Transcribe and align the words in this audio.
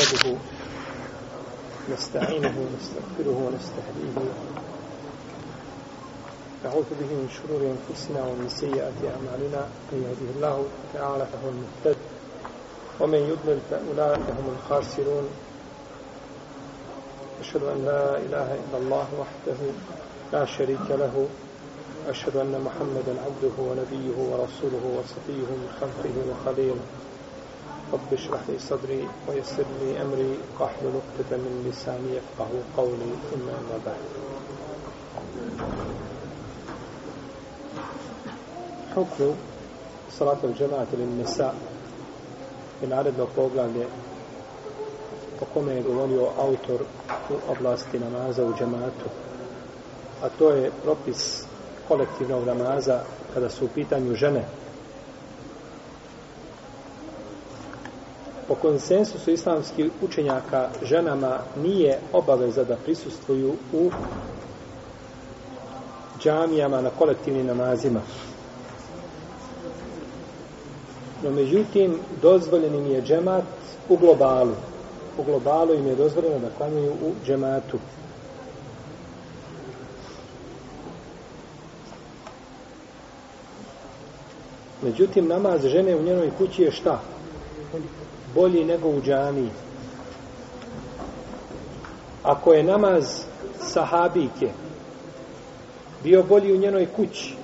نحمده 0.00 0.36
نستعينه 1.92 2.54
ونستغفره 2.60 3.36
ونستهديه. 3.46 4.16
نعوذ 6.64 6.88
به 7.00 7.10
من 7.20 7.28
شرور 7.36 7.60
أنفسنا 7.76 8.20
ومن 8.24 8.48
سيئات 8.48 8.98
أعمالنا. 9.12 9.62
من 9.92 10.00
يهده 10.08 10.28
الله 10.36 10.64
تعالى 10.94 11.26
فهو 11.32 11.48
المهتد 11.48 12.00
ومن 13.00 13.18
يضلل 13.18 13.58
فأولئك 13.70 14.26
هم 14.38 14.56
الخاسرون. 14.56 15.26
أشهد 17.40 17.62
أن 17.62 17.84
لا 17.84 18.16
إله 18.16 18.48
إلا 18.54 18.78
الله 18.78 19.08
وحده 19.20 19.60
لا 20.32 20.44
شريك 20.44 20.88
له. 20.90 21.26
أشهد 22.08 22.36
أن 22.36 22.60
محمدا 22.66 23.14
عبده 23.26 23.56
ونبيه 23.58 24.16
ورسوله 24.30 24.84
وصفيه 24.98 25.48
من 25.60 25.68
خلقه 25.80 26.16
وخليله. 26.30 27.09
رب 27.93 28.13
اشرح 28.13 28.41
لي 28.49 28.59
صدري 28.59 29.07
ويسر 29.27 29.65
لي 29.81 30.01
أمري 30.01 30.37
واحلل 30.59 30.99
عقدة 30.99 31.37
من 31.37 31.69
لساني 31.69 32.15
يفقه 32.17 32.49
قولي 32.77 33.11
ثم 33.31 33.47
أما 33.49 33.77
بعد 33.85 34.03
حكم 38.95 39.31
صلاة 40.11 40.37
الجماعة 40.43 40.87
للنساء 40.93 41.55
من 42.81 42.93
عدد 42.93 43.27
poglavlje 43.35 43.85
o 45.41 45.45
kome 45.53 45.73
je 45.73 45.83
govorio 45.83 46.29
autor 46.37 46.81
u 47.29 47.51
oblasti 47.51 47.99
namaza 47.99 48.45
u 48.45 48.53
džematu. 48.59 49.09
A 50.23 50.29
to 50.29 50.49
je 50.49 50.71
propis 50.83 51.43
kolektivnog 51.87 52.47
namaza 52.47 52.99
kada 53.33 53.49
su 53.49 53.65
u 53.65 53.69
pitanju 53.75 54.15
žene. 54.15 54.45
Po 58.50 58.56
konsensusu 58.56 59.30
islamskih 59.30 59.90
učenjaka 60.02 60.68
ženama 60.82 61.38
nije 61.62 61.98
obaveza 62.12 62.64
da 62.64 62.76
prisustvuju 62.76 63.52
u 63.72 63.90
džamijama 66.20 66.80
na 66.80 66.90
kolektivnim 66.90 67.46
namazima. 67.46 68.00
No 71.22 71.30
međutim, 71.30 71.98
dozvoljen 72.22 72.74
im 72.74 72.86
je 72.86 73.02
džemat 73.02 73.44
u 73.88 73.96
globalu. 73.96 74.54
U 75.18 75.22
globalu 75.22 75.74
im 75.74 75.86
je 75.86 75.94
dozvoljeno 75.94 76.38
da 76.38 76.50
klanjaju 76.56 76.92
u 76.92 77.12
džematu. 77.26 77.78
Međutim, 84.82 85.28
namaz 85.28 85.66
žene 85.66 85.96
u 85.96 86.02
njenoj 86.02 86.30
kući 86.38 86.62
je 86.62 86.72
šta? 86.72 87.00
Bolji 88.34 88.64
nego 88.64 88.88
u 88.88 89.00
džamiji. 89.00 89.50
Ako 92.22 92.52
je 92.52 92.62
namaz 92.62 93.24
sahabike 93.60 94.50
bio 96.02 96.22
bolji 96.22 96.52
u 96.52 96.56
njenoj 96.56 96.86
kući 96.96 97.34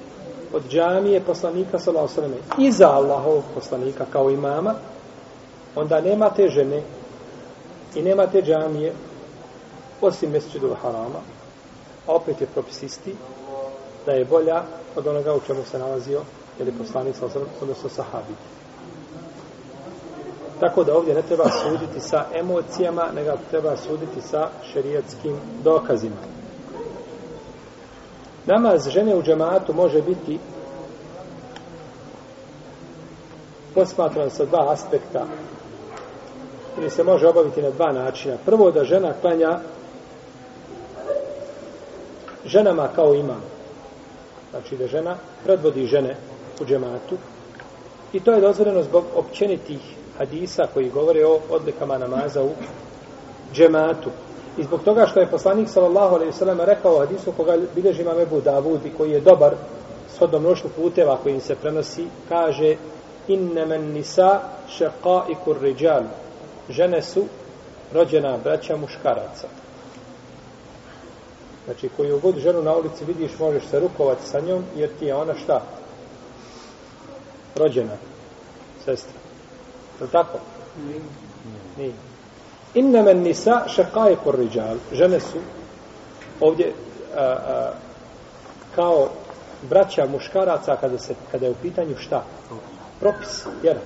od 0.52 0.62
džamije 0.68 1.20
poslanika 1.20 1.78
sallallahu 1.78 2.12
alejhi 2.16 2.34
ve 2.34 2.42
sellem 2.42 2.68
iza 2.68 2.88
Allahovog 2.88 3.44
poslanika 3.54 4.04
kao 4.12 4.30
imama, 4.30 4.74
onda 5.74 6.00
nema 6.00 6.30
te 6.30 6.48
žene 6.48 6.82
i 7.94 8.02
nema 8.02 8.26
te 8.26 8.42
džamije 8.42 8.92
osim 10.00 10.30
Mesdžidul 10.30 10.74
harama, 10.82 11.20
a 12.06 12.12
opet 12.12 12.40
je 12.40 12.46
propis 12.46 12.82
isti 12.82 13.14
da 14.06 14.12
je 14.12 14.24
bolja 14.24 14.62
od 14.96 15.06
onoga 15.06 15.34
u 15.34 15.40
čemu 15.46 15.64
se 15.70 15.78
nalazio 15.78 16.22
ili 16.60 16.72
poslanik 16.72 17.16
sallallahu 17.16 17.38
alejhi 17.38 17.54
ve 17.54 17.58
sellem 17.58 17.62
odnosno 17.62 17.90
sahabike. 17.90 18.55
Tako 20.60 20.84
da 20.84 20.96
ovdje 20.96 21.14
ne 21.14 21.22
treba 21.22 21.44
suditi 21.50 22.00
sa 22.00 22.24
emocijama, 22.34 23.04
nego 23.14 23.32
treba 23.50 23.76
suditi 23.76 24.20
sa 24.20 24.48
šerijatskim 24.72 25.36
dokazima. 25.64 26.16
Namaz 28.46 28.88
žene 28.88 29.16
u 29.16 29.22
džematu 29.22 29.74
može 29.74 30.02
biti 30.02 30.38
posmatran 33.74 34.30
sa 34.30 34.44
dva 34.44 34.72
aspekta 34.72 35.26
ili 36.78 36.90
se 36.90 37.04
može 37.04 37.28
obaviti 37.28 37.62
na 37.62 37.70
dva 37.70 37.92
načina. 37.92 38.36
Prvo 38.44 38.70
da 38.70 38.84
žena 38.84 39.12
klanja 39.20 39.58
ženama 42.44 42.88
kao 42.94 43.14
imam. 43.14 43.42
Znači 44.50 44.76
da 44.76 44.86
žena 44.86 45.16
predvodi 45.44 45.86
žene 45.86 46.16
u 46.60 46.64
džematu 46.64 47.16
i 48.12 48.20
to 48.20 48.32
je 48.32 48.40
dozvoljeno 48.40 48.82
zbog 48.82 49.04
općenitih 49.14 49.80
hadisa 50.18 50.66
koji 50.74 50.90
govore 50.90 51.26
o 51.26 51.38
odlikama 51.50 51.98
namaza 51.98 52.42
u 52.42 52.50
džematu. 53.54 54.10
I 54.58 54.64
zbog 54.64 54.82
toga 54.82 55.06
što 55.06 55.20
je 55.20 55.30
poslanik 55.30 55.68
sallallahu 55.68 56.14
alejhi 56.14 56.32
ve 56.32 56.38
sellem 56.38 56.60
rekao 56.60 56.94
u 56.94 56.98
hadisu 56.98 57.32
koga 57.32 57.56
bilježi 57.74 58.02
imam 58.02 58.20
Ebu 58.20 58.40
Davud 58.40 58.86
i 58.86 58.90
koji 58.96 59.10
je 59.10 59.20
dobar 59.20 59.54
s 60.18 60.22
odom 60.22 60.54
puteva 60.76 61.18
kojim 61.22 61.40
se 61.40 61.54
prenosi, 61.54 62.06
kaže 62.28 62.76
innamen 63.28 63.92
nisa 63.92 64.40
shaqa'ikur 64.68 65.60
rijal. 65.60 66.02
Žene 66.70 67.02
su 67.02 67.24
rođena 67.92 68.38
braća 68.44 68.76
muškaraca. 68.76 69.48
Znači, 71.64 71.88
koju 71.96 72.20
god 72.20 72.38
ženu 72.38 72.62
na 72.62 72.76
ulici 72.76 73.04
vidiš, 73.04 73.38
možeš 73.38 73.64
se 73.66 73.80
rukovati 73.80 74.28
sa 74.28 74.40
njom, 74.40 74.64
jer 74.76 74.90
ti 74.98 75.06
je 75.06 75.14
ona 75.14 75.34
šta? 75.34 75.62
Rođena. 77.56 77.96
Sestra. 78.84 79.15
Je 80.00 80.06
tako? 80.12 80.38
Nije. 80.86 81.00
Nije. 81.78 81.92
Innamen 82.74 83.22
nisa 83.22 83.62
šakaje 83.68 84.16
por 84.24 84.38
riđal. 84.38 84.76
Žene 84.92 85.20
su 85.20 85.38
ovdje 86.40 86.72
a, 87.16 87.20
a, 87.20 87.72
kao 88.74 89.08
braća 89.70 90.06
muškaraca 90.06 90.76
kada, 90.76 90.98
se, 90.98 91.14
kada 91.30 91.46
je 91.46 91.52
u 91.52 91.62
pitanju 91.62 91.96
šta? 91.98 92.24
Propis, 93.00 93.46
jer 93.62 93.76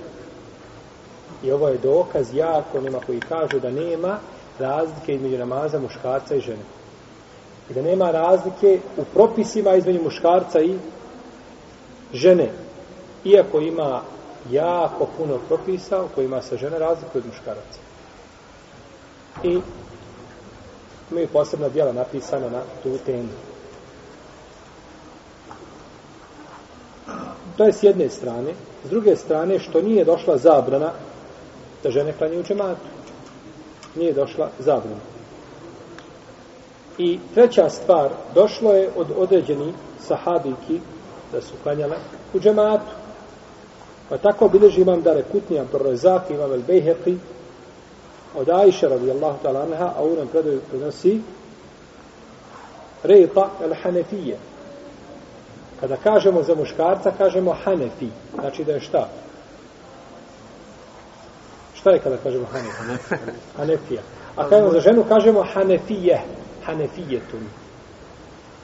I 1.43 1.51
ovo 1.51 1.67
je 1.67 1.77
dokaz 1.77 2.33
jako 2.33 2.81
nema 2.81 2.99
koji 2.99 3.19
kažu 3.19 3.59
da 3.59 3.71
nema 3.71 4.17
razlike 4.59 5.13
između 5.13 5.37
namaza 5.37 5.79
muškarca 5.79 6.35
i 6.35 6.39
žene. 6.39 6.63
I 7.69 7.73
da 7.73 7.81
nema 7.81 8.11
razlike 8.11 8.79
u 8.97 9.03
propisima 9.13 9.75
između 9.75 10.03
muškarca 10.03 10.61
i 10.61 10.77
žene. 12.13 12.49
Iako 13.25 13.59
ima 13.59 14.01
jako 14.49 15.07
puno 15.17 15.39
propisa 15.47 16.03
u 16.03 16.07
kojima 16.15 16.41
se 16.41 16.57
žene 16.57 16.79
razlikuju 16.79 17.21
od 17.21 17.27
muškaraca. 17.27 17.79
I 19.43 19.59
imaju 21.11 21.27
posebna 21.27 21.69
dijela 21.69 21.93
napisana 21.93 22.49
na 22.49 22.61
tu 22.83 22.97
temu. 23.05 23.29
To 27.57 27.65
je 27.65 27.73
s 27.73 27.83
jedne 27.83 28.09
strane. 28.09 28.53
S 28.85 28.89
druge 28.89 29.15
strane, 29.15 29.59
što 29.59 29.81
nije 29.81 30.05
došla 30.05 30.37
zabrana 30.37 30.91
da 31.83 31.91
žene 31.91 32.13
klanjaju 32.13 32.43
džematu. 32.43 32.87
Nije 33.95 34.13
došla 34.13 34.49
zabrana. 34.59 35.01
I 36.97 37.19
treća 37.33 37.69
stvar, 37.69 38.09
došlo 38.35 38.73
je 38.73 38.89
od 38.95 39.07
određeni 39.17 39.73
sahabiki 39.99 40.79
da 41.31 41.41
su 41.41 41.53
klanjale 41.63 41.97
u 42.33 42.39
džematu. 42.39 43.00
Pa 44.11 44.17
tako 44.17 44.47
bileži 44.47 44.81
imam 44.81 45.01
da 45.01 45.13
rekutni 45.13 45.59
Abdurrazak, 45.59 46.29
imam 46.29 46.51
el 46.53 46.61
Bejheqi, 46.67 47.17
od 48.35 48.49
Aisha 48.49 48.87
radijallahu 48.87 49.37
ta'ala 49.43 49.61
anha, 49.63 49.93
a 49.97 50.03
u 50.03 50.15
nam 50.15 50.27
predaju 50.27 50.61
prenosi 50.69 51.21
Rejta 53.03 53.49
el 53.63 53.73
Hanefije. 53.83 54.37
Kada 55.79 55.95
kažemo 55.97 56.43
za 56.43 56.55
muškarca, 56.55 57.11
kažemo 57.17 57.55
Hanefi. 57.63 58.07
Znači 58.39 58.63
da 58.63 58.71
je 58.71 58.79
šta? 58.79 59.09
Šta 61.73 61.91
je 61.91 61.99
kada 61.99 62.17
kažemo 62.17 62.45
Hanefi? 62.51 63.15
Hanefija. 63.57 64.01
A 64.35 64.49
kada 64.49 64.71
za 64.71 64.79
ženu 64.79 65.03
kažemo 65.09 65.45
Hanefije. 65.53 66.21
Hanefijetun. 66.65 67.47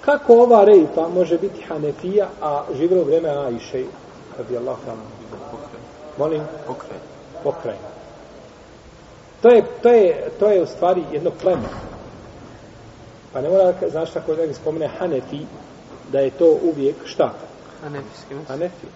Kako 0.02 0.34
ova 0.34 0.64
Rejta 0.64 1.08
može 1.08 1.38
biti 1.38 1.62
Hanefija, 1.62 2.28
a 2.42 2.64
živjela 2.78 3.04
u 3.04 3.06
vreme 3.06 3.30
Aisha 3.30 3.78
radijallahu 4.38 4.82
ta'ala? 4.88 5.17
Molim? 6.18 6.42
Pokraj. 6.68 7.00
Pokraj. 7.44 7.76
To 9.42 9.50
je, 9.50 9.64
to 9.82 9.90
je, 9.90 10.30
to 10.40 10.48
je 10.48 10.64
u 10.64 10.66
stvari 10.66 11.04
jedno 11.12 11.32
pleme. 11.42 11.68
Pa 13.34 13.42
ne 13.42 13.50
mora, 13.50 13.74
znaš 13.92 14.12
tako 14.12 14.36
da 14.36 14.54
spomene 14.54 14.88
Hanefi, 14.88 15.40
da 16.12 16.20
je 16.20 16.30
to 16.30 16.58
uvijek 16.64 16.96
šta? 17.06 17.34
Hanefijski. 17.84 18.36
Hanefi. 18.48 18.88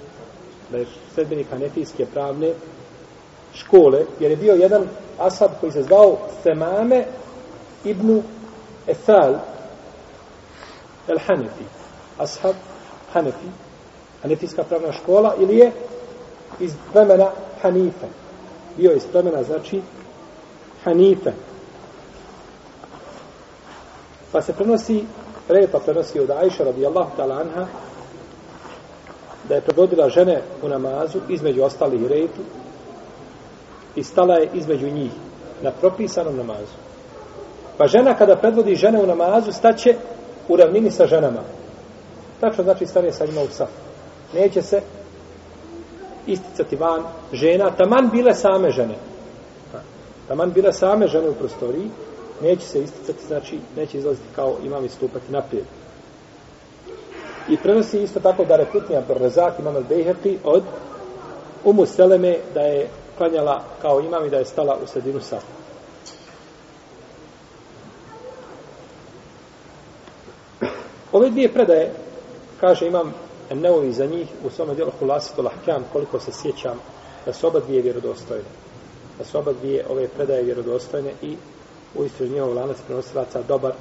Da 0.71 0.77
je 0.77 0.85
sredbenik 1.13 1.47
Hanefijske 1.49 2.05
pravne 2.05 2.53
škole, 3.53 4.05
jer 4.19 4.31
je 4.31 4.37
bio 4.37 4.53
jedan 4.53 4.87
asab 5.19 5.51
koji 5.59 5.71
se 5.71 5.83
zvao 5.83 6.17
Semame 6.43 7.05
ibn 7.83 8.21
Ethal 8.87 9.35
el 11.07 11.19
Hanefi. 11.27 11.65
Ashab 12.17 12.55
Hanefi. 13.13 13.49
Hanefijska 14.21 14.63
pravna 14.63 14.91
škola 14.91 15.35
ili 15.39 15.57
je 15.57 15.71
iz 16.59 16.73
plemena 16.93 17.31
Hanife. 17.61 18.07
Bio 18.77 18.91
iz 18.91 19.05
plemena, 19.11 19.43
znači, 19.43 19.81
Hanife. 20.83 21.31
Pa 24.31 24.41
se 24.41 24.53
prenosi, 24.53 25.03
repa 25.49 25.79
prenosi 25.79 26.19
od 26.19 26.29
Aisha 26.29 26.63
radijallahu 26.63 27.11
ta'ala 27.17 27.41
anha, 27.41 27.67
da 29.49 29.55
je 29.55 29.61
predvodila 29.61 30.09
žene 30.09 30.41
u 30.63 30.67
namazu 30.67 31.19
između 31.29 31.63
ostalih 31.63 32.01
retu 32.07 32.41
i 33.95 34.03
stala 34.03 34.35
je 34.35 34.49
između 34.53 34.89
njih 34.89 35.11
na 35.61 35.71
propisanom 35.71 36.37
namazu. 36.37 36.77
Pa 37.77 37.87
žena 37.87 38.13
kada 38.13 38.35
predvodi 38.35 38.75
žene 38.75 39.03
u 39.03 39.07
namazu 39.07 39.51
staće 39.51 39.95
u 40.47 40.55
ravnini 40.55 40.91
sa 40.91 41.05
ženama. 41.07 41.41
Tačno 42.39 42.63
znači 42.63 42.85
stane 42.85 43.11
sa 43.11 43.25
njima 43.25 43.41
u 43.41 43.47
saf. 43.47 43.69
Neće 44.33 44.61
se 44.61 44.81
isticati 46.27 46.75
van 46.75 47.03
žena, 47.33 47.71
taman 47.71 48.09
bile 48.09 48.33
same 48.33 48.71
žene. 48.71 48.95
Taman 50.27 50.51
bile 50.51 50.73
same 50.73 51.07
žene 51.07 51.29
u 51.29 51.33
prostoriji, 51.33 51.89
neće 52.41 52.67
se 52.67 52.83
isticati, 52.83 53.25
znači 53.27 53.59
neće 53.75 53.97
izlaziti 53.97 54.27
kao 54.35 54.55
imam 54.65 54.85
istupati 54.85 55.31
naprijed. 55.31 55.65
I 57.49 57.57
prenosi 57.57 58.03
isto 58.03 58.19
tako 58.19 58.45
da 58.45 58.55
reputni 58.55 58.95
Abdurazak 58.95 59.59
imam 59.59 59.75
al 59.75 59.83
Bejheqi 59.89 60.37
od 60.43 60.63
Umu 61.63 61.85
Seleme 61.85 62.37
da 62.53 62.61
je 62.61 62.89
klanjala 63.17 63.63
kao 63.81 64.01
imam 64.01 64.25
i 64.25 64.29
da 64.29 64.37
je 64.37 64.45
stala 64.45 64.77
u 64.83 64.87
sredinu 64.87 65.19
safa. 65.19 65.61
Ove 71.11 71.29
dvije 71.29 71.53
predaje, 71.53 71.93
kaže 72.59 72.87
imam 72.87 73.13
Neovi 73.55 73.93
za 73.93 74.05
njih 74.05 74.27
u 74.45 74.49
svome 74.49 74.75
dijelu 74.75 74.91
Hulasitul 74.99 75.47
Ahkam, 75.47 75.85
koliko 75.93 76.19
se 76.19 76.31
sjećam, 76.31 76.79
da 77.25 77.33
su 77.33 77.47
oba 77.47 77.59
dvije 77.59 77.81
vjerodostojne. 77.81 78.49
Da 79.17 79.25
su 79.25 79.37
oba 79.37 79.53
dvije 79.53 79.85
ove 79.89 80.07
predaje 80.07 80.43
vjerodostojne 80.43 81.11
i 81.21 81.35
u 81.95 82.05
istru 82.05 82.27
njihov 82.27 82.53
lanac 82.53 82.77
prenosilaca 82.87 83.41
dobar, 83.47 83.71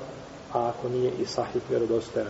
a 0.52 0.68
ako 0.68 0.88
nije 0.88 1.12
i 1.22 1.26
sahih 1.26 1.62
vjerodostojan. 1.70 2.28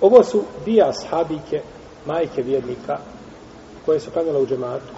Ovo 0.00 0.24
su 0.24 0.42
dvije 0.64 0.82
ashabike, 0.88 1.62
majke 2.06 2.42
vjernika, 2.42 2.98
koje 3.86 4.00
su 4.00 4.10
klanjale 4.10 4.38
u 4.38 4.46
džematu. 4.46 4.92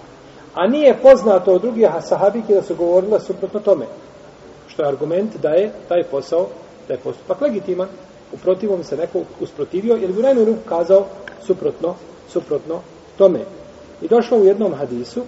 A 0.53 0.67
nije 0.67 0.99
poznato 1.01 1.53
od 1.53 1.61
drugih 1.61 1.87
sahabike 2.01 2.53
da 2.53 2.61
su 2.61 2.75
govorila 2.75 3.19
suprotno 3.19 3.59
tome. 3.59 3.85
Što 4.67 4.81
je 4.81 4.87
argument 4.87 5.35
da 5.35 5.49
je 5.49 5.71
taj 5.87 6.03
posao, 6.03 6.47
da 6.87 6.93
je 6.93 6.99
postupak 6.99 7.41
legitiman. 7.41 7.87
U 8.33 8.37
protivom 8.37 8.83
se 8.83 8.97
neko 8.97 9.21
usprotivio, 9.39 9.95
jer 9.95 10.11
bi 10.11 10.19
u 10.19 10.21
najmanju 10.21 10.45
ruku 10.45 10.69
kazao 10.69 11.05
suprotno, 11.45 11.95
suprotno 12.29 12.81
tome. 13.17 13.39
I 14.01 14.07
došlo 14.07 14.37
u 14.37 14.45
jednom 14.45 14.73
hadisu, 14.73 15.21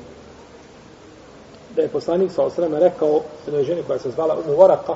da 1.76 1.82
je 1.82 1.90
poslanik 1.90 2.32
sa 2.32 2.44
osrema 2.44 2.80
rekao 2.80 3.22
jednoj 3.46 3.64
ženi 3.64 3.84
koja 3.88 4.00
se 4.00 4.12
zvala 4.12 4.38
Umu 4.46 4.58
Varaka, 4.58 4.96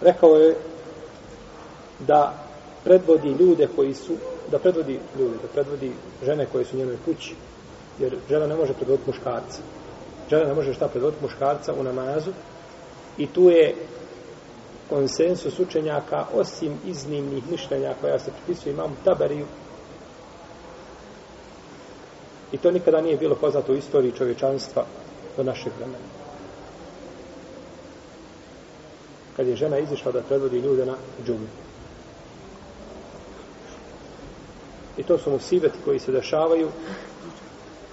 rekao 0.00 0.36
je 0.36 0.56
da 1.98 2.34
predvodi 2.84 3.28
ljude 3.28 3.68
koji 3.76 3.94
su, 3.94 4.12
da 4.50 4.58
predvodi 4.58 4.98
ljude, 5.18 5.36
da 5.42 5.48
predvodi 5.48 5.92
žene 6.24 6.46
koje 6.52 6.64
su 6.64 6.76
u 6.76 6.78
njenoj 6.78 6.96
kući, 7.04 7.34
jer 7.98 8.16
žena 8.28 8.46
ne 8.46 8.56
može 8.56 8.72
predvoditi 8.72 9.10
muškarca. 9.10 9.60
Žena 10.30 10.44
ne 10.44 10.54
može 10.54 10.74
šta 10.74 10.88
predvoditi 10.88 11.22
muškarca 11.22 11.74
u 11.80 11.82
namazu 11.82 12.30
i 13.18 13.26
tu 13.26 13.50
je 13.50 13.74
konsensus 14.88 15.58
učenjaka 15.58 16.26
osim 16.34 16.78
iznimnih 16.84 17.50
mišljenja 17.50 17.94
koja 18.00 18.18
se 18.18 18.30
pripisuje 18.30 18.72
imam 18.72 18.96
Tabariju 19.04 19.46
i 22.52 22.58
to 22.58 22.70
nikada 22.70 23.00
nije 23.00 23.16
bilo 23.16 23.34
poznato 23.34 23.72
u 23.72 23.76
istoriji 23.76 24.12
čovječanstva 24.12 24.84
do 25.36 25.42
našeg 25.42 25.72
vremena. 25.78 26.04
Kad 29.36 29.46
je 29.46 29.56
žena 29.56 29.78
izišla 29.78 30.12
da 30.12 30.22
predvodi 30.22 30.58
ljude 30.58 30.86
na 30.86 30.94
džumu. 31.26 31.46
I 34.96 35.02
to 35.02 35.18
su 35.18 35.30
musibeti 35.30 35.78
koji 35.84 35.98
se 35.98 36.12
dešavaju 36.12 36.68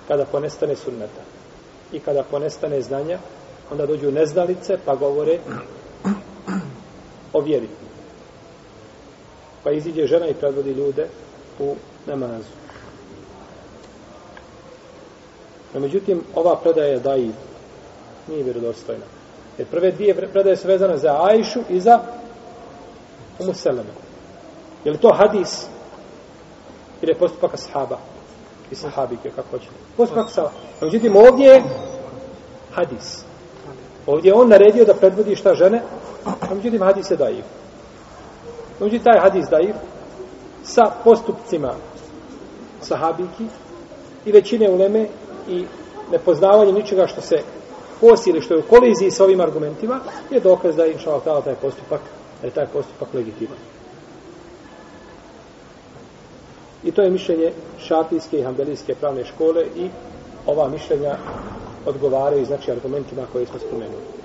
kada 0.08 0.26
ponestane 0.26 0.76
sunneta. 0.76 1.22
I 1.92 2.00
kada 2.00 2.24
ponestane 2.24 2.82
znanja, 2.82 3.20
onda 3.72 3.86
dođu 3.86 4.12
neznalice 4.12 4.78
pa 4.86 4.96
govore 4.96 5.40
o 7.34 7.42
vjeri. 7.42 7.70
Pa 9.64 9.72
iziđe 9.72 10.08
žena 10.08 10.28
i 10.28 10.34
predvodi 10.34 10.72
ljude 10.72 11.08
u 11.60 11.76
namazu. 12.06 12.54
No, 15.74 15.80
međutim, 15.80 16.22
ova 16.36 16.56
predaja 16.56 16.88
je 16.88 17.00
da 17.00 17.16
i 17.18 17.32
nije 18.28 18.44
vjerodostojna. 18.44 19.06
Jer 19.58 19.68
prve 19.68 19.92
dvije 19.92 20.16
predaje 20.34 20.58
su 20.58 20.68
vezane 20.68 20.98
za 20.98 21.18
Ajšu 21.22 21.60
i 21.70 21.80
za 21.80 22.00
Umu 23.40 23.54
Seleme. 23.54 23.90
Je 24.86 24.92
li 24.92 24.98
to 24.98 25.10
hadis? 25.14 25.66
Ili 27.02 27.12
je 27.12 27.20
postupak 27.20 27.54
ashaba? 27.54 27.98
I 28.72 28.76
sahabike, 28.76 29.32
kako 29.36 29.50
hoćete. 29.52 29.74
Postupak 29.98 30.28
ashaba. 30.28 30.52
No, 30.82 30.88
međutim, 30.88 31.16
ovdje 31.16 31.46
je 31.46 31.64
hadis. 32.72 33.24
Ovdje 34.08 34.30
je 34.30 34.36
on 34.36 34.50
naredio 34.50 34.86
da 34.86 34.94
predvodi 34.94 35.36
šta 35.36 35.54
žene, 35.54 35.82
No, 36.26 36.56
međutim, 36.56 36.82
hadis 36.82 37.12
je 37.12 37.18
daiv. 37.18 37.44
Međutim, 38.80 39.04
taj 39.04 39.20
hadis 39.20 39.50
daiv 39.50 39.76
sa 40.64 40.92
postupcima 41.04 41.74
sahabiki 42.82 43.46
i 44.26 44.32
većine 44.32 44.70
uleme 44.70 45.08
i 45.50 45.66
nepoznavanje 46.12 46.72
ničega 46.72 47.08
što 47.08 47.22
se 47.22 47.36
kosi 48.00 48.30
ili 48.30 48.42
što 48.42 48.54
je 48.54 48.60
u 48.60 48.70
koliziji 48.70 49.12
sa 49.12 49.24
ovim 49.24 49.42
argumentima, 49.42 50.00
je 50.32 50.40
dokaz 50.40 50.76
da 50.76 50.84
je 50.84 50.94
inša 50.94 51.12
Allah 51.12 51.44
taj 51.44 51.56
postupak, 51.56 52.02
da 52.42 52.48
je 52.48 52.54
taj 52.54 52.68
postupak 52.68 53.14
legitiman. 53.14 53.58
I 56.84 56.92
to 56.92 57.02
je 57.02 57.10
mišljenje 57.10 57.52
šafijske 57.80 58.40
i 58.40 58.44
hambelijske 58.44 58.96
pravne 58.96 59.26
škole 59.26 59.66
i 59.76 59.90
ova 60.46 60.68
mišljenja 60.68 61.16
odgovaraju 61.86 62.46
znači 62.46 62.72
argumentima 62.72 63.22
koje 63.34 63.46
smo 63.46 63.60
spomenuli. 63.60 64.23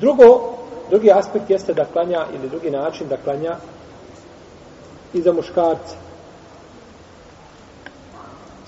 Drugo, 0.00 0.54
drugi 0.90 1.10
aspekt 1.12 1.50
jeste 1.50 1.74
da 1.74 1.84
klanja 1.84 2.26
ili 2.34 2.48
drugi 2.48 2.70
način 2.70 3.08
da 3.08 3.16
klanja 3.16 3.56
i 5.14 5.22
za 5.22 5.32
muškarce 5.32 5.96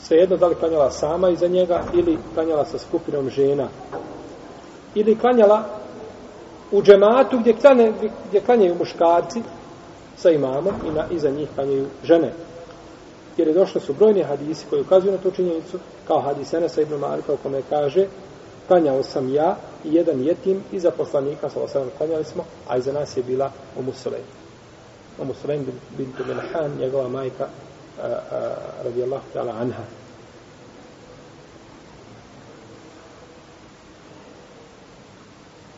svejedno 0.02 0.36
da 0.36 0.46
li 0.46 0.54
klanjala 0.54 0.90
sama 0.90 1.30
iza 1.30 1.46
njega 1.46 1.82
ili 1.94 2.18
klanjala 2.34 2.64
sa 2.64 2.78
skupinom 2.78 3.30
žena 3.30 3.68
ili 4.94 5.18
klanjala 5.18 5.64
u 6.72 6.82
džematu 6.82 7.38
gdje, 7.38 7.52
klane, 7.52 7.92
gdje 8.28 8.40
klanjaju 8.40 8.74
muškarci 8.74 9.42
sa 10.16 10.30
imamom 10.30 10.74
i 10.86 10.90
na, 10.90 11.04
iza 11.10 11.30
njih 11.30 11.48
klanjaju 11.54 11.86
žene. 12.04 12.32
Jer 13.36 13.48
je 13.48 13.54
došlo 13.54 13.80
su 13.80 13.92
brojni 13.92 14.22
hadisi 14.22 14.66
koji 14.70 14.82
ukazuju 14.82 15.12
na 15.12 15.18
tu 15.18 15.30
činjenicu, 15.30 15.78
kao 16.06 16.20
hadis 16.20 16.52
Enesa 16.52 16.82
ibn 16.82 16.94
Marika 16.94 17.32
u 17.32 17.36
kome 17.36 17.62
kaže 17.70 18.06
klanjao 18.68 19.02
sam 19.02 19.34
ja 19.34 19.56
i 19.84 19.94
jedan 19.94 20.20
jetim 20.20 20.62
iza 20.72 20.90
poslanika, 20.90 21.50
sa 21.50 21.60
osam 21.60 21.90
klanjali 21.98 22.24
smo, 22.24 22.44
a 22.68 22.76
iza 22.76 22.92
nas 22.92 23.16
je 23.16 23.22
bila 23.22 23.50
Umu 23.78 23.92
Sulejm. 23.92 24.24
Umu 25.18 25.34
Sulejm 25.34 25.66
bin 25.96 26.12
Milhan, 26.26 26.70
njegova 26.78 27.08
majka, 27.08 27.48
radijallahu 28.84 29.24
ta'ala 29.32 29.52
anha. 29.52 29.82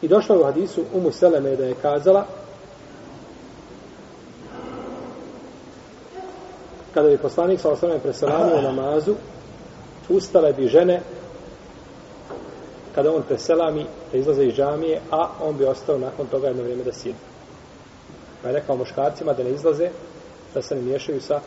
I 0.03 0.09
došlo 0.09 0.41
u 0.41 0.45
hadisu 0.45 0.85
Umu 0.95 1.13
Seleme 1.13 1.57
da 1.57 1.65
je 1.65 1.75
kazala 1.75 2.27
kada 6.95 7.09
bi 7.09 7.19
poslanik 7.19 7.61
sa 7.61 7.71
osvrame 7.71 7.99
preselanio 7.99 8.63
namazu 8.63 9.15
ustale 10.09 10.53
bi 10.53 10.69
žene 10.69 11.01
kada 12.95 13.13
on 13.13 13.23
preselami 13.23 13.87
da 14.13 14.19
izlaze 14.19 14.45
iz 14.45 14.55
džamije 14.55 15.01
a 15.11 15.29
on 15.43 15.57
bi 15.57 15.65
ostao 15.65 15.99
nakon 15.99 16.27
toga 16.27 16.47
jedno 16.47 16.63
vrijeme 16.63 16.85
da 16.85 16.93
sjedi. 16.93 17.19
Pa 18.43 18.49
je 18.49 18.55
rekao 18.55 18.77
muškarcima 18.77 19.33
da 19.33 19.43
ne 19.43 19.51
izlaze 19.51 19.89
da 20.55 20.63
se 20.63 20.75
ne 20.75 20.83
miješaju 20.83 21.21
sa 21.21 21.41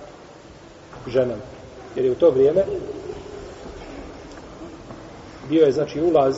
ženama. 1.08 1.42
Jer 1.96 2.06
je 2.06 2.12
u 2.12 2.16
to 2.16 2.30
vrijeme 2.30 2.64
bio 5.50 5.66
je 5.66 5.72
znači 5.72 6.02
ulaz 6.02 6.38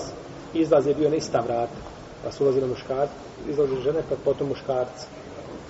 izlaz 0.54 0.88
je 0.88 0.94
bio 0.94 1.10
na 1.10 1.16
ista 1.16 1.40
vrata 1.40 1.76
pa 2.24 2.32
su 2.32 2.44
ulazili 2.44 2.68
muškarci 2.68 3.14
izlaze 3.50 3.82
žene 3.84 4.02
pa 4.10 4.16
potom 4.26 4.48
muškarci 4.48 5.08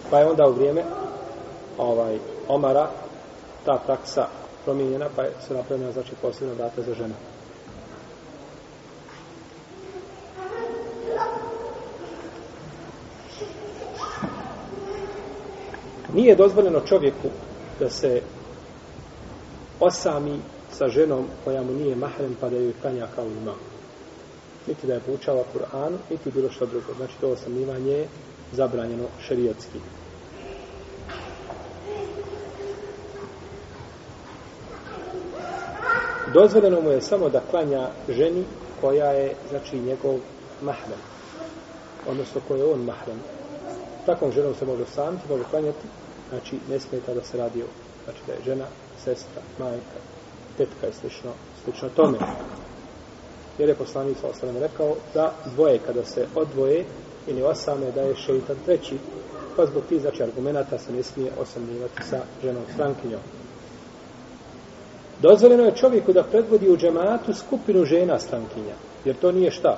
pa 0.09 0.19
je 0.19 0.25
onda 0.25 0.47
u 0.47 0.51
vrijeme 0.51 0.83
ovaj 1.77 2.17
Omara 2.47 2.89
ta 3.65 3.79
praksa 3.85 4.27
promijenjena 4.65 5.07
pa 5.15 5.21
je 5.23 5.31
se 5.47 5.53
napravljena 5.53 5.91
znači 5.91 6.11
posebna 6.21 6.53
vrata 6.53 6.81
za 6.81 6.93
žene 6.93 7.13
nije 16.15 16.35
dozvoljeno 16.35 16.79
čovjeku 16.79 17.29
da 17.79 17.89
se 17.89 18.21
osami 19.79 20.39
sa 20.71 20.87
ženom 20.87 21.25
koja 21.43 21.63
mu 21.63 21.73
nije 21.73 21.95
mahrem 21.95 22.35
pa 22.39 22.49
da 22.49 22.57
joj 22.57 22.73
klanja 22.81 23.07
kao 23.15 23.25
ima. 23.25 23.53
niti 24.67 24.87
da 24.87 24.93
je 24.93 24.99
poučava 24.99 25.43
Kur'an, 25.53 25.97
niti 26.09 26.31
bilo 26.31 26.49
što 26.49 26.65
drugo. 26.65 26.93
Znači 26.97 27.13
to 27.21 27.29
osamljivanje 27.29 27.91
je 27.91 28.07
zabranjeno 28.51 29.03
šerijatski. 29.27 29.79
Dozvoljeno 36.33 36.81
mu 36.81 36.91
je 36.91 37.01
samo 37.01 37.29
da 37.29 37.41
klanja 37.51 37.89
ženi 38.09 38.43
koja 38.81 39.11
je, 39.11 39.35
znači, 39.49 39.79
njegov 39.79 40.19
mahrem. 40.61 40.99
Odnosno, 42.07 42.41
koja 42.47 42.57
je 42.57 42.73
on 42.73 42.79
mahrem. 42.79 43.19
Takvom 44.05 44.31
ženom 44.31 44.55
se 44.55 44.65
može 44.65 44.85
samiti, 44.85 45.29
može 45.29 45.43
klanjati, 45.43 45.87
znači, 46.29 46.59
ne 46.69 46.79
smeta 46.79 47.13
da 47.13 47.21
se 47.21 47.37
radi 47.37 47.61
o, 47.61 47.65
znači, 48.03 48.19
da 48.27 48.33
je 48.33 48.39
žena, 48.45 48.65
sestra, 49.03 49.41
majka, 49.59 49.99
tetka 50.57 50.87
i 50.87 50.93
slično, 50.93 51.31
slično 51.63 51.89
tome. 51.89 52.17
Jer 53.57 53.69
je 53.69 53.75
poslanik 53.75 54.17
sa 54.21 54.27
osanem 54.27 54.57
rekao 54.57 54.95
da 55.13 55.33
dvoje 55.55 55.79
kada 55.85 56.05
se 56.05 56.27
odvoje 56.35 56.85
ili 57.27 57.43
osame 57.43 57.91
da 57.91 58.01
je 58.01 58.15
šeitan 58.15 58.55
treći, 58.65 58.97
pa 59.55 59.65
zbog 59.65 59.83
tih 59.89 60.01
znači 60.01 60.23
argumenta 60.23 60.77
se 60.77 60.93
ne 60.93 61.03
smije 61.03 61.31
osamljivati 61.41 62.03
sa 62.09 62.19
ženom 62.43 62.63
strankinjom. 62.73 63.21
Dozvoljeno 65.21 65.63
je 65.63 65.75
čovjeku 65.75 66.13
da 66.13 66.23
predvodi 66.23 66.69
u 66.69 66.77
džematu 66.77 67.33
skupinu 67.33 67.85
žena 67.85 68.19
strankinja, 68.19 68.75
jer 69.05 69.15
to 69.15 69.31
nije 69.31 69.51
šta? 69.51 69.77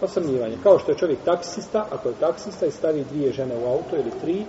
Osamljivanje. 0.00 0.56
Kao 0.62 0.78
što 0.78 0.92
je 0.92 0.98
čovjek 0.98 1.18
taksista, 1.24 1.86
ako 1.90 2.08
je 2.08 2.14
taksista 2.20 2.66
i 2.66 2.70
stavi 2.70 3.04
dvije 3.10 3.32
žene 3.32 3.56
u 3.56 3.66
auto 3.66 3.96
ili 3.96 4.10
tri, 4.20 4.44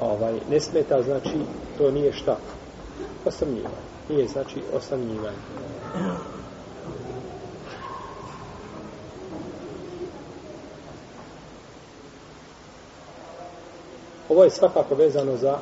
ovaj, 0.00 0.34
ne 0.50 0.60
smeta, 0.60 1.02
znači, 1.02 1.34
to 1.78 1.90
nije 1.90 2.12
šta? 2.12 2.36
Osamljivanje. 3.24 3.84
Nije, 4.08 4.28
znači, 4.28 4.62
osamljivanje. 4.76 5.36
Ovo 14.28 14.44
je 14.44 14.50
svakako 14.50 14.94
vezano 14.94 15.36
za 15.36 15.58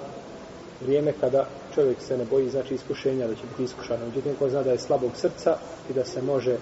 vrijeme 0.80 1.12
kada 1.20 1.46
čovjek 1.74 2.00
se 2.00 2.18
ne 2.18 2.24
boji 2.24 2.50
znači 2.50 2.74
iskušenja 2.74 3.26
da 3.26 3.34
će 3.34 3.42
biti 3.50 3.62
iskušan. 3.62 3.98
Međutim, 4.08 4.34
ko 4.38 4.48
zna 4.48 4.62
da 4.62 4.70
je 4.70 4.78
slabog 4.78 5.10
srca 5.14 5.56
i 5.90 5.92
da 5.92 6.04
se 6.04 6.22
može 6.22 6.56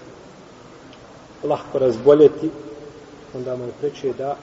lahko 1.43 1.79
razboljeti, 1.79 2.49
onda 3.35 3.55
mu 3.55 3.65
je 3.65 3.71
preče 3.79 4.13
da 4.17 4.35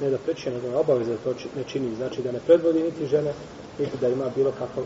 ne 0.00 0.10
da 0.10 0.18
preče, 0.18 0.50
nego 0.50 0.66
je 0.68 0.76
obaveza 0.76 1.10
da 1.10 1.18
to 1.18 1.34
ne 1.56 1.64
čini. 1.64 1.96
Znači 1.96 2.22
da 2.22 2.32
ne 2.32 2.40
predvodi 2.40 2.82
niti 2.82 3.06
žene, 3.06 3.32
niti 3.78 3.96
da 4.00 4.08
ima 4.08 4.30
bilo 4.36 4.52
kakav 4.52 4.84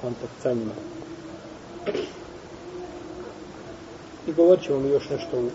kontakt 0.00 0.42
sa 0.42 0.52
njima. 0.52 0.72
I 4.26 4.32
govorit 4.32 4.64
ćemo 4.64 4.80
mi 4.80 4.88
još 4.88 5.08
nešto 5.10 5.38
u, 5.38 5.50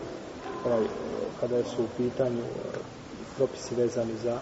ovaj, 0.66 0.84
kada 1.40 1.64
su 1.64 1.84
u 1.84 1.88
pitanju 1.98 2.42
eh, 2.42 2.78
propisi 3.38 3.76
vezani 3.76 4.14
za 4.24 4.38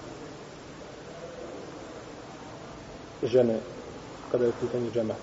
žene 3.23 3.59
kada 4.31 4.43
je 4.43 4.49
u 4.49 4.53
pitanju 4.61 4.91
džemat. 4.93 5.17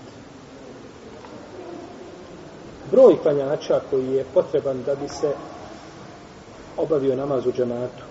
Broj 2.90 3.16
klanjača 3.22 3.80
koji 3.90 4.06
je 4.06 4.24
potreban 4.34 4.82
da 4.82 4.94
bi 4.94 5.08
se 5.08 5.32
obavio 6.76 7.16
namaz 7.16 7.46
u 7.46 7.52
džematu. 7.52 8.03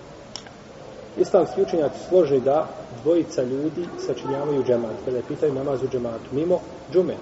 Islamski 1.16 1.62
učenjaci 1.62 1.98
složi 2.08 2.40
da 2.40 2.68
dvojica 3.02 3.42
ljudi 3.42 3.86
sačinjavaju 3.98 4.64
džemat, 4.64 4.96
kada 5.04 5.16
je 5.16 5.22
pitaju 5.22 5.54
namaz 5.54 5.82
u 5.82 5.88
džematu, 5.88 6.24
mimo 6.32 6.58
džume. 6.92 7.14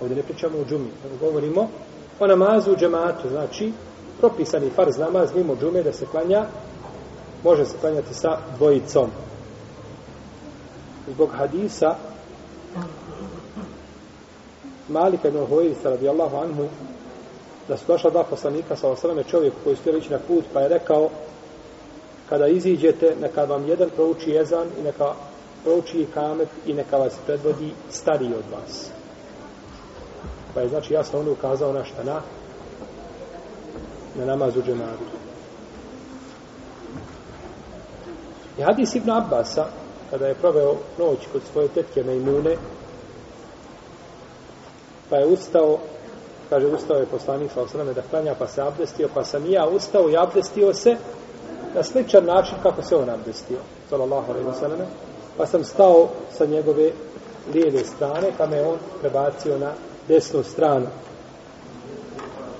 Ovdje 0.00 0.16
ne 0.16 0.22
pričamo 0.22 0.58
o 0.58 0.64
džumi, 0.64 0.90
govorimo 1.20 1.68
o 2.20 2.26
namazu 2.26 2.72
u 2.72 2.76
džematu, 2.76 3.28
znači 3.28 3.72
propisani 4.20 4.70
farz 4.70 4.98
namaz 4.98 5.34
mimo 5.34 5.56
džume 5.56 5.82
da 5.82 5.92
se 5.92 6.06
klanja, 6.06 6.46
može 7.44 7.64
se 7.64 7.76
klanjati 7.80 8.14
sa 8.14 8.38
dvojicom. 8.56 9.10
Zbog 11.06 11.30
hadisa 11.32 11.96
Malika 14.88 15.28
ibn 15.28 15.38
Huwaisa 15.38 15.84
radijallahu 15.84 16.36
anhu 16.36 16.64
da 17.68 17.76
su 17.76 17.84
došla 17.86 18.10
dva 18.10 18.24
poslanika 18.24 18.76
sa 18.76 18.88
osrame 18.88 19.24
čovjek 19.24 19.52
koji 19.64 19.76
su 19.76 19.96
ići 19.96 20.10
na 20.10 20.18
put 20.18 20.44
pa 20.52 20.60
je 20.60 20.68
rekao 20.68 21.08
kada 22.28 22.46
iziđete 22.46 23.14
neka 23.20 23.44
vam 23.44 23.68
jedan 23.68 23.90
prouči 23.96 24.30
jezan 24.30 24.68
i 24.80 24.82
neka 24.82 25.14
prouči 25.64 26.06
kamet 26.14 26.48
i 26.66 26.74
neka 26.74 26.96
vas 26.96 27.14
predvodi 27.26 27.72
stariji 27.90 28.34
od 28.34 28.44
vas. 28.52 28.90
Pa 30.54 30.60
je 30.60 30.68
znači 30.68 30.94
jasno 30.94 31.20
ono 31.20 31.32
ukazao 31.32 31.72
na 31.72 31.84
šta 31.84 32.04
na 32.04 32.20
na 34.14 34.24
namazu 34.24 34.62
džemadu. 34.62 35.04
I 38.58 38.62
hadis 38.62 38.94
Ibn 38.94 39.10
Abbasa 39.10 39.66
kada 40.10 40.26
je 40.26 40.34
proveo 40.34 40.76
noć 40.98 41.18
kod 41.32 41.42
svoje 41.52 41.68
tetke 41.68 42.02
Mejmune 42.02 42.56
pa 45.10 45.16
je 45.16 45.26
ustao, 45.26 45.78
kaže, 46.50 46.66
ustao 46.66 46.96
je 46.96 47.06
poslanik 47.06 47.52
sa 47.52 47.62
osrame 47.62 47.94
da 47.94 48.02
klanja, 48.02 48.34
pa 48.38 48.46
se 48.46 48.62
abdestio, 48.62 49.08
pa 49.14 49.24
sam 49.24 49.46
i 49.46 49.52
ja 49.52 49.66
ustao 49.66 50.10
i 50.10 50.16
abdestio 50.16 50.74
se 50.74 50.96
na 51.74 51.82
sličan 51.82 52.24
način 52.24 52.54
kako 52.62 52.82
se 52.82 52.96
on 52.96 53.10
abdestio, 53.10 53.58
sallallahu 53.90 54.32
alaihi 54.32 54.48
wasallam, 54.48 54.86
pa 55.36 55.46
sam 55.46 55.64
stao 55.64 56.08
sa 56.32 56.46
njegove 56.46 56.90
lijeve 57.54 57.84
strane, 57.84 58.32
pa 58.38 58.46
me 58.46 58.62
on 58.62 58.76
prebacio 59.00 59.58
na 59.58 59.72
desnu 60.08 60.42
stranu. 60.42 60.86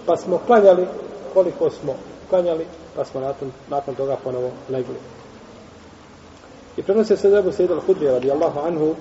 Pa 0.06 0.16
smo 0.16 0.38
klanjali 0.46 0.86
koliko 1.34 1.70
smo 1.70 1.94
klanjali, 2.30 2.66
pa 2.96 3.04
smo 3.04 3.20
nakon, 3.20 3.52
nakon 3.70 3.94
toga 3.94 4.16
ponovo 4.24 4.50
legli. 4.68 4.96
I 6.76 6.82
prenose 6.82 7.16
se 7.16 7.30
da 7.30 7.38
Ebu 7.38 7.52
Sejid 7.52 7.70
al-Hudri 7.70 8.06
radijallahu 8.06 8.58
anhu 8.58 8.94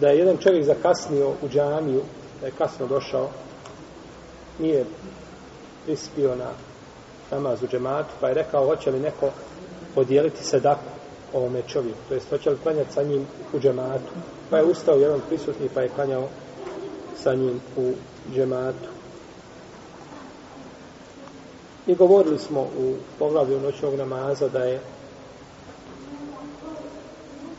da 0.00 0.08
je 0.08 0.18
jedan 0.18 0.36
čovjek 0.36 0.64
zakasnio 0.64 1.28
u 1.28 1.48
džamiju, 1.48 2.00
da 2.40 2.46
je 2.46 2.52
kasno 2.58 2.86
došao, 2.86 3.28
nije 4.58 4.84
prispio 5.84 6.36
na 6.36 6.50
namaz 7.30 7.62
u 7.62 7.66
džematu, 7.66 8.10
pa 8.20 8.28
je 8.28 8.34
rekao, 8.34 8.66
hoće 8.66 8.90
li 8.90 9.00
neko 9.00 9.30
podijeliti 9.94 10.44
sadaku 10.44 10.94
ovome 11.32 11.62
čovjeku, 11.68 11.98
to 12.08 12.14
jest 12.14 12.30
hoće 12.30 12.50
li 12.50 12.58
klanjati 12.62 12.92
sa 12.92 13.02
njim 13.02 13.26
u 13.52 13.58
džematu. 13.58 14.12
Pa 14.50 14.56
je 14.58 14.64
ustao 14.64 14.96
jedan 14.96 15.20
prisutni, 15.28 15.68
pa 15.74 15.80
je 15.80 15.88
klanjao 15.88 16.28
sa 17.22 17.34
njim 17.34 17.60
u 17.76 17.92
džematu. 18.34 18.88
I 21.86 21.94
govorili 21.94 22.38
smo 22.38 22.60
u 22.60 22.94
poglavlju 23.18 23.60
noćnog 23.60 23.94
namaza 23.94 24.48
da 24.48 24.64
je 24.64 24.80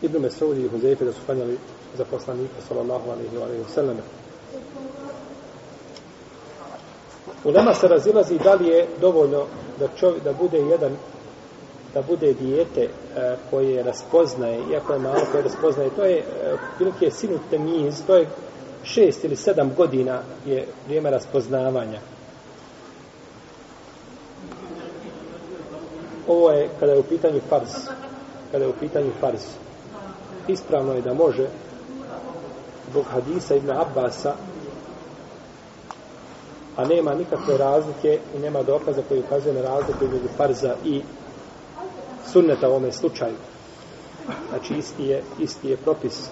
Ibn 0.02 0.22
Mesaudi 0.22 0.62
i 0.62 0.70
Huzeyfe 0.70 1.06
da 1.06 1.14
su 1.14 1.20
klanjali 1.26 1.58
za 1.98 2.06
poslanika 2.06 2.62
sallallahu 2.68 3.10
alaihi 3.10 3.38
wa 3.38 3.74
sallam. 3.74 3.98
U 7.46 7.52
nama 7.52 7.74
se 7.74 7.88
razilazi 7.88 8.40
da 8.44 8.54
li 8.54 8.68
je 8.68 8.88
dovoljno 9.02 9.46
da 9.80 9.88
čovjek, 9.98 10.24
da 10.24 10.34
bude 10.34 10.58
jedan 10.58 10.92
da 11.94 12.02
bude 12.02 12.34
dijete 12.34 12.82
e, 12.82 12.90
koje 13.50 13.84
raspoznaje, 13.84 14.60
iako 14.72 14.94
je 14.94 15.00
malo 15.00 15.22
koje 15.32 15.44
raspoznaje, 15.44 15.90
to 15.90 16.04
je 16.04 16.18
e, 16.18 16.24
prilike 16.76 17.12
sinu 17.12 17.40
temiz, 17.50 18.02
to 18.08 18.16
je 18.16 18.28
šest 18.84 19.24
ili 19.24 19.36
sedam 19.36 19.72
godina 19.78 20.20
je 20.46 20.68
vrijeme 20.86 21.10
raspoznavanja. 21.10 22.00
Ovo 26.28 26.52
je 26.52 26.70
kada 26.80 26.92
je 26.92 27.00
u 27.00 27.04
pitanju 27.04 27.40
farz. 27.50 27.70
Kada 28.52 28.64
je 28.64 28.70
u 28.70 28.80
pitanju 28.80 29.12
farz. 29.20 29.42
Ispravno 30.48 30.94
je 30.94 31.02
da 31.02 31.14
može 31.14 31.48
zbog 32.90 33.06
hadisa 33.06 33.56
Ibn 33.56 33.72
Abbasa 33.72 34.36
a 36.76 36.86
nema 36.86 37.14
nikakve 37.14 37.58
razlike 37.58 38.20
i 38.36 38.40
nema 38.40 38.64
dokaza 38.64 39.02
koji 39.08 39.20
ukazuje 39.20 39.54
na 39.54 39.62
razliku 39.62 40.06
između 40.06 40.28
farza 40.38 40.76
i 40.86 41.02
sunneta 42.32 42.68
u 42.68 42.72
ovome 42.72 42.92
slučaju. 42.92 43.36
Znači 44.50 44.74
isti 44.74 45.04
je, 45.04 45.24
isti 45.40 45.70
je 45.70 45.78
propis. 45.78 46.30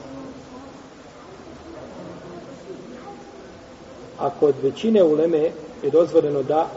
A 4.19 4.29
kod 4.39 4.55
većine 4.63 5.03
uleme 5.03 5.51
je 5.83 5.89
dozvoljeno 5.91 6.43
da 6.43 6.67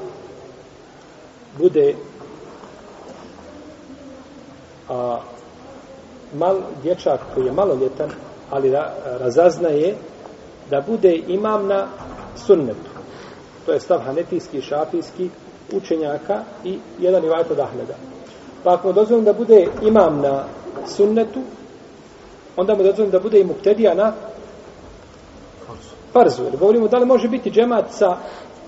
bude 1.58 1.94
a, 4.88 5.20
mal 6.35 6.56
dječak 6.82 7.20
koji 7.35 7.46
je 7.46 7.52
maloljetan 7.52 8.11
ali 8.50 8.70
da 8.70 8.94
razaznaje 9.20 9.94
da 10.70 10.80
bude 10.87 11.23
imam 11.28 11.66
na 11.66 11.87
sunnetu. 12.37 12.95
To 13.66 13.73
je 13.73 13.80
stav 13.80 14.00
hanetijski, 14.00 14.62
šafijski 14.62 15.30
učenjaka 15.73 16.40
i 16.64 16.78
jedan 16.99 17.25
i 17.25 17.28
vajto 17.28 17.54
Ahmeda. 17.62 17.94
Pa 18.64 18.75
ako 18.75 18.88
mu 18.88 18.92
dozvolim 18.92 19.25
da 19.25 19.32
bude 19.32 19.66
imam 19.82 20.20
na 20.20 20.44
sunnetu, 20.87 21.40
onda 22.56 22.75
mu 22.75 22.82
dozvolim 22.82 23.11
da 23.11 23.20
bude 23.20 23.40
i 23.40 23.44
muktedija 23.44 23.94
na 23.94 24.12
farzu. 26.12 26.44
Jer 26.44 26.56
govorimo 26.56 26.88
da 26.88 26.99
li 26.99 27.06
može 27.06 27.28
biti 27.28 27.50
džemat 27.50 27.85
sa 27.90 28.16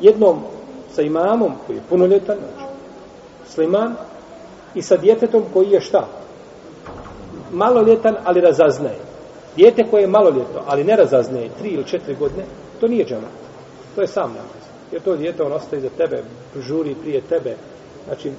jednom, 0.01 0.43
sa 0.93 1.03
imamom 1.03 1.53
koji 1.67 1.77
je 1.77 1.83
punoljetan, 1.89 2.37
znači, 2.37 2.73
sliman, 3.47 3.95
i 4.75 4.83
sa 4.83 4.97
djetetom 4.97 5.43
koji 5.53 5.71
je 5.71 5.81
šta? 5.81 6.07
Maloljetan, 7.53 8.17
ali 8.25 8.41
razaznaje. 8.41 8.99
Dijete 9.57 9.85
koje 9.91 10.01
je 10.01 10.07
maloljetno, 10.07 10.61
ali 10.67 10.85
ne 10.85 10.97
razaznaje, 10.97 11.51
tri 11.59 11.69
ili 11.69 11.85
četiri 11.85 12.15
godine, 12.15 12.45
to 12.81 12.89
nije 12.89 13.05
džemat. 13.05 13.31
To 13.95 14.01
je 14.01 14.07
sam 14.07 14.31
namaz. 14.31 14.58
Jer 14.93 15.03
to 15.03 15.17
dijete, 15.17 15.43
on 15.43 15.53
ostaje 15.53 15.83
za 15.83 15.89
tebe, 15.89 16.23
žuri 16.61 16.95
prije 17.03 17.21
tebe. 17.21 17.57
Znači, 18.07 18.33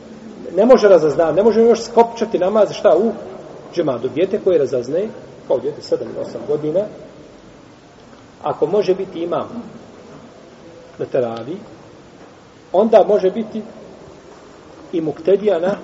ne 0.56 0.66
može 0.66 0.88
razaznati, 0.88 1.36
ne 1.36 1.44
može 1.44 1.62
još 1.62 1.84
skopčati 1.84 2.40
namaz, 2.40 2.72
šta, 2.72 2.98
u 2.98 3.12
džemadu. 3.76 4.10
Dijete 4.10 4.40
koje 4.44 4.60
razaznaje, 4.60 5.10
kao 5.48 5.60
dijete 5.60 5.82
7 5.82 6.02
ili 6.02 6.26
8 6.26 6.48
godina, 6.48 6.82
ako 8.44 8.66
može 8.66 8.96
biti 8.96 9.20
imam 9.20 9.64
na 10.98 11.06
teravi, 11.06 11.58
onda 12.74 13.06
može 13.08 13.32
biti 13.32 13.62
i 14.92 15.02
muktedija 15.02 15.60
na 15.60 15.76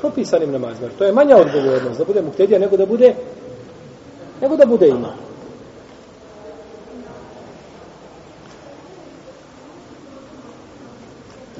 propisanim 0.00 0.52
namazima. 0.52 0.88
To 0.98 1.04
je 1.04 1.12
manja 1.12 1.36
odgovornost 1.36 1.98
da 1.98 2.04
bude 2.04 2.22
muktedija 2.22 2.58
nego 2.58 2.76
da 2.76 2.86
bude 2.86 3.14
nego 4.40 4.56
da 4.56 4.66
bude 4.66 4.88
imam. 4.88 5.29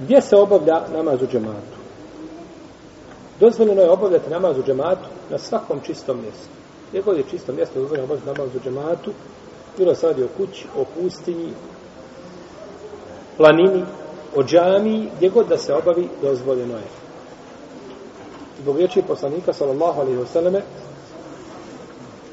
Gdje 0.00 0.20
se 0.20 0.36
obavlja 0.36 0.82
namaz 0.92 1.22
u 1.22 1.26
džematu? 1.26 1.76
Dozvoljeno 3.40 3.82
je 3.82 3.90
obavljati 3.90 4.30
namaz 4.30 4.58
u 4.58 4.62
džematu 4.62 5.08
na 5.30 5.38
svakom 5.38 5.80
čistom 5.80 6.20
mjestu. 6.22 6.48
Gdje 6.88 7.02
god 7.02 7.16
je 7.16 7.24
čisto 7.30 7.52
mjesto, 7.52 7.80
dozvoljeno 7.80 8.04
obavljati 8.04 8.28
namaz 8.28 8.56
u 8.56 8.60
džematu, 8.64 9.12
bilo 9.78 9.94
se 9.94 10.06
radi 10.06 10.22
o 10.22 10.28
kući, 10.36 10.66
o 10.76 10.84
pustinji, 10.84 11.52
planini, 13.36 13.84
o 14.36 14.42
džami, 14.42 15.08
gdje 15.16 15.28
god 15.28 15.48
da 15.48 15.58
se 15.58 15.74
obavi, 15.74 16.08
dozvoljeno 16.22 16.74
je. 16.74 16.88
Zbog 18.62 18.76
riječi 18.76 19.02
poslanika, 19.02 19.52
sallallahu 19.52 20.00
alaihi 20.00 20.18
wasallame, 20.18 20.60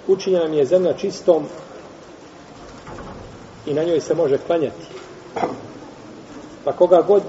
učinjena 0.08 0.48
mi 0.48 0.58
je 0.58 0.66
zemlja 0.66 0.94
čistom 0.94 1.44
i 3.66 3.74
na 3.74 3.84
njoj 3.84 4.00
se 4.00 4.16
može 4.16 4.38
klanjati. 4.38 4.86
Pa 6.66 6.72
koga 6.72 7.02
god 7.02 7.24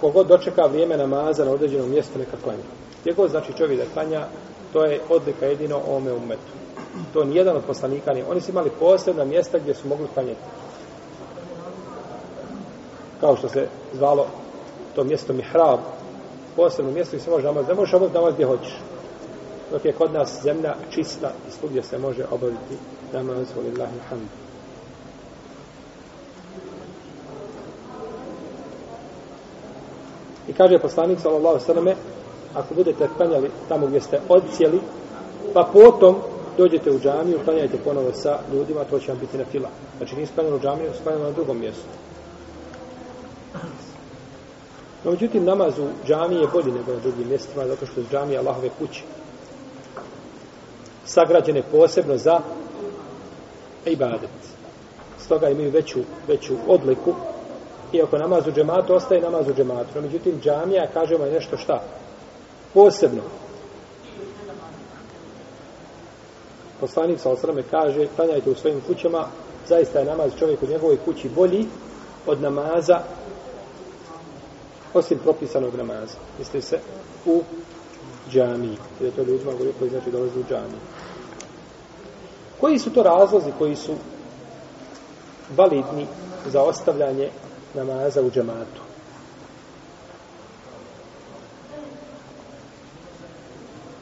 kogod 0.00 0.26
dočeka 0.26 0.66
vrijeme 0.66 0.96
namaza 0.96 1.44
na 1.44 1.50
određenom 1.50 1.90
mjestu 1.90 2.18
neka 2.18 2.36
klanja. 2.42 2.62
Gdje 3.00 3.14
god 3.14 3.30
znači 3.30 3.52
čovjek 3.52 3.80
da 3.80 3.92
klanja, 3.92 4.26
to 4.72 4.84
je 4.84 5.00
odlika 5.08 5.46
jedino 5.46 5.80
ome 5.88 6.12
umetu. 6.12 6.52
To 7.12 7.24
nijedan 7.24 7.56
od 7.56 7.64
poslanika 7.64 8.12
nije. 8.12 8.26
Oni 8.30 8.40
su 8.40 8.50
imali 8.50 8.70
posebna 8.78 9.24
mjesta 9.24 9.58
gdje 9.58 9.74
su 9.74 9.88
mogli 9.88 10.06
klanjati. 10.14 10.40
Kao 13.20 13.36
što 13.36 13.48
se 13.48 13.68
zvalo 13.92 14.26
to 14.94 15.04
mjesto 15.04 15.32
mihrab, 15.32 15.78
posebno 16.56 16.92
mjesto 16.92 17.16
gdje 17.16 17.24
se 17.24 17.30
može 17.30 17.46
namaz. 17.46 17.68
Ne 17.68 17.74
možeš 17.74 17.94
obaviti 17.94 18.18
namaz 18.18 18.34
gdje 18.34 18.46
hoćeš. 18.46 18.78
Dok 19.72 19.84
je 19.84 19.92
kod 19.92 20.12
nas 20.12 20.40
zemlja 20.42 20.74
čista 20.90 21.30
i 21.48 21.50
svugdje 21.50 21.82
se 21.82 21.98
može 21.98 22.24
obaviti 22.30 22.76
namaz, 23.12 23.46
volillahi 23.56 23.98
hamdu. 24.08 24.47
I 30.48 30.52
kaže 30.52 30.78
poslanik 30.78 31.20
sallallahu 31.20 31.58
alejhi 31.68 31.96
ako 32.54 32.74
budete 32.74 33.08
klanjali 33.16 33.50
tamo 33.68 33.86
gdje 33.86 34.00
ste 34.00 34.20
odcijeli, 34.28 34.80
pa 35.54 35.68
potom 35.72 36.16
dođete 36.56 36.90
u 36.90 37.00
džamiju, 37.00 37.38
klanjajte 37.44 37.78
ponovo 37.84 38.12
sa 38.12 38.38
ljudima, 38.52 38.84
to 38.84 38.98
će 38.98 39.12
vam 39.12 39.20
biti 39.20 39.38
na 39.38 39.44
fila. 39.44 39.68
Znači 39.98 40.16
nisi 40.16 40.32
klanjali 40.34 40.56
u 40.56 40.60
džamiju, 40.60 40.90
klanjali 41.02 41.24
na 41.24 41.30
drugom 41.30 41.58
mjestu. 41.58 41.84
No, 45.04 45.10
međutim, 45.10 45.44
namaz 45.44 45.78
u 45.78 46.06
džamiji 46.06 46.40
je 46.40 46.48
bolji 46.52 46.72
nego 46.72 46.92
na 46.92 46.98
drugim 46.98 47.28
mjestima, 47.28 47.66
zato 47.66 47.86
što 47.86 48.00
je 48.00 48.06
džamija 48.10 48.40
Allahove 48.40 48.68
kuće. 48.78 49.02
Sagrađene 51.04 51.62
posebno 51.62 52.16
za 52.16 52.40
ibadet. 53.86 54.30
Stoga 55.18 55.48
imaju 55.48 55.70
veću, 55.70 55.98
veću 56.28 56.54
odliku 56.68 57.14
iako 57.92 58.18
namaz 58.18 58.46
u 58.46 58.52
džematu 58.52 58.94
ostaje 58.94 59.20
namaz 59.20 59.48
u 59.48 59.54
džematu. 59.54 59.88
No, 59.94 60.00
međutim, 60.00 60.40
džamija, 60.40 60.90
kažemo, 60.94 61.24
je 61.24 61.32
nešto 61.32 61.56
šta? 61.56 61.82
Posebno. 62.74 63.22
Poslanik 66.80 67.20
sa 67.20 67.30
osrame 67.30 67.62
kaže, 67.70 68.06
klanjajte 68.16 68.50
u 68.50 68.54
svojim 68.54 68.80
kućama, 68.86 69.26
zaista 69.66 69.98
je 69.98 70.04
namaz 70.04 70.32
čovjek 70.38 70.62
u 70.62 70.66
njegovoj 70.66 70.96
kući 71.04 71.28
bolji 71.28 71.66
od 72.26 72.42
namaza 72.42 73.00
osim 74.94 75.18
propisanog 75.18 75.74
namaza. 75.74 76.16
Misli 76.38 76.62
se 76.62 76.78
u 77.26 77.42
džamiji. 78.30 78.76
Jer 79.00 79.14
to 79.14 79.22
ljudima 79.22 79.52
govorio 79.52 79.72
koji 79.78 79.90
znači 79.90 80.10
dolazi 80.10 80.38
u 80.38 80.44
džamiji. 80.48 80.80
Koji 82.60 82.78
su 82.78 82.90
to 82.90 83.02
razlozi 83.02 83.50
koji 83.58 83.76
su 83.76 83.94
validni 85.56 86.06
za 86.46 86.62
ostavljanje 86.62 87.30
namaza 87.84 88.22
u 88.22 88.30
džematu. 88.30 88.80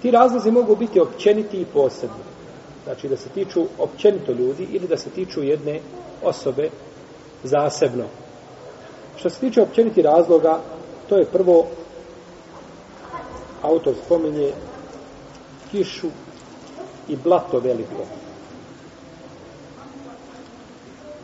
Ti 0.02 0.10
razlozi 0.10 0.50
mogu 0.50 0.76
biti 0.76 1.00
općeniti 1.00 1.60
i 1.60 1.64
posebni. 1.64 2.24
Znači 2.84 3.08
da 3.08 3.16
se 3.16 3.28
tiču 3.28 3.66
općenito 3.78 4.32
ljudi 4.32 4.66
ili 4.70 4.88
da 4.88 4.96
se 4.96 5.10
tiču 5.10 5.42
jedne 5.42 5.80
osobe 6.22 6.70
zasebno. 7.42 8.04
Što 9.16 9.30
se 9.30 9.40
tiče 9.40 9.62
općeniti 9.62 10.02
razloga, 10.02 10.60
to 11.08 11.16
je 11.16 11.24
prvo 11.24 11.66
autor 13.62 13.94
spominje 14.04 14.52
kišu 15.70 16.08
i 17.08 17.16
blato 17.16 17.58
veliko 17.58 18.25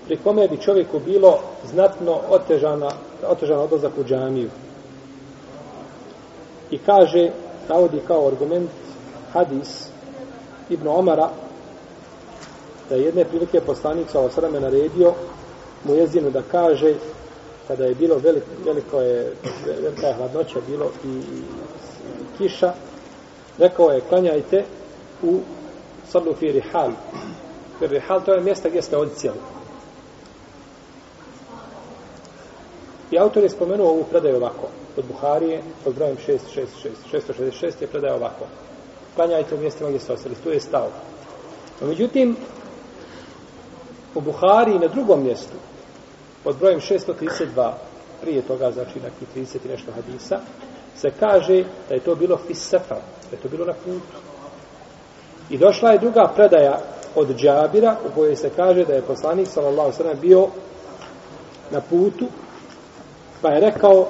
pri 0.06 0.16
kome 0.16 0.48
bi 0.48 0.56
čovjeku 0.56 1.00
bilo 1.00 1.38
znatno 1.64 2.18
otežana, 2.30 2.90
otežan 3.26 3.58
odlazak 3.58 3.92
u 3.98 4.04
džamiju. 4.04 4.50
I 6.70 6.78
kaže, 6.78 7.30
navodi 7.68 8.00
kao 8.06 8.26
argument 8.26 8.70
hadis 9.32 9.88
Ibn 10.70 10.88
Omara, 10.88 11.28
da 12.88 12.94
je 12.94 13.02
jedne 13.02 13.24
prilike 13.24 13.60
poslanik 13.60 14.10
sa 14.10 14.20
osrame 14.20 14.60
naredio 14.60 15.12
mu 15.84 15.94
jezinu 15.94 16.30
da 16.30 16.42
kaže 16.50 16.94
kada 17.68 17.84
je 17.84 17.94
bilo 17.94 18.18
veliko, 18.18 18.46
veliko 18.64 19.00
je 19.00 19.32
velika 19.82 20.06
je 20.06 20.14
hladnoća 20.14 20.58
bilo 20.68 20.90
i, 21.04 21.08
i 21.08 21.42
kiša 22.38 22.72
rekao 23.58 23.90
je 23.90 24.00
klanjajte 24.00 24.64
u 25.22 25.38
sadlu 26.08 26.34
fi 26.34 26.52
rihal 26.52 26.90
Jer 27.80 27.90
rihal 27.90 28.24
to 28.24 28.34
je 28.34 28.40
mjesta 28.40 28.68
gdje 28.68 28.82
ste 28.82 28.96
odcijeli 28.96 29.38
autor 33.22 33.42
je 33.42 33.48
spomenuo 33.48 33.90
ovu 33.90 34.04
predaju 34.10 34.36
ovako. 34.36 34.68
Od 34.96 35.04
Buharije, 35.04 35.62
pod 35.84 35.94
brojem 35.94 36.16
666. 36.16 36.66
666 37.12 37.72
je 37.80 37.86
predaja 37.86 38.14
ovako. 38.14 38.44
Klanjajte 39.14 39.54
u 39.54 39.58
mjestima 39.58 39.88
gdje 39.88 40.00
ste 40.00 40.12
ostali. 40.12 40.34
Tu 40.44 40.50
je 40.50 40.60
stao. 40.60 40.88
No, 41.80 41.86
međutim, 41.86 42.36
u 44.14 44.20
Buhariji 44.20 44.78
na 44.78 44.88
drugom 44.88 45.22
mjestu, 45.22 45.56
pod 46.44 46.56
brojem 46.56 46.80
632, 46.80 47.72
prije 48.20 48.42
toga, 48.42 48.70
znači 48.70 49.00
neki 49.00 49.40
30 49.40 49.56
i 49.64 49.68
nešto 49.68 49.92
hadisa, 49.92 50.40
se 50.96 51.10
kaže 51.20 51.64
da 51.88 51.94
je 51.94 52.00
to 52.00 52.14
bilo 52.14 52.38
fisefa, 52.46 52.94
da 53.30 53.36
je 53.36 53.42
to 53.42 53.48
bilo 53.48 53.64
na 53.64 53.72
putu. 53.72 54.18
I 55.50 55.58
došla 55.58 55.90
je 55.90 55.98
druga 55.98 56.32
predaja 56.36 56.78
od 57.14 57.36
Džabira, 57.36 57.96
u 58.08 58.14
kojoj 58.14 58.36
se 58.36 58.50
kaže 58.56 58.84
da 58.84 58.94
je 58.94 59.02
poslanik, 59.02 59.48
sallallahu 59.48 59.92
sallam, 59.92 60.20
bio 60.20 60.48
na 61.70 61.80
putu 61.80 62.26
Pa 63.42 63.48
je 63.48 63.60
rekao, 63.60 64.06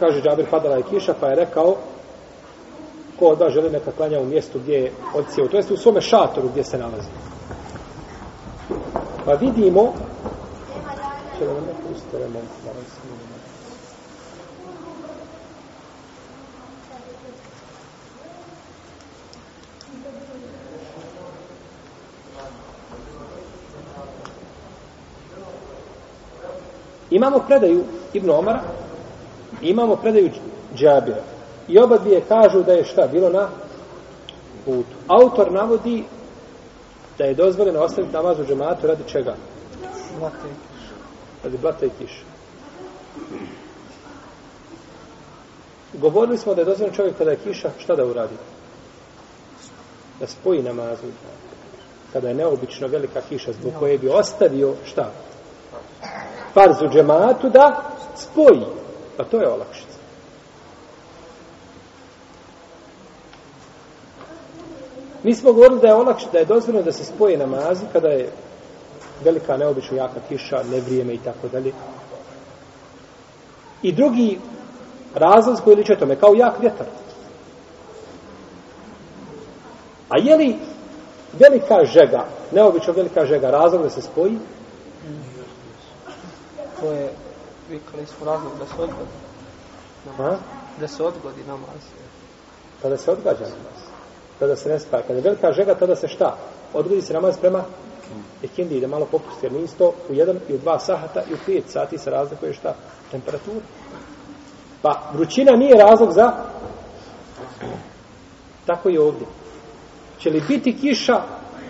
kaže 0.00 0.22
Džabir 0.22 0.46
padala 0.50 0.76
je 0.76 0.82
kiša, 0.82 1.14
pa 1.20 1.26
je 1.26 1.36
rekao, 1.36 1.76
ko 3.18 3.26
od 3.26 3.40
vas 3.40 3.52
želi 3.52 3.70
neka 3.70 3.92
klanja 3.92 4.20
u 4.20 4.24
mjestu 4.24 4.58
gdje 4.58 4.74
je 4.74 4.92
odsjeo, 5.14 5.48
to 5.48 5.56
jest 5.56 5.70
u 5.70 5.76
svome 5.76 6.00
šatoru 6.00 6.48
gdje 6.48 6.64
se 6.64 6.78
nalazi. 6.78 7.08
Pa 9.24 9.32
vidimo, 9.32 9.92
će 11.38 11.46
da 11.46 11.52
nam 11.52 11.64
ne 11.64 11.72
puste 11.88 12.18
remont, 12.18 12.48
Imamo 27.10 27.38
predaju 27.38 27.84
Ibn 28.12 28.30
Omara, 28.30 28.62
imamo 29.62 29.96
predaju 29.96 30.30
Džabira. 30.74 31.22
I 31.68 31.78
oba 31.78 31.98
dvije 31.98 32.20
kažu 32.28 32.62
da 32.62 32.72
je 32.72 32.84
šta, 32.84 33.06
bilo 33.06 33.28
na 33.28 33.48
putu. 34.64 34.96
Autor 35.08 35.52
navodi 35.52 36.04
da 37.18 37.24
je 37.24 37.34
dozvoljeno 37.34 37.80
ostaviti 37.80 38.12
namaz 38.12 38.38
u 38.38 38.44
džematu 38.44 38.86
radi 38.86 39.02
čega? 39.06 39.34
Blate 40.18 40.36
i 40.36 40.54
kiša. 40.72 40.94
Radi 41.44 41.58
blata 41.58 41.86
i 41.86 41.90
kiša. 41.98 42.24
Govorili 45.92 46.38
smo 46.38 46.54
da 46.54 46.60
je 46.60 46.64
dozvoljeno 46.64 46.96
čovjek 46.96 47.18
kada 47.18 47.30
je 47.30 47.36
kiša, 47.36 47.70
šta 47.78 47.96
da 47.96 48.04
uradi? 48.04 48.34
Da 50.20 50.26
spoji 50.26 50.62
namazu. 50.62 51.06
Kada 52.12 52.28
je 52.28 52.34
neobično 52.34 52.88
velika 52.88 53.20
kiša 53.28 53.52
zbog 53.52 53.72
koje 53.78 53.98
bi 53.98 54.08
ostavio 54.08 54.74
šta? 54.84 55.10
Farz 56.54 56.82
u 56.82 56.88
džematu 56.88 57.48
da 57.48 57.82
spoji. 58.16 58.66
Pa 59.16 59.24
to 59.24 59.40
je 59.40 59.48
olakšica. 59.48 59.98
Mi 65.22 65.34
smo 65.34 65.52
govorili 65.52 65.80
da 65.80 65.88
je 65.88 65.94
olakšica, 65.94 66.32
da 66.32 66.38
je 66.38 66.44
dozvoljeno 66.44 66.84
da 66.84 66.92
se 66.92 67.04
spoje 67.04 67.38
namazi 67.38 67.84
kada 67.92 68.08
je 68.08 68.30
velika 69.24 69.56
neobično 69.56 69.96
jaka 69.96 70.20
kiša, 70.28 70.62
nevrijeme 70.70 71.14
i 71.14 71.18
tako 71.18 71.48
dalje. 71.48 71.72
I 73.82 73.92
drugi 73.92 74.38
razlog 75.14 75.60
koji 75.64 75.76
liče 75.76 75.96
tome, 75.96 76.16
kao 76.16 76.34
jak 76.34 76.60
vjetar. 76.60 76.86
A 80.08 80.18
je 80.18 80.36
li 80.36 80.56
velika 81.32 81.84
žega, 81.84 82.24
neobično 82.52 82.92
velika 82.92 83.26
žega, 83.26 83.50
razlog 83.50 83.82
da 83.82 83.90
se 83.90 84.02
spoji? 84.02 84.38
To 86.80 86.92
je, 86.92 87.10
vikali 87.70 88.06
smo 88.06 88.26
razlog 88.26 88.52
da 88.58 88.66
se 88.66 88.82
odgodi. 88.82 89.10
A? 90.18 90.36
Da 90.80 90.88
se 90.88 91.02
odgodi 91.02 91.44
namaz. 91.46 91.82
Kada 92.82 92.96
se 92.96 93.10
odgađa 93.10 93.44
namaz. 93.44 93.80
Tada 94.38 94.56
se 94.56 94.68
ne 94.68 94.78
spaja. 94.78 95.02
Kada 95.02 95.14
je 95.14 95.22
velika 95.22 95.52
žega, 95.52 95.74
tada 95.74 95.96
se 95.96 96.08
šta? 96.08 96.36
Odgodi 96.74 97.02
se 97.02 97.12
namaz 97.12 97.38
prema 97.40 97.64
ikindi, 98.42 98.80
da 98.80 98.86
malo 98.86 99.06
popusti. 99.06 99.46
Jer 99.46 99.52
nije 99.52 99.64
isto 99.64 99.92
u 100.08 100.14
jedan 100.14 100.36
i 100.48 100.54
u 100.54 100.58
dva 100.58 100.78
sahata 100.78 101.22
i 101.30 101.34
u 101.34 101.36
pet 101.46 101.64
sati 101.68 101.98
se 101.98 102.10
razlikuje 102.10 102.52
šta? 102.52 102.74
Temperatura. 103.10 103.60
Pa 104.82 105.02
vrućina 105.12 105.52
nije 105.56 105.74
razlog 105.76 106.12
za 106.12 106.32
tako 108.66 108.90
i 108.90 108.98
ovdje. 108.98 109.26
Će 110.18 110.30
li 110.30 110.42
biti 110.48 110.76
kiša 110.76 111.22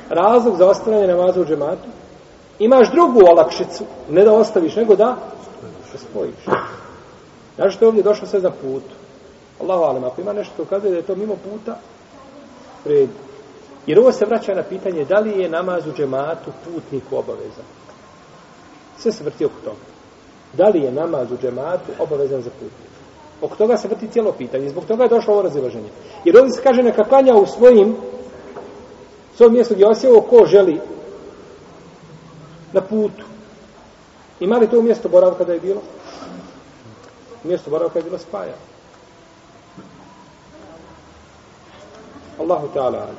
razlog 0.08 0.56
za 0.56 0.66
ostavljanje 0.66 1.06
namaza 1.06 1.40
u 1.40 1.44
džematu? 1.44 1.88
Imaš 2.60 2.90
drugu 2.90 3.20
olakšicu, 3.30 3.84
ne 4.10 4.24
da 4.24 4.32
ostaviš, 4.32 4.76
nego 4.76 4.96
da 4.96 5.16
spojiš. 5.96 6.44
Znaš 7.56 7.74
što 7.74 7.84
je 7.84 7.88
ovdje 7.88 8.02
došlo 8.02 8.26
sve 8.26 8.40
za 8.40 8.50
put? 8.50 8.82
Allahu 9.60 9.82
alam, 9.82 10.04
ako 10.04 10.20
ima 10.20 10.32
nešto 10.32 10.62
ukazuje 10.62 10.90
da 10.90 10.96
je 10.96 11.02
to 11.02 11.16
mimo 11.16 11.36
puta, 11.36 11.78
pred. 12.84 13.08
Jer 13.86 13.98
ovo 13.98 14.12
se 14.12 14.26
vraća 14.26 14.54
na 14.54 14.62
pitanje 14.62 15.04
da 15.04 15.18
li 15.18 15.42
je 15.42 15.48
namaz 15.48 15.86
u 15.86 15.92
džematu 15.92 16.50
putniku 16.64 17.16
obavezan. 17.16 17.64
Sve 18.98 19.12
se 19.12 19.24
vrti 19.24 19.44
oko 19.44 19.60
toga. 19.64 19.86
Da 20.52 20.68
li 20.68 20.80
je 20.80 20.92
namaz 20.92 21.32
u 21.32 21.36
džematu 21.42 21.92
obavezan 21.98 22.42
za 22.42 22.50
putnika? 22.50 23.00
Oko 23.42 23.56
toga 23.56 23.76
se 23.76 23.88
vrti 23.88 24.08
cijelo 24.08 24.32
pitanje. 24.32 24.68
Zbog 24.68 24.84
toga 24.84 25.02
je 25.02 25.08
došlo 25.08 25.34
ovo 25.34 25.42
razilaženje. 25.42 25.88
Jer 26.24 26.36
ovdje 26.36 26.52
se 26.52 26.62
kaže 26.62 26.82
neka 26.82 27.04
klanja 27.04 27.34
u 27.34 27.46
svojim 27.46 27.96
svoj 29.36 29.50
mjestu 29.50 29.74
gdje 29.74 29.88
osjevo 29.88 30.20
ko 30.20 30.46
želi 30.46 30.80
na 32.72 32.80
putu. 32.80 33.24
Ima 34.40 34.56
li 34.58 34.70
to 34.70 34.82
mjesto 34.82 35.08
boravka 35.08 35.44
da 35.44 35.52
je 35.52 35.60
bilo? 35.60 35.82
Mjesto 37.44 37.70
boravka 37.70 37.98
je 37.98 38.02
bilo 38.02 38.18
spaja. 38.18 38.54
Allahu 42.38 42.68
ta'ala 42.74 42.98
alim. 42.98 43.16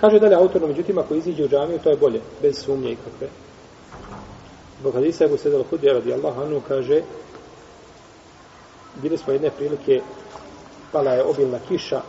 Kaže 0.00 0.18
dalje 0.18 0.34
autorno, 0.34 0.66
međutim, 0.66 0.98
ako 0.98 1.14
iziđe 1.14 1.44
u 1.44 1.48
džamiju, 1.48 1.78
to 1.78 1.90
je 1.90 1.96
bolje, 1.96 2.20
bez 2.42 2.58
sumnje 2.64 2.92
i 2.92 2.96
kakve. 2.96 3.28
Zbog 4.80 4.94
hadisa 4.94 5.24
Ebu 5.24 5.36
Sedal 5.36 5.62
Hudija 5.70 5.92
radi 5.92 6.12
Allah 6.12 6.38
anu 6.38 6.60
kaže 6.68 7.02
bili 9.02 9.18
smo 9.18 9.32
jedne 9.32 9.50
prilike 9.50 10.00
pala 10.92 11.10
je 11.10 11.24
obilna 11.24 11.58
kiša 11.68 12.00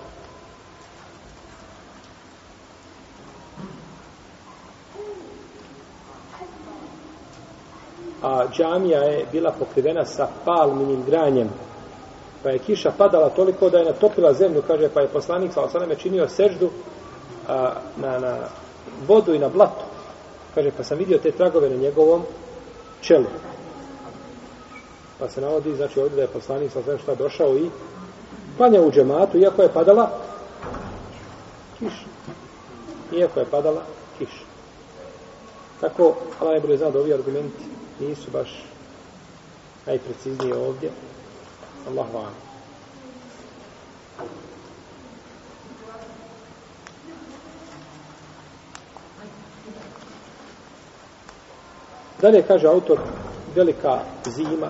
a 8.25 8.47
džamija 8.51 8.99
je 8.99 9.25
bila 9.31 9.51
pokrivena 9.51 10.05
sa 10.05 10.27
palminim 10.45 11.03
granjem 11.05 11.49
pa 12.43 12.49
je 12.49 12.59
kiša 12.59 12.91
padala 12.97 13.29
toliko 13.29 13.69
da 13.69 13.77
je 13.77 13.85
natopila 13.85 14.33
zemlju 14.33 14.63
kaže 14.67 14.89
pa 14.93 15.01
je 15.01 15.07
poslanik 15.07 15.53
sa 15.53 15.61
osaname 15.61 15.95
činio 15.95 16.27
seždu 16.27 16.69
a, 17.47 17.71
na, 17.97 18.19
na 18.19 18.38
vodu 19.07 19.33
i 19.33 19.39
na 19.39 19.49
blatu 19.49 19.85
kaže 20.55 20.71
pa 20.77 20.83
sam 20.83 20.97
vidio 20.97 21.17
te 21.17 21.31
tragove 21.31 21.69
na 21.69 21.75
njegovom 21.75 22.23
čelu. 23.01 23.25
Pa 25.19 25.29
se 25.29 25.41
navodi, 25.41 25.75
znači 25.75 25.99
ovdje 25.99 26.15
da 26.15 26.21
je 26.21 26.27
poslanik 26.27 26.71
sa 26.71 26.83
sve 26.83 26.97
šta 26.97 27.15
došao 27.15 27.57
i 27.57 27.69
klanja 28.57 28.81
u 28.81 28.91
džematu, 28.91 29.38
iako 29.38 29.61
je 29.61 29.73
padala 29.73 30.09
kiša. 31.79 32.05
Iako 33.13 33.39
je 33.39 33.45
padala 33.45 33.81
kiša. 34.17 34.45
Tako, 35.81 36.13
Allah 36.39 36.55
je 36.55 36.61
bilo 36.61 36.77
zna 36.77 36.89
da 36.89 36.99
ovi 36.99 37.13
argumenti 37.13 37.74
nisu 37.99 38.31
baš 38.31 38.63
najpreciznije 39.86 40.58
ovdje. 40.58 40.91
Allah 41.88 42.13
vam. 42.13 42.34
Dalje 52.21 52.43
kaže 52.47 52.67
autor 52.67 52.99
velika 53.55 53.99
zima 54.25 54.69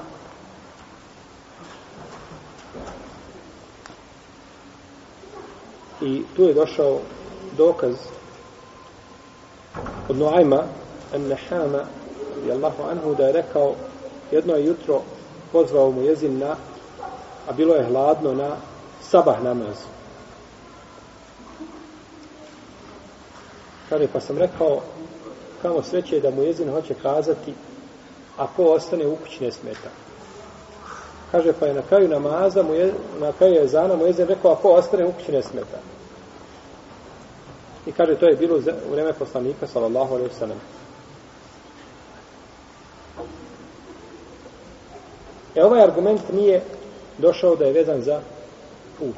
i 6.01 6.23
tu 6.35 6.43
je 6.43 6.53
došao 6.53 6.99
dokaz 7.57 7.95
od 10.09 10.17
Noajma 10.17 10.63
An-Nahama 11.13 11.85
radijallahu 12.45 12.83
Anhu 12.91 13.15
da 13.15 13.25
je 13.25 13.31
rekao 13.31 13.75
jedno 14.31 14.55
je 14.55 14.65
jutro 14.65 15.01
pozvao 15.51 15.91
mu 15.91 16.01
jezin 16.01 16.39
na 16.39 16.55
a 17.47 17.53
bilo 17.53 17.75
je 17.75 17.85
hladno 17.85 18.33
na 18.33 18.55
sabah 19.01 19.43
namaz 19.43 19.75
kaže 23.89 24.07
pa 24.13 24.19
sam 24.19 24.37
rekao 24.37 24.81
kamo 25.61 25.83
sreće 25.83 26.19
da 26.19 26.31
mu 26.31 26.43
jezin 26.43 26.71
hoće 26.71 26.93
kazati 26.93 27.53
a 28.37 28.47
ko 28.55 28.63
ostane 28.63 29.07
u 29.07 29.15
kući 29.15 29.43
ne 29.43 29.51
smeta. 29.51 29.89
Kaže, 31.31 31.53
pa 31.59 31.65
je 31.65 31.73
na 31.73 31.81
kraju 31.81 32.09
namaza, 32.09 32.63
mu 32.63 32.73
je, 32.73 32.93
na 33.19 33.31
kraju 33.31 33.53
je 33.53 33.67
zana 33.67 33.95
mu 33.95 34.05
jezin 34.05 34.27
rekao, 34.27 34.51
a 34.51 34.55
ko 34.55 34.69
ostane 34.69 35.05
u 35.05 35.11
kući 35.11 35.31
ne 35.31 35.41
smeta. 35.41 35.77
I 37.85 37.91
kaže, 37.91 38.15
to 38.15 38.25
je 38.25 38.35
bilo 38.35 38.57
u 38.57 38.91
vreme 38.91 39.13
poslanika, 39.13 39.67
sallallahu 39.67 40.13
alaihi 40.13 40.33
sallam. 40.39 40.57
E, 45.55 45.63
ovaj 45.63 45.83
argument 45.83 46.21
nije 46.33 46.61
došao 47.17 47.55
da 47.55 47.65
je 47.65 47.73
vezan 47.73 48.01
za 48.01 48.19
put. 48.99 49.15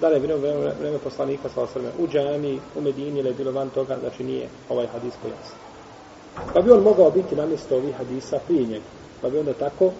Da 0.00 0.08
li 0.08 0.14
je 0.14 0.20
bilo 0.20 0.36
vreme, 0.36 0.72
vreme 0.80 0.98
poslanika, 0.98 1.48
sa 1.54 1.62
osrme 1.62 1.88
u 1.98 2.08
džami, 2.08 2.60
u 2.76 2.80
Medini, 2.80 3.20
ili 3.20 3.28
je 3.28 3.34
bilo 3.34 3.52
van 3.52 3.70
toga, 3.70 3.96
znači 4.00 4.24
nije 4.24 4.48
ovaj 4.68 4.86
hadis 4.86 5.14
pojasno. 5.22 5.56
Pa 6.54 6.60
bi 6.60 6.70
on 6.70 6.82
mogao 6.82 7.10
biti 7.10 7.36
namjesto 7.36 7.76
ovih 7.76 7.94
hadisa 7.94 8.38
prije 8.46 8.66
njega. 8.66 8.84
Pa 9.20 9.30
bi 9.30 9.38
onda 9.38 9.52
tako 9.52 9.90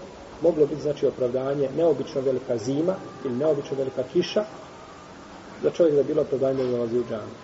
moglo 0.42 0.66
biti 0.66 0.82
znači 0.82 1.06
opravdanje 1.06 1.68
neobično 1.76 2.20
velika 2.20 2.58
zima 2.58 2.94
ili 3.24 3.36
neobično 3.36 3.76
velika 3.76 4.02
kiša 4.12 4.44
za 5.62 5.70
čovjek 5.70 5.94
da 5.96 6.02
bilo 6.02 6.22
opravdanje 6.22 6.64
da 6.64 6.70
dolazi 6.70 6.98
u 6.98 7.04
džanu. 7.08 7.34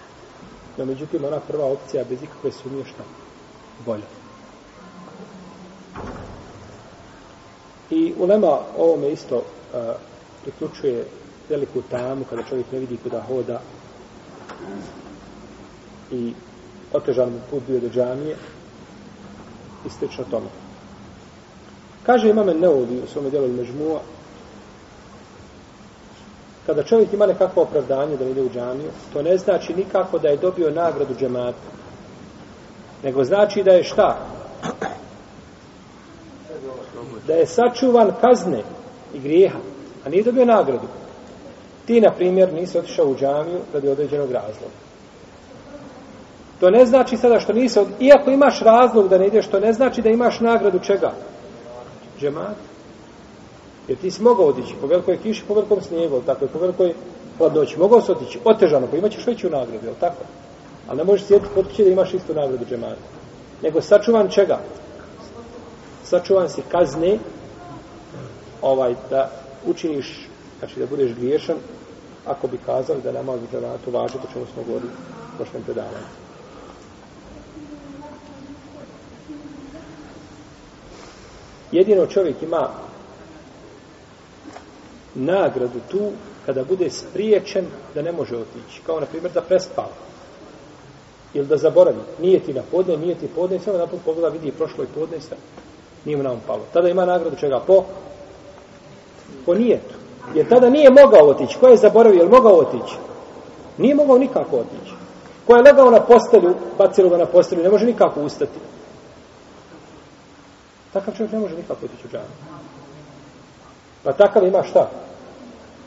No 0.77 0.85
međutim, 0.85 1.25
ona 1.25 1.41
prva 1.41 1.65
opcija 1.65 2.05
bez 2.09 2.23
ikakve 2.23 2.53
sumnje 2.53 2.85
šta? 2.85 3.05
Bolja. 3.87 4.05
I 7.91 8.15
u 8.19 8.29
ovome 8.79 9.09
isto 9.09 9.37
uh, 9.37 9.81
priključuje 10.43 11.05
veliku 11.49 11.83
tamu 11.91 12.25
kada 12.31 12.43
čovjek 12.43 12.73
ne 12.73 12.79
vidi 12.79 12.99
kuda 13.03 13.23
hoda 13.23 13.61
i 16.11 16.33
otežan 16.93 17.29
mu 17.29 17.41
put 17.51 17.63
bio 17.67 17.81
do 17.81 17.89
džamije 17.89 18.37
i 19.87 19.91
slično 19.91 20.25
tome. 20.31 20.47
Kaže 22.07 22.29
imame 22.29 22.55
Neovi 22.55 23.01
u 23.05 23.07
svome 23.07 23.31
djelu 23.31 23.49
Mežmua, 23.49 24.01
kada 26.67 26.83
čovjek 26.83 27.13
ima 27.13 27.27
nekakvo 27.27 27.63
opravdanje 27.63 28.17
da 28.17 28.25
ide 28.25 28.43
u 28.43 28.51
džamiju, 28.51 28.91
to 29.13 29.23
ne 29.23 29.39
znači 29.39 29.75
nikako 29.75 30.19
da 30.19 30.29
je 30.29 30.37
dobio 30.37 30.71
nagradu 30.71 31.15
džemata. 31.15 31.71
Nego 33.05 33.25
znači 33.25 33.63
da 33.63 33.71
je 33.71 33.85
šta? 33.85 34.27
Da 37.27 37.35
je 37.35 37.47
sačuvan 37.47 38.13
kazne 38.21 38.63
i 39.15 39.19
grijeha. 39.19 39.59
a 40.07 40.09
nije 40.09 40.23
dobio 40.23 40.45
nagradu. 40.45 40.87
Ti, 41.87 42.01
na 42.01 42.11
primjer, 42.11 42.55
nisi 42.55 42.79
otišao 42.79 43.07
u 43.07 43.17
džamiju 43.17 43.61
radi 43.73 43.89
određenog 43.89 44.33
razloga. 44.33 44.75
To 46.61 46.71
ne 46.71 46.87
znači 46.87 47.17
sada 47.17 47.41
što 47.41 47.53
nisi, 47.53 47.79
od... 47.79 47.87
iako 48.01 48.31
imaš 48.31 48.61
razlog 48.61 49.09
da 49.09 49.19
ne 49.19 49.27
ideš, 49.27 49.47
to 49.47 49.61
ne 49.61 49.73
znači 49.73 50.03
da 50.03 50.09
imaš 50.09 50.41
nagradu 50.41 50.79
čega? 50.79 51.13
Džemat. 52.21 52.57
Jer 53.89 53.99
ti 53.99 54.11
si 54.11 54.23
mogao 54.23 54.47
otići 54.47 54.75
po 54.81 54.87
velikoj 54.87 55.19
kiši, 55.23 55.43
po 55.49 55.55
velikom 55.55 55.81
snijegu, 55.83 56.23
tako 56.27 56.45
je, 56.45 56.49
po 56.49 56.59
velikoj 56.59 56.95
hladnoći. 57.39 57.79
Mogao 57.79 58.01
si 58.01 58.13
otići, 58.13 58.39
otežano, 58.45 58.87
pa 58.91 58.97
imaćeš 58.97 59.27
veću 59.27 59.51
nagradu, 59.51 59.87
je 59.87 59.95
tako? 60.01 60.25
Ali 60.89 60.99
ne 60.99 61.05
možeš 61.05 61.27
sjetiti 61.27 61.55
kod 61.55 61.67
kuće 61.67 61.85
da 61.85 61.91
imaš 61.91 62.15
istu 62.15 62.35
nagradu 62.35 62.65
džemata. 62.65 63.09
Nego 63.63 63.81
sačuvan 63.81 64.29
čega? 64.29 64.59
Sačuvan 66.11 66.49
si 66.49 66.63
kazne 66.69 67.19
ovaj, 68.63 68.95
da 69.11 69.31
učiniš, 69.67 70.29
znači 70.59 70.81
da 70.81 70.87
budeš 70.87 71.15
griješan, 71.15 71.57
ako 72.27 72.49
bi 72.49 72.59
kazali 72.67 73.03
da 73.03 73.13
namaz 73.13 73.41
u 73.43 73.47
džematu 73.53 73.91
važi, 73.91 74.15
po 74.23 74.33
čemu 74.33 74.47
smo 74.53 74.63
govorili 74.63 74.91
u 75.35 75.37
prošlom 75.37 75.63
predavanju. 75.63 76.07
Jedino 81.73 82.07
čovjek 82.07 82.43
ima 82.43 82.69
nagradu 85.15 85.81
tu 85.91 86.11
kada 86.47 86.65
bude 86.65 86.91
spriječen 86.91 87.67
da 87.95 88.03
ne 88.03 88.13
može 88.13 88.37
otići. 88.37 88.83
Kao 88.87 89.01
na 89.01 89.07
primjer 89.07 89.33
da 89.33 89.41
prespava. 89.41 89.95
Ili 91.35 91.47
da 91.47 91.57
zaboravi. 91.57 92.01
Nije 92.21 92.41
ti 92.41 92.53
na 92.55 92.63
podne, 92.71 92.97
nije 92.97 93.15
ti 93.15 93.29
podne, 93.35 93.59
samo 93.59 93.79
na 93.79 93.87
pogleda 94.05 94.29
vidi 94.29 94.53
prošlo 94.53 94.85
i 94.85 94.95
podne 94.95 95.21
sve. 95.21 95.37
Nije 96.05 96.17
mu 96.17 96.23
na 96.23 96.33
on 96.33 96.41
palo. 96.47 96.61
Tada 96.73 96.89
ima 96.89 97.05
nagradu 97.05 97.37
čega? 97.37 97.61
Po? 97.67 97.85
Po 99.47 99.55
nijetu. 99.55 99.95
Jer 100.35 100.49
tada 100.49 100.71
nije 100.71 100.91
mogao 100.91 101.29
otići. 101.29 101.59
Ko 101.59 101.69
je 101.69 101.77
zaboravio? 101.77 102.19
Je 102.19 102.25
li 102.25 102.31
mogao 102.31 102.53
otići? 102.53 102.95
Nije 103.79 103.95
mogao 103.95 104.19
nikako 104.19 104.57
otići. 104.57 104.95
Ko 105.47 105.57
je 105.57 105.63
legao 105.63 105.91
na 105.91 106.01
postelju, 106.01 106.55
bacilo 106.79 107.09
ga 107.09 107.17
na 107.17 107.27
postelju, 107.27 107.63
ne 107.63 107.71
može 107.71 107.87
nikako 107.87 108.23
ustati. 108.23 108.59
Takav 110.93 111.15
čovjek 111.17 111.33
ne 111.33 111.39
može 111.39 111.57
nikako 111.57 111.85
otići 111.85 112.07
u 112.07 112.11
džanu. 112.11 112.25
Pa 114.05 114.13
takav 114.13 114.47
ima 114.47 114.63
šta? 114.63 114.91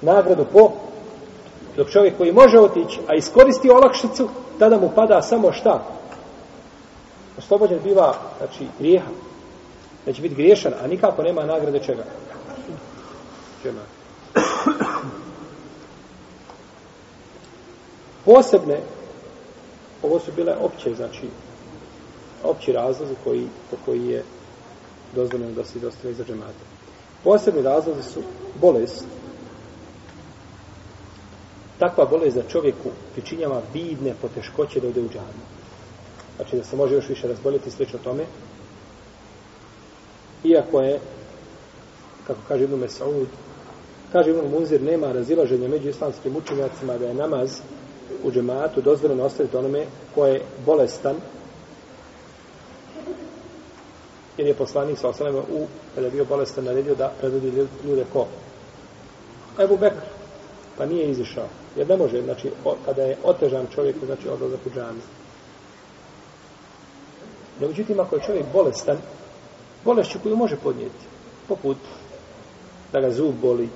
Nagradu 0.02 0.46
po 0.54 0.72
dok 1.78 1.90
čovjek 1.90 2.18
koji 2.18 2.32
može 2.32 2.60
otići, 2.60 3.00
a 3.08 3.16
iskoristi 3.16 3.70
olakšicu, 3.70 4.30
tada 4.60 4.78
mu 4.78 4.92
pada 4.96 5.22
samo 5.22 5.52
šta? 5.52 5.84
Oslobođen 7.38 7.80
biva, 7.84 8.14
znači, 8.38 8.68
grijeha. 8.80 9.10
Neće 10.06 10.22
biti 10.22 10.36
griješan, 10.36 10.74
a 10.84 10.88
nikako 10.88 11.24
nema 11.24 11.46
nagrade 11.46 11.80
čega. 11.80 12.04
Čema. 13.64 13.82
Posebne, 18.26 18.80
ovo 20.04 20.20
su 20.20 20.32
bile 20.36 20.56
opće, 20.56 20.96
znači, 20.96 21.28
opći 22.44 22.72
razlozi 22.72 23.14
koji, 23.24 23.48
po 23.72 23.78
koji 23.86 24.08
je 24.08 24.24
dozvoljeno 25.16 25.52
da 25.52 25.64
se 25.64 25.78
izostavi 25.78 26.14
za 26.14 26.24
džemata. 26.24 26.66
Posebni 27.24 27.62
razlozi 27.62 28.04
su 28.04 28.22
bolest. 28.62 29.06
Takva 31.80 32.06
bolest 32.06 32.36
za 32.36 32.44
čovjeku 32.50 32.90
pričinjava 33.14 33.62
vidne 33.74 34.14
poteškoće 34.22 34.80
da 34.80 34.88
ode 34.88 35.02
u 35.02 35.10
džanu. 35.10 35.44
Znači 36.36 36.56
da 36.56 36.64
se 36.64 36.76
može 36.76 36.96
još 36.96 37.10
više 37.10 37.28
razboljeti 37.28 37.72
slično 37.72 38.00
tome. 38.04 38.24
Iako 40.44 40.82
je, 40.82 41.00
kako 42.28 42.40
kaže 42.48 42.64
Ibn 42.64 42.76
Mesaud, 42.76 43.28
kaže 44.12 44.30
Ibn 44.30 44.48
Muzir, 44.52 44.82
nema 44.82 45.12
razilaženja 45.12 45.68
među 45.68 45.90
islamskim 45.90 46.36
učenjacima 46.36 46.98
da 46.98 47.06
je 47.06 47.14
namaz 47.14 47.60
u 48.24 48.32
džematu 48.32 48.82
dozvoljeno 48.82 49.24
ostaviti 49.24 49.58
onome 49.58 49.86
ko 50.16 50.26
je 50.26 50.42
bolestan 50.66 51.16
jer 54.38 54.48
je 54.48 54.54
poslanik 54.54 54.98
sa 54.98 55.10
osaleme 55.10 55.40
u, 55.40 55.68
kada 55.96 56.08
je 56.08 56.12
bio 56.12 56.26
bolestan, 56.26 56.64
naredio 56.64 56.96
da 56.96 57.12
predvodi 57.20 57.68
ljude 57.86 58.06
ko? 58.14 58.28
Ebu 59.60 59.78
Bekr. 59.78 60.06
Pa 60.78 60.86
nije 60.86 61.12
izišao. 61.12 61.48
Jer 61.76 61.90
ne 61.90 61.98
može, 61.98 62.22
znači, 62.22 62.52
o, 62.66 62.76
kada 62.86 63.02
je 63.04 63.18
otežan 63.24 63.68
čovjek, 63.76 63.96
znači, 64.06 64.30
odlazak 64.30 64.60
u 64.66 64.70
džami. 64.70 65.02
No, 67.60 67.68
međutim, 67.68 68.00
ako 68.00 68.16
je 68.16 68.22
čovjek 68.26 68.46
bolestan, 68.54 68.98
bolešću 69.86 70.20
koju 70.24 70.36
može 70.36 70.56
podnijeti, 70.56 71.06
poput 71.48 71.78
da 72.92 73.02
ga 73.02 73.12
zub 73.12 73.36
boli, 73.42 73.70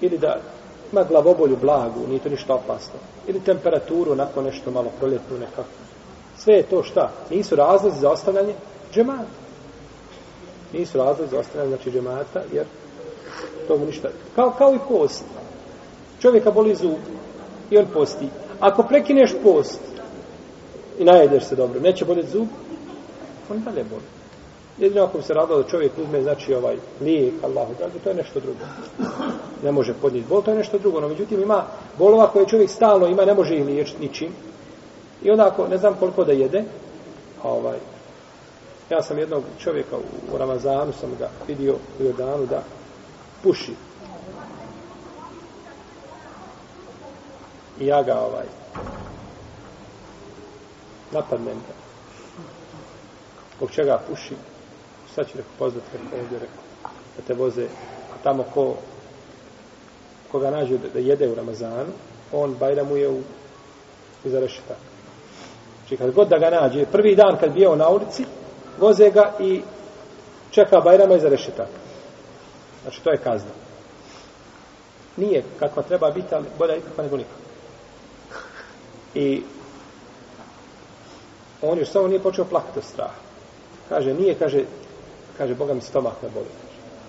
ili 0.00 0.18
da 0.18 0.40
ima 0.92 1.04
glavobolju 1.04 1.56
blagu, 1.56 2.06
nije 2.08 2.20
to 2.20 2.28
ništa 2.28 2.54
opasno, 2.54 2.98
ili 3.26 3.40
temperaturu, 3.40 4.14
nakon 4.14 4.44
nešto 4.44 4.70
malo 4.70 4.90
proljetnu 4.98 5.38
nekako. 5.38 5.68
Sve 6.38 6.54
je 6.54 6.62
to 6.62 6.82
šta? 6.82 7.10
Nisu 7.30 7.56
razlozi 7.56 8.00
za 8.00 8.10
ostavljanje 8.10 8.54
džemata. 8.94 9.24
Nisu 10.72 10.98
razlozi 10.98 11.30
za 11.30 11.38
ostavljanje 11.38 11.76
znači 11.76 11.90
džemata, 11.90 12.42
jer 12.52 12.64
to 13.68 13.78
mu 13.78 13.86
ništa... 13.86 14.08
Kao, 14.34 14.54
kao 14.58 14.74
i 14.74 14.78
post. 14.88 15.24
Čovjeka 16.20 16.50
boli 16.50 16.74
zub 16.74 16.98
i 17.70 17.78
on 17.78 17.86
posti. 17.94 18.28
Ako 18.60 18.82
prekineš 18.82 19.34
post 19.42 19.80
i 20.98 21.04
najedeš 21.04 21.44
se 21.44 21.56
dobro, 21.56 21.80
neće 21.80 22.04
boljeti 22.04 22.30
zub, 22.30 22.48
on 23.50 23.62
dalje 23.62 23.84
boli. 23.84 24.17
Jedino 24.78 25.04
ako 25.04 25.18
bi 25.18 25.24
se 25.24 25.34
radilo 25.34 25.62
da 25.62 25.68
čovjek 25.68 25.92
uzme, 25.98 26.22
znači 26.22 26.54
ovaj 26.54 26.76
lijek, 27.00 27.34
Allahu 27.42 27.74
dragi, 27.78 27.98
to 28.04 28.08
je 28.08 28.14
nešto 28.14 28.40
drugo. 28.40 28.64
Ne 29.64 29.72
može 29.72 29.94
podnijeti 29.94 30.28
bol, 30.28 30.42
to 30.42 30.50
je 30.50 30.56
nešto 30.56 30.78
drugo. 30.78 31.00
No, 31.00 31.08
međutim, 31.08 31.42
ima 31.42 31.64
bolova 31.98 32.30
koje 32.30 32.46
čovjek 32.46 32.70
stalno 32.70 33.06
ima, 33.06 33.24
ne 33.24 33.34
može 33.34 33.56
ih 33.56 33.66
liječiti 33.66 34.00
ničim. 34.00 34.32
I 35.22 35.30
onda 35.30 35.46
ako, 35.46 35.68
ne 35.68 35.78
znam 35.78 35.94
koliko 35.94 36.24
da 36.24 36.32
jede, 36.32 36.64
ovaj, 37.42 37.76
ja 38.90 39.02
sam 39.02 39.18
jednog 39.18 39.42
čovjeka 39.58 39.96
u, 39.96 40.34
u 40.34 40.38
Ramazanu, 40.38 40.92
sam 41.00 41.10
ga 41.18 41.30
vidio 41.48 41.74
u 42.00 42.04
Jordanu 42.04 42.46
da 42.46 42.62
puši. 43.42 43.72
I 47.80 47.86
ja 47.86 48.02
ga 48.02 48.20
ovaj, 48.20 48.46
napadnem 51.12 51.54
ga. 51.54 51.74
Zbog 53.56 53.70
čega 53.70 54.00
puši? 54.08 54.34
Sad 55.18 55.26
ću 55.26 55.38
rekao 55.38 55.52
pozvat, 55.58 55.82
rekao 55.92 56.18
ovdje, 56.20 56.38
rekao, 56.38 56.62
da 57.16 57.22
te 57.26 57.34
voze 57.34 57.66
tamo 58.22 58.44
ko 58.54 58.74
koga 60.32 60.50
nađu 60.50 60.78
da, 60.78 60.88
da 60.88 60.98
jede 60.98 61.28
u 61.28 61.34
Ramazanu, 61.34 61.92
on 62.32 62.54
bajramuje 62.60 63.08
u, 63.08 63.18
u 64.24 64.28
Zarešita. 64.28 64.74
Znači 65.78 65.96
kad 65.96 66.14
god 66.14 66.28
da 66.28 66.38
ga 66.38 66.50
nađe, 66.50 66.86
prvi 66.86 67.16
dan 67.16 67.36
kad 67.40 67.52
bio 67.52 67.76
na 67.76 67.88
ulici, 67.88 68.24
voze 68.80 69.10
ga 69.10 69.32
i 69.40 69.62
čeka 70.50 70.80
Bajrama 70.80 71.14
iza 71.14 71.28
rešetaka. 71.28 71.78
Znači 72.82 73.02
to 73.02 73.10
je 73.10 73.18
kazna. 73.18 73.50
Nije 75.16 75.42
kakva 75.58 75.82
treba 75.82 76.10
biti, 76.10 76.34
ali 76.34 76.46
bolja 76.58 76.76
ikakva 76.76 77.04
nego 77.04 77.16
nikakva. 77.16 77.42
I 79.14 79.42
on 81.62 81.78
još 81.78 81.88
samo 81.88 82.08
nije 82.08 82.20
počeo 82.20 82.44
plakati 82.44 82.78
od 82.78 82.84
straha. 82.84 83.14
Kaže, 83.88 84.14
nije, 84.14 84.34
kaže, 84.34 84.64
kaže, 85.38 85.54
Boga 85.54 85.74
mi 85.74 85.80
stomak 85.80 86.22
ne 86.22 86.28
boli. 86.34 86.46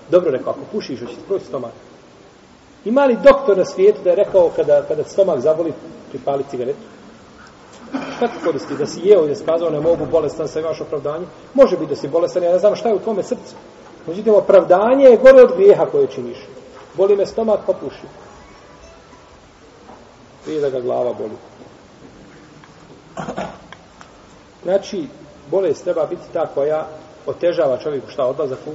Dobro 0.10 0.32
rekao, 0.32 0.52
ako 0.52 0.60
pušiš, 0.72 1.00
hoće 1.00 1.16
ti 1.16 1.22
proći 1.28 1.46
stomak. 1.46 1.72
Ima 2.86 3.06
li 3.06 3.18
doktor 3.24 3.58
na 3.58 3.66
svijetu 3.66 4.00
da 4.04 4.10
je 4.10 4.16
rekao 4.16 4.50
kada, 4.56 4.84
kada 4.88 5.04
stomak 5.04 5.40
zaboli, 5.40 5.74
pripali 6.10 6.44
cigaretu? 6.50 6.80
Šta 8.18 8.28
ti 8.28 8.34
koristi? 8.44 8.78
Da 8.78 8.86
si 8.86 9.02
jeo 9.04 9.26
i 9.26 9.30
da 9.30 9.36
si 9.36 9.46
kazao 9.46 9.70
ne 9.70 9.80
mogu 9.80 10.06
bolestan 10.12 10.48
sa 10.48 10.60
imaš 10.60 10.82
opravdanje? 10.82 11.26
Može 11.54 11.78
biti 11.78 11.90
da 11.90 11.96
si 11.96 12.08
bolestan, 12.08 12.44
ja 12.44 12.52
ne 12.52 12.60
znam 12.60 12.76
šta 12.76 12.90
je 12.90 12.96
u 12.96 13.00
tvome 13.00 13.24
srcu. 13.24 13.56
Međutim, 14.08 14.34
opravdanje 14.34 15.06
je 15.06 15.18
gore 15.18 15.42
od 15.42 15.54
grijeha 15.56 15.86
koje 15.86 16.08
činiš. 16.08 16.38
Boli 16.98 17.16
me 17.16 17.26
stomak, 17.26 17.60
pa 17.68 17.74
puši. 17.74 18.08
Prije 20.44 20.62
da 20.62 20.70
ga 20.70 20.80
glava 20.80 21.14
boli. 21.14 21.38
Znači, 24.64 25.08
bolest 25.52 25.84
treba 25.84 26.06
biti 26.06 26.22
ta 26.34 26.46
koja 26.46 26.88
otežava 27.30 27.78
čovjeku 27.78 28.12
šta 28.12 28.26
odlazak 28.26 28.60
u, 28.66 28.72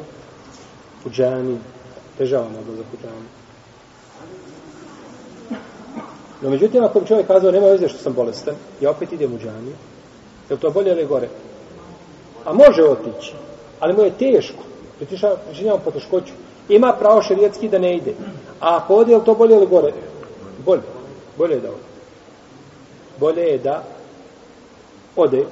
u 1.07 1.11
džani. 1.11 1.59
Otežava 2.15 2.49
mu 2.49 2.59
odlazak 2.59 2.87
u 2.93 2.97
džani. 3.03 3.29
No, 6.43 6.51
međutim, 6.51 6.85
ako 6.85 7.01
bi 7.01 7.07
čovjek 7.07 7.27
kazao, 7.27 7.53
nema 7.53 7.67
veze 7.67 7.89
što 7.89 7.99
sam 7.99 8.13
bolestan, 8.13 8.55
ja 8.81 8.91
opet 8.91 9.13
idem 9.13 9.35
u 9.35 9.39
džaniju, 9.39 9.75
je 10.51 10.57
to 10.57 10.71
bolje 10.71 10.91
ili 10.91 11.07
gore? 11.07 11.29
A 12.45 12.53
može 12.53 12.85
otići, 12.85 13.33
ali 13.81 13.95
mu 13.95 14.03
je 14.03 14.19
teško, 14.19 14.63
pričinjamo 15.47 15.79
po 15.85 15.91
teškoću, 15.91 16.33
ima 16.69 16.93
pravo 16.99 17.23
šerijetski 17.23 17.69
da 17.69 17.79
ne 17.79 17.97
ide. 17.97 18.15
A 18.61 18.77
ako 18.77 18.95
ode, 18.95 19.13
je 19.13 19.25
to 19.25 19.35
bolje 19.35 19.57
ili 19.57 19.67
gore? 19.67 19.93
Bolje. 20.65 20.83
Bolje 21.39 21.55
je 21.55 21.61
da 21.61 21.69
ode. 21.69 21.79
Bolje 23.21 23.43
je 23.43 23.59
da 23.59 23.83
ode. 25.17 25.45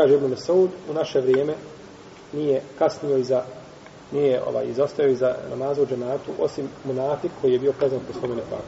Kaže 0.00 0.14
Ibn 0.14 0.30
Mesaud, 0.30 0.70
u 0.90 0.92
naše 0.92 1.20
vrijeme 1.20 1.54
nije 2.32 2.62
kasnio 2.78 3.16
i 3.16 3.24
za 3.24 3.42
nije 4.12 4.42
ovaj, 4.44 4.66
izostao 4.68 5.06
iza 5.06 5.36
namaza 5.50 5.82
u 5.82 5.86
džematu, 5.86 6.32
osim 6.38 6.68
munafik 6.84 7.30
koji 7.40 7.52
je 7.52 7.58
bio 7.58 7.72
poznat 7.72 8.02
po 8.06 8.18
svome 8.18 8.34
nefaku. 8.34 8.62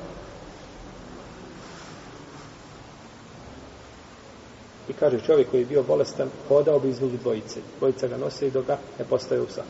I 4.88 4.92
kaže 4.92 5.21
čovjek 5.21 5.51
koji 5.51 5.61
je 5.61 5.66
bio 5.66 5.83
bolestan, 5.83 6.29
hodao 6.49 6.79
bi 6.79 6.88
između 6.88 7.16
dvojice. 7.16 7.61
Dvojica 7.79 8.09
ga 8.09 8.16
nose 8.16 8.47
i 8.47 8.51
dok 8.51 8.66
ga 8.66 8.79
ne 8.99 9.05
postaje 9.05 9.40
u 9.40 9.47
sam. 9.49 9.64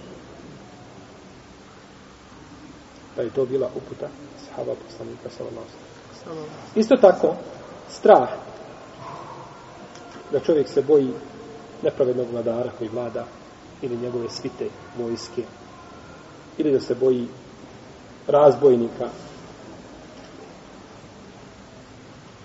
Pa 3.16 3.22
je 3.22 3.30
to 3.30 3.46
bila 3.46 3.70
uputa 3.76 4.08
sahaba 4.46 4.72
poslanika 4.86 5.30
sallallahu 5.36 5.66
Isto 6.74 6.96
tako, 6.96 7.36
strah 7.90 8.28
da 10.32 10.40
čovjek 10.40 10.68
se 10.68 10.82
boji 10.82 11.10
nepravednog 11.82 12.26
vladara 12.32 12.70
koji 12.78 12.90
vlada 12.90 13.24
ili 13.82 13.96
njegove 13.96 14.28
svite 14.30 14.68
vojske. 14.98 15.42
Ili 16.58 16.72
da 16.72 16.80
se 16.80 16.94
boji 16.94 17.26
razbojnika. 18.26 19.08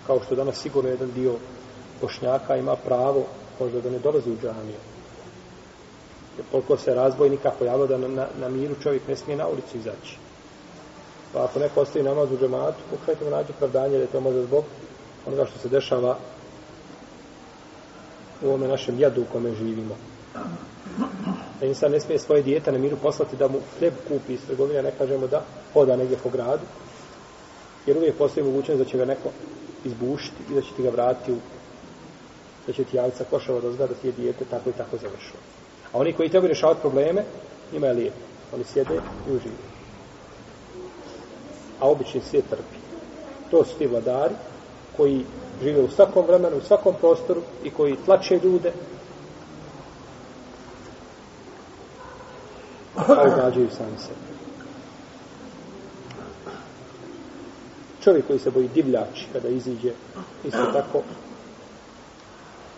Kao 0.07 0.19
što 0.25 0.35
danas 0.35 0.57
sigurno 0.57 0.89
jedan 0.89 1.11
dio 1.11 1.33
bošnjaka 2.01 2.55
ima 2.55 2.75
pravo 2.75 3.25
možda 3.59 3.81
da 3.81 3.89
ne 3.89 3.99
dolazi 3.99 4.31
u 4.31 4.37
džamiju. 4.41 4.79
Jer 6.37 6.45
koliko 6.51 6.77
se 6.77 6.93
razbojnika 6.93 7.51
pojavilo 7.59 7.87
da 7.87 7.97
na, 7.97 8.07
na, 8.07 8.27
na 8.39 8.49
miru 8.49 8.75
čovjek 8.83 9.07
ne 9.07 9.15
smije 9.15 9.37
na 9.37 9.47
ulicu 9.47 9.77
izaći. 9.77 10.17
Pa 11.33 11.43
ako 11.43 11.59
neko 11.59 11.81
ostavi 11.81 12.05
namaz 12.05 12.31
u 12.31 12.37
džamatu 12.37 12.77
pokušajte 12.89 13.25
mu 13.25 13.31
nađi 13.31 13.53
pravdanje 13.59 13.97
da 13.97 14.03
je 14.03 14.07
to 14.07 14.19
možda 14.19 14.43
zbog 14.43 14.63
onoga 15.27 15.45
što 15.45 15.59
se 15.59 15.69
dešava 15.69 16.17
u 18.41 18.47
ovome 18.47 18.67
našem 18.67 18.99
jadu 18.99 19.21
u 19.21 19.31
kome 19.31 19.53
živimo 19.55 19.95
da 21.59 21.65
insan 21.65 21.91
ne 21.91 21.99
smije 21.99 22.19
svoje 22.19 22.43
dijete 22.43 22.71
na 22.71 22.77
miru 22.77 22.97
poslati 22.97 23.35
da 23.35 23.47
mu 23.47 23.59
hljeb 23.79 23.93
kupi 24.07 24.33
iz 24.33 24.39
trgovine, 24.47 24.83
ne 24.83 24.91
kažemo 24.97 25.27
da 25.27 25.41
hoda 25.73 25.95
negdje 25.95 26.17
po 26.23 26.29
gradu, 26.29 26.63
jer 27.85 27.97
uvijek 27.97 28.17
postoji 28.17 28.45
mogućnost 28.45 28.79
da 28.79 28.85
će 28.85 28.97
ga 28.97 29.05
neko 29.05 29.29
izbušiti 29.85 30.43
i 30.51 30.53
da 30.53 30.61
će 30.61 30.73
ti 30.75 30.83
ga 30.83 30.89
vratiti 30.89 31.31
u 31.31 31.37
da 32.67 32.73
će 32.73 32.83
ti 32.83 32.97
javica 32.97 33.23
košava 33.29 33.61
da 33.61 33.71
zgleda 33.71 33.93
da 33.93 33.99
ti 33.99 34.07
je 34.07 34.11
dijete 34.11 34.45
tako 34.45 34.69
i 34.69 34.73
tako 34.73 34.97
završilo. 34.97 35.39
A 35.93 35.97
oni 35.97 36.13
koji 36.13 36.29
trebaju 36.29 36.47
rješavati 36.47 36.81
probleme, 36.81 37.23
njima 37.73 37.87
je 37.87 37.93
lijepo. 37.93 38.17
Oni 38.53 38.63
sjede 38.63 38.95
i 39.27 39.31
uživaju. 39.31 39.67
A 41.79 41.89
obični 41.89 42.21
svijet 42.21 42.49
trpi. 42.49 42.77
To 43.51 43.65
su 43.65 43.77
ti 43.77 43.87
vladari 43.87 44.33
koji 44.97 45.25
žive 45.63 45.81
u 45.81 45.89
svakom 45.89 46.25
vremenu, 46.27 46.57
u 46.57 46.61
svakom 46.61 46.95
prostoru 46.99 47.41
i 47.63 47.69
koji 47.69 47.95
tlače 48.05 48.39
ljude 48.43 48.71
a 52.97 53.23
ugađaju 53.27 53.69
sami 53.69 53.97
sebe. 53.97 54.27
Čovjek 58.03 58.27
koji 58.27 58.39
se 58.39 58.51
boji 58.51 58.69
divljači 58.73 59.25
kada 59.33 59.49
iziđe, 59.49 59.91
isto 60.43 60.65
tako, 60.73 61.01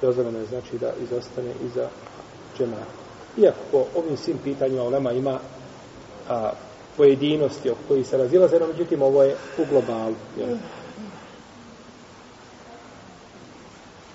dozvoljeno 0.01 0.39
je 0.39 0.45
znači 0.45 0.77
da 0.77 0.91
izostane 1.03 1.51
iza 1.65 1.87
džemata. 2.57 2.99
Iako 3.37 3.59
po 3.71 3.85
ovim 3.95 4.17
svim 4.17 4.37
pitanjima 4.43 4.83
olema 4.83 5.11
ima 5.11 5.39
a, 6.29 6.51
pojedinosti 6.97 7.69
o 7.69 7.75
koji 7.87 8.03
se 8.03 8.17
razilaze, 8.17 8.59
no 8.59 8.67
međutim 8.67 9.01
ovo 9.01 9.23
je 9.23 9.35
u 9.57 9.65
globalu. 9.69 10.15
Jel? 10.37 10.57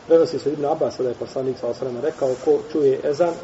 Prenosi 0.06 0.38
se 0.38 0.52
Ibn 0.52 0.64
Abbas, 0.64 0.98
da 0.98 1.08
je 1.08 1.14
poslanik 1.14 1.58
sa 1.58 1.66
osrema 1.66 2.00
rekao, 2.00 2.34
ko 2.44 2.58
čuje 2.72 3.00
ezan, 3.04 3.34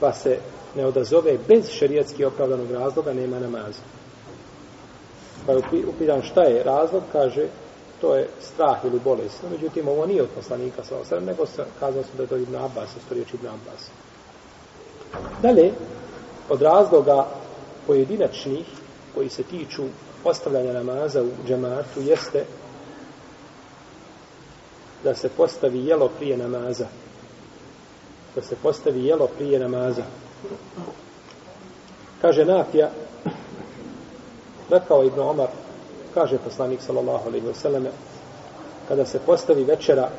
pa 0.00 0.12
se 0.12 0.38
ne 0.76 0.86
odazove 0.86 1.38
bez 1.48 1.68
šerijetski 1.70 2.24
opravdanog 2.24 2.70
razloga, 2.70 3.12
nema 3.12 3.38
namaza. 3.38 3.82
Pa 5.46 5.52
je 5.52 5.86
upitan 5.88 6.22
šta 6.22 6.42
je 6.42 6.62
razlog, 6.62 7.02
kaže, 7.12 7.46
to 8.00 8.14
je 8.16 8.28
strah 8.40 8.84
ili 8.84 9.00
bolest. 9.00 9.42
No, 9.42 9.48
međutim, 9.50 9.88
ovo 9.88 10.06
nije 10.06 10.22
od 10.22 10.28
poslanika 10.34 10.84
sa 10.84 10.96
osram, 10.96 11.24
nego 11.24 11.46
se 11.46 11.64
kazao 11.80 12.02
sam 12.02 12.16
da 12.16 12.22
je 12.22 12.28
to 12.28 12.36
Ibn 12.36 12.56
Abbas, 12.56 12.96
isto 12.96 13.14
riječ 13.14 13.34
Ibn 13.34 13.46
Abbas. 13.46 13.90
Dalje, 15.42 15.72
od 16.48 16.62
razloga 16.62 17.26
pojedinačnih 17.86 18.66
koji 19.14 19.28
se 19.28 19.42
tiču 19.42 19.82
ostavljanja 20.24 20.72
namaza 20.72 21.22
u 21.22 21.30
džematu 21.46 22.00
jeste 22.00 22.44
da 25.04 25.14
se 25.14 25.28
postavi 25.28 25.86
jelo 25.86 26.08
prije 26.08 26.36
namaza. 26.36 26.86
Da 28.34 28.42
se 28.42 28.56
postavi 28.62 29.04
jelo 29.04 29.26
prije 29.26 29.58
namaza. 29.58 30.02
Kaže 32.20 32.44
Nafija, 32.44 32.90
rekao 34.70 35.04
Ibn 35.04 35.20
Omar, 35.20 35.48
kaže 36.14 36.38
poslanik 36.38 36.80
sallallahu 36.82 37.28
alaihi 37.28 37.46
wa 37.46 37.54
sallam, 37.54 37.86
kada 38.88 39.04
se 39.06 39.18
postavi 39.18 39.64
večera 39.64 40.10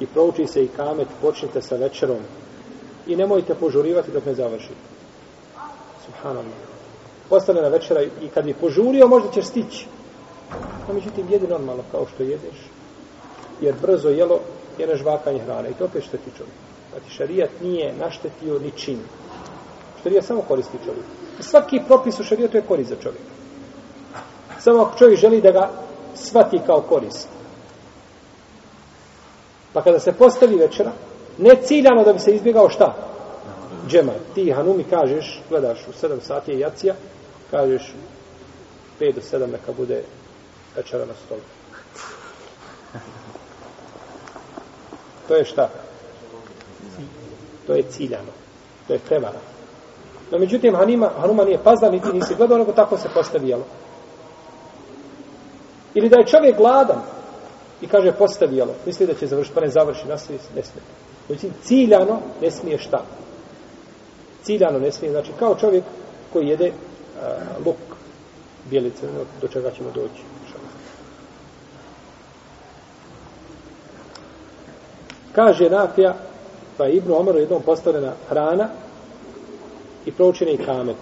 i 0.00 0.06
prouči 0.06 0.46
se 0.46 0.64
i 0.64 0.68
kamet, 0.68 1.08
počnite 1.22 1.62
sa 1.62 1.76
večerom 1.76 2.18
i 3.06 3.16
nemojte 3.16 3.54
požurivati 3.54 4.10
dok 4.10 4.26
ne 4.26 4.34
završite. 4.34 4.88
Subhanallah. 6.06 6.58
Postavljena 7.28 7.68
večera 7.68 8.02
i 8.02 8.28
kad 8.34 8.44
bi 8.44 8.54
požurio, 8.54 9.08
možda 9.08 9.30
ćeš 9.30 9.44
stići. 9.44 9.86
No, 10.88 10.94
međutim, 10.94 11.26
jedi 11.30 11.46
normalno 11.46 11.82
kao 11.92 12.06
što 12.14 12.22
jedeš. 12.22 12.77
Jer 13.60 13.74
brzo 13.82 14.08
jelo 14.08 14.40
je 14.78 14.86
nežvakanje 14.86 15.38
hrane. 15.38 15.70
I 15.70 15.74
to 15.74 15.84
opet 15.84 16.04
šteti 16.04 16.30
čovjek. 16.36 16.54
Znači, 16.90 17.10
šarijat 17.10 17.50
nije 17.62 17.94
naštetio 17.98 18.58
ničim. 18.58 18.98
Šarijat 20.02 20.24
samo 20.24 20.42
koristi 20.42 20.78
čovjek. 20.84 21.04
Svaki 21.40 21.80
propis 21.86 22.20
u 22.20 22.24
šarijetu 22.24 22.56
je 22.56 22.62
korist 22.62 22.90
za 22.90 22.96
čovjeka. 22.96 23.30
Samo 24.58 24.82
ako 24.82 24.98
čovjek 24.98 25.20
želi 25.20 25.40
da 25.40 25.50
ga 25.50 25.70
svati 26.14 26.60
kao 26.66 26.80
korist. 26.80 27.28
Pa 29.72 29.82
kada 29.82 29.98
se 29.98 30.12
postavi 30.12 30.56
večera, 30.56 30.92
ne 31.38 31.50
ciljano 31.62 32.04
da 32.04 32.12
bi 32.12 32.18
se 32.18 32.34
izbjegao 32.34 32.68
šta? 32.68 32.94
Džema. 33.88 34.12
Ti 34.34 34.52
Hanumi 34.52 34.84
kažeš, 34.84 35.40
gledaš 35.48 35.78
u 35.88 36.06
7 36.06 36.20
sati 36.20 36.50
je 36.50 36.58
jacija, 36.58 36.94
kažeš 37.50 37.94
5 39.00 39.14
do 39.14 39.20
7 39.20 39.52
neka 39.52 39.72
bude 39.72 40.02
večera 40.76 41.06
na 41.06 41.14
stolu. 41.26 41.40
To 45.28 45.36
je 45.36 45.44
šta? 45.44 45.68
To 47.66 47.74
je 47.74 47.82
ciljano. 47.82 48.32
To 48.86 48.92
je 48.92 48.98
prevara. 48.98 49.38
No, 50.30 50.38
međutim, 50.38 50.74
Hanima, 50.74 51.10
Hanuma 51.20 51.44
nije 51.44 51.58
pazda, 51.64 51.90
niti 51.90 52.12
nisi 52.12 52.34
gledao, 52.34 52.58
nego 52.58 52.72
tako 52.72 52.96
se 52.96 53.08
postavijalo. 53.14 53.64
Ili 55.94 56.08
da 56.08 56.18
je 56.18 56.26
čovjek 56.26 56.56
gladan 56.56 57.02
i 57.80 57.86
kaže 57.86 58.12
postavijalo, 58.12 58.74
misli 58.86 59.06
da 59.06 59.14
će 59.14 59.26
završiti, 59.26 59.54
pa 59.54 59.60
ne 59.60 59.70
završi, 59.70 60.08
nastavi 60.08 60.38
ne 60.56 60.62
smije. 60.62 60.82
Međutim, 61.28 61.50
ciljano 61.62 62.20
ne 62.42 62.50
smije 62.50 62.78
šta? 62.78 63.04
Ciljano 64.42 64.78
ne 64.78 64.92
smije, 64.92 65.12
znači 65.12 65.30
kao 65.38 65.54
čovjek 65.54 65.84
koji 66.32 66.48
jede 66.48 66.68
uh, 66.68 67.66
luk 67.66 67.76
bijelice, 68.70 69.06
do 69.40 69.48
čega 69.48 69.70
ćemo 69.70 69.90
doći. 69.90 70.22
Kaže 75.38 75.70
Nafija, 75.70 76.14
pa 76.76 76.84
je 76.84 76.96
Ibnu 76.96 77.16
Omaru 77.16 77.38
jednom 77.38 77.62
postavljena 77.62 78.12
hrana 78.28 78.68
i 80.06 80.12
proučeni 80.12 80.58
kamet. 80.66 80.96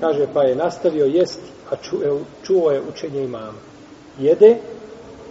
Kaže, 0.00 0.26
pa 0.34 0.42
je 0.42 0.56
nastavio 0.56 1.04
jest, 1.04 1.40
a 1.70 1.76
čuo, 1.76 2.00
e, 2.04 2.10
čuo 2.46 2.70
je 2.70 2.82
učenje 2.92 3.24
imama. 3.24 3.58
Jede 4.18 4.56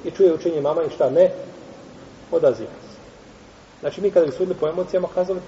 i 0.05 0.11
čuje 0.11 0.33
učenje 0.33 0.61
mama 0.61 0.83
i 0.83 0.89
šta 0.89 1.09
ne, 1.09 1.31
odaziva 2.31 2.69
se. 2.69 2.99
Znači, 3.79 4.01
mi 4.01 4.11
kada 4.11 4.25
bi 4.25 4.31
sudili 4.31 4.57
po 4.59 4.67
emocijama, 4.67 5.07
kazali, 5.15 5.39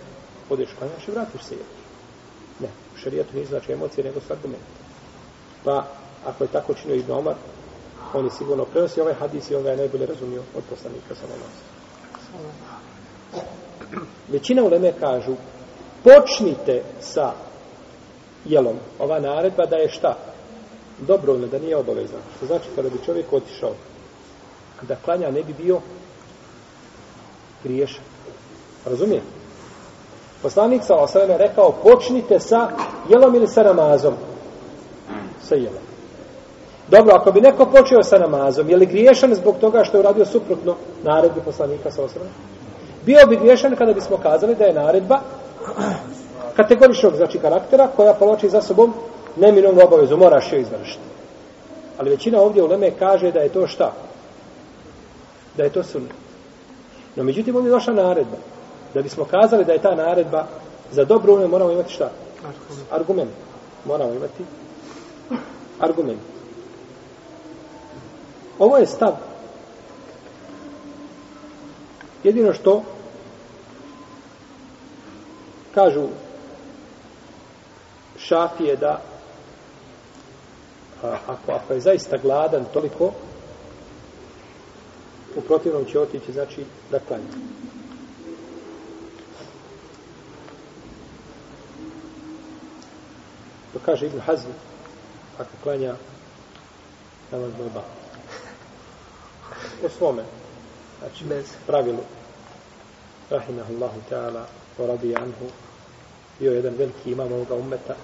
odeš 0.50 0.70
klanjaš 0.78 1.08
i 1.08 1.12
vratiš 1.12 1.44
se 1.44 1.54
jediš. 1.54 1.84
Ne, 2.60 2.68
u 2.96 2.98
šarijetu 2.98 3.30
nije 3.34 3.46
znači 3.46 3.72
emocije, 3.72 4.04
nego 4.04 4.20
su 4.20 4.34
argumente. 4.34 4.72
Pa, 5.64 5.86
ako 6.26 6.44
je 6.44 6.48
tako 6.48 6.74
činio 6.74 6.96
Ibn 6.96 7.12
Omar, 7.12 7.36
on 8.14 8.26
je 8.26 8.32
sigurno 8.32 8.66
prenosio 8.66 9.04
ovaj 9.04 9.16
hadis 9.16 9.52
i 9.52 9.56
on 9.56 9.64
ga 9.64 9.70
je 9.70 9.78
najbolje 9.78 10.06
razumio 10.06 10.42
od 10.58 10.64
poslanika 10.70 11.16
sa 11.16 11.28
Većina 14.28 14.64
uleme 14.64 14.94
kažu, 15.00 15.36
počnite 16.04 16.82
sa 17.02 17.32
jelom. 18.46 18.76
Ova 19.00 19.20
naredba 19.20 19.66
da 19.66 19.76
je 19.76 19.90
šta? 19.90 20.18
Dobrovoljno, 21.00 21.48
da 21.48 21.60
nije 21.60 21.78
obavezan. 21.78 22.20
Što 22.38 22.46
znači 22.46 22.66
kada 22.76 22.90
bi 22.90 23.06
čovjek 23.06 23.34
otišao 23.34 23.72
da 24.82 24.96
klanja 24.96 25.32
ne 25.32 25.44
bi 25.44 25.54
bio 25.54 25.80
griješan. 27.64 28.04
Razumije? 28.86 29.22
Poslanik 30.42 30.84
sa 30.84 30.96
osreme 30.96 31.38
rekao 31.38 31.72
počnite 31.84 32.40
sa 32.40 32.70
jelom 33.10 33.36
ili 33.36 33.48
sa 33.48 33.64
namazom? 33.64 34.14
Sa 35.44 35.56
jelom. 35.56 35.84
Dobro, 36.88 37.16
ako 37.16 37.32
bi 37.32 37.42
neko 37.42 37.66
počeo 37.66 38.04
sa 38.04 38.18
namazom, 38.18 38.70
je 38.70 38.78
li 38.78 38.86
griješan 38.86 39.36
zbog 39.36 39.56
toga 39.62 39.84
što 39.84 39.98
je 39.98 40.02
uradio 40.02 40.26
suprotno 40.26 40.76
naredbi 41.04 41.42
poslanika 41.46 41.92
sa 41.92 42.04
osreme? 42.04 42.30
Bio 43.06 43.28
bi 43.30 43.36
griješan 43.36 43.76
kada 43.76 43.94
bismo 43.94 44.18
kazali 44.18 44.56
da 44.56 44.66
je 44.66 44.74
naredba 44.74 45.20
kategoričnog, 46.58 47.16
znači 47.16 47.40
karaktera, 47.40 47.88
koja 47.96 48.14
poloči 48.14 48.50
za 48.50 48.62
sobom 48.62 48.94
neminovnu 49.36 49.82
obavezu, 49.84 50.18
moraš 50.18 50.52
joj 50.52 50.62
izvršiti. 50.62 51.12
Ali 51.98 52.10
većina 52.10 52.42
ovdje 52.42 52.64
u 52.64 52.68
Leme 52.68 52.92
kaže 53.00 53.32
da 53.32 53.40
je 53.40 53.50
to 53.50 53.68
šta? 53.68 53.92
Da 55.58 55.64
je 55.64 55.70
to 55.70 55.84
sunnet. 55.84 56.12
No, 57.16 57.24
međutim, 57.24 57.56
ovdje 57.56 57.70
je 57.70 57.74
došla 57.74 57.94
naredba. 57.94 58.38
Da 58.94 59.02
bismo 59.02 59.26
kazali 59.26 59.66
da 59.66 59.74
je 59.74 59.82
ta 59.82 59.96
naredba 59.96 60.46
za 60.92 61.06
dobro 61.06 61.34
ume, 61.34 61.48
moramo 61.48 61.72
imati 61.72 61.94
šta? 61.94 62.10
Argument. 62.92 63.32
Moramo 63.86 64.14
imati 64.14 64.44
argument. 65.80 66.20
Ovo 68.60 68.78
je 68.78 68.88
stav. 68.88 69.16
Jedino 72.24 72.54
što 72.54 72.84
kažu 75.74 76.08
šafije 78.18 78.76
da 78.76 79.02
a, 81.04 81.18
ako, 81.28 81.52
ako 81.52 81.74
je 81.74 81.80
zaista 81.80 82.18
gladan 82.18 82.66
toliko 82.74 83.12
u 85.36 85.42
protivnom 85.42 85.86
će 85.86 86.00
otići 86.00 86.34
znači 86.34 86.66
da 86.92 87.00
klanja. 87.00 87.24
To 93.74 93.80
kaže 93.86 94.06
Ibn 94.06 94.20
Hazm 94.20 94.50
ako 95.38 95.52
klanja 95.64 95.96
namaz 97.32 97.52
doba. 97.58 97.84
U 99.86 99.90
svome 99.90 100.24
znači 101.02 101.26
bez 101.26 101.46
pravilu 101.68 102.04
rahimahullahu 103.30 104.00
ta'ala 104.10 104.46
wa 104.80 104.88
radi 104.88 105.16
anhu 105.16 105.46
bio 106.40 106.52
jedan 106.52 106.74
veliki 106.78 107.12
imam 107.12 107.34
ovoga 107.34 107.56
ummeta 107.56 107.96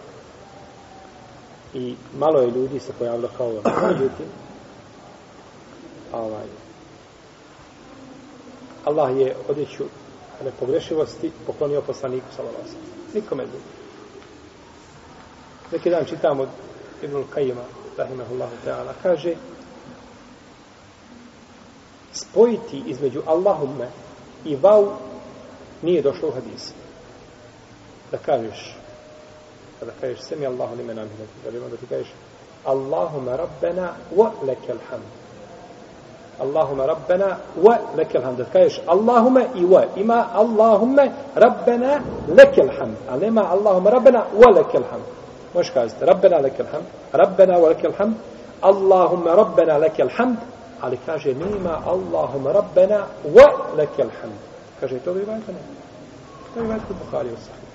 i 1.73 1.95
malo 2.17 2.41
je 2.41 2.51
ljudi 2.51 2.79
se 2.79 2.93
pojavilo 2.99 3.29
kao 3.37 3.47
on. 3.47 3.61
Međutim, 3.87 4.25
ovaj, 6.13 6.47
Allah 8.85 9.17
je 9.19 9.35
odjeću 9.49 9.83
nepogrešivosti 10.43 11.31
poklonio 11.45 11.81
poslaniku 11.81 12.25
sallallahu 12.35 12.67
Nikome 13.13 13.45
drugi. 13.45 13.63
Neki 15.71 15.89
dan 15.89 16.05
čitamo 16.05 16.43
od 16.43 16.49
Ibnul 17.03 17.23
Kajima, 17.33 17.63
rahimahullahu 17.97 18.53
ta'ala, 18.65 18.93
kaže 19.03 19.35
spojiti 22.17 22.83
između 22.85 23.21
Allahumme 23.25 23.87
i 24.45 24.55
vau 24.55 24.87
nije 25.81 26.01
došlo 26.01 26.29
u 26.29 26.31
hadisu. 26.31 26.73
Da 28.11 28.17
kažeš 28.17 28.77
kada 29.79 29.91
kažeš 30.01 30.19
sami 30.19 30.45
Allahu 30.45 30.75
li 30.75 30.83
men 30.83 30.99
amina 30.99 31.25
da 31.43 31.51
da 31.51 31.77
ti 31.77 31.85
kažeš 31.89 32.11
Allahumma 32.65 33.35
rabbena 33.35 33.89
wa 34.15 34.29
lekel 34.47 34.77
hamd 34.89 35.05
Allahumma 36.39 36.85
rabbena 36.85 37.37
wa 37.61 37.77
lekel 37.97 38.21
hamd 38.21 38.37
da 38.37 38.45
kažeš 38.45 38.81
Allahumma 38.87 39.41
i 39.55 39.65
wa 39.65 39.83
ima 39.95 40.27
Allahumma 40.33 41.05
rabbena 41.35 42.01
lekel 42.27 42.69
hamd 42.79 42.95
a 43.09 43.17
nema 43.17 43.41
Allahumma 43.51 43.89
rabbena 43.89 44.23
wa 44.33 44.49
lekel 44.57 44.83
hamd 44.91 45.05
možeš 45.53 45.71
kazati 45.73 46.05
rabbena 46.05 46.37
lekel 46.37 46.65
hamd 46.71 46.85
rabbena 47.13 47.53
wa 47.59 47.69
lekel 47.69 47.93
hamd 47.97 48.15
Allahumma 48.61 49.35
rabbena 49.35 49.77
lekel 49.77 50.09
hamd 50.17 50.37
ali 50.81 50.97
kaže 51.05 51.33
nema 51.33 51.81
Allahumma 51.85 52.51
rabbena 52.51 53.05
wa 53.25 53.75
lekel 53.77 54.09
hamd 54.21 54.39
kaže 54.79 54.99
to 54.99 55.13
bi 55.13 55.19
ne 55.19 55.41
to 56.53 56.61
bi 56.61 56.67
vajta 56.67 56.93
Bukhari 57.03 57.29
u 57.29 57.37
sahih 57.37 57.67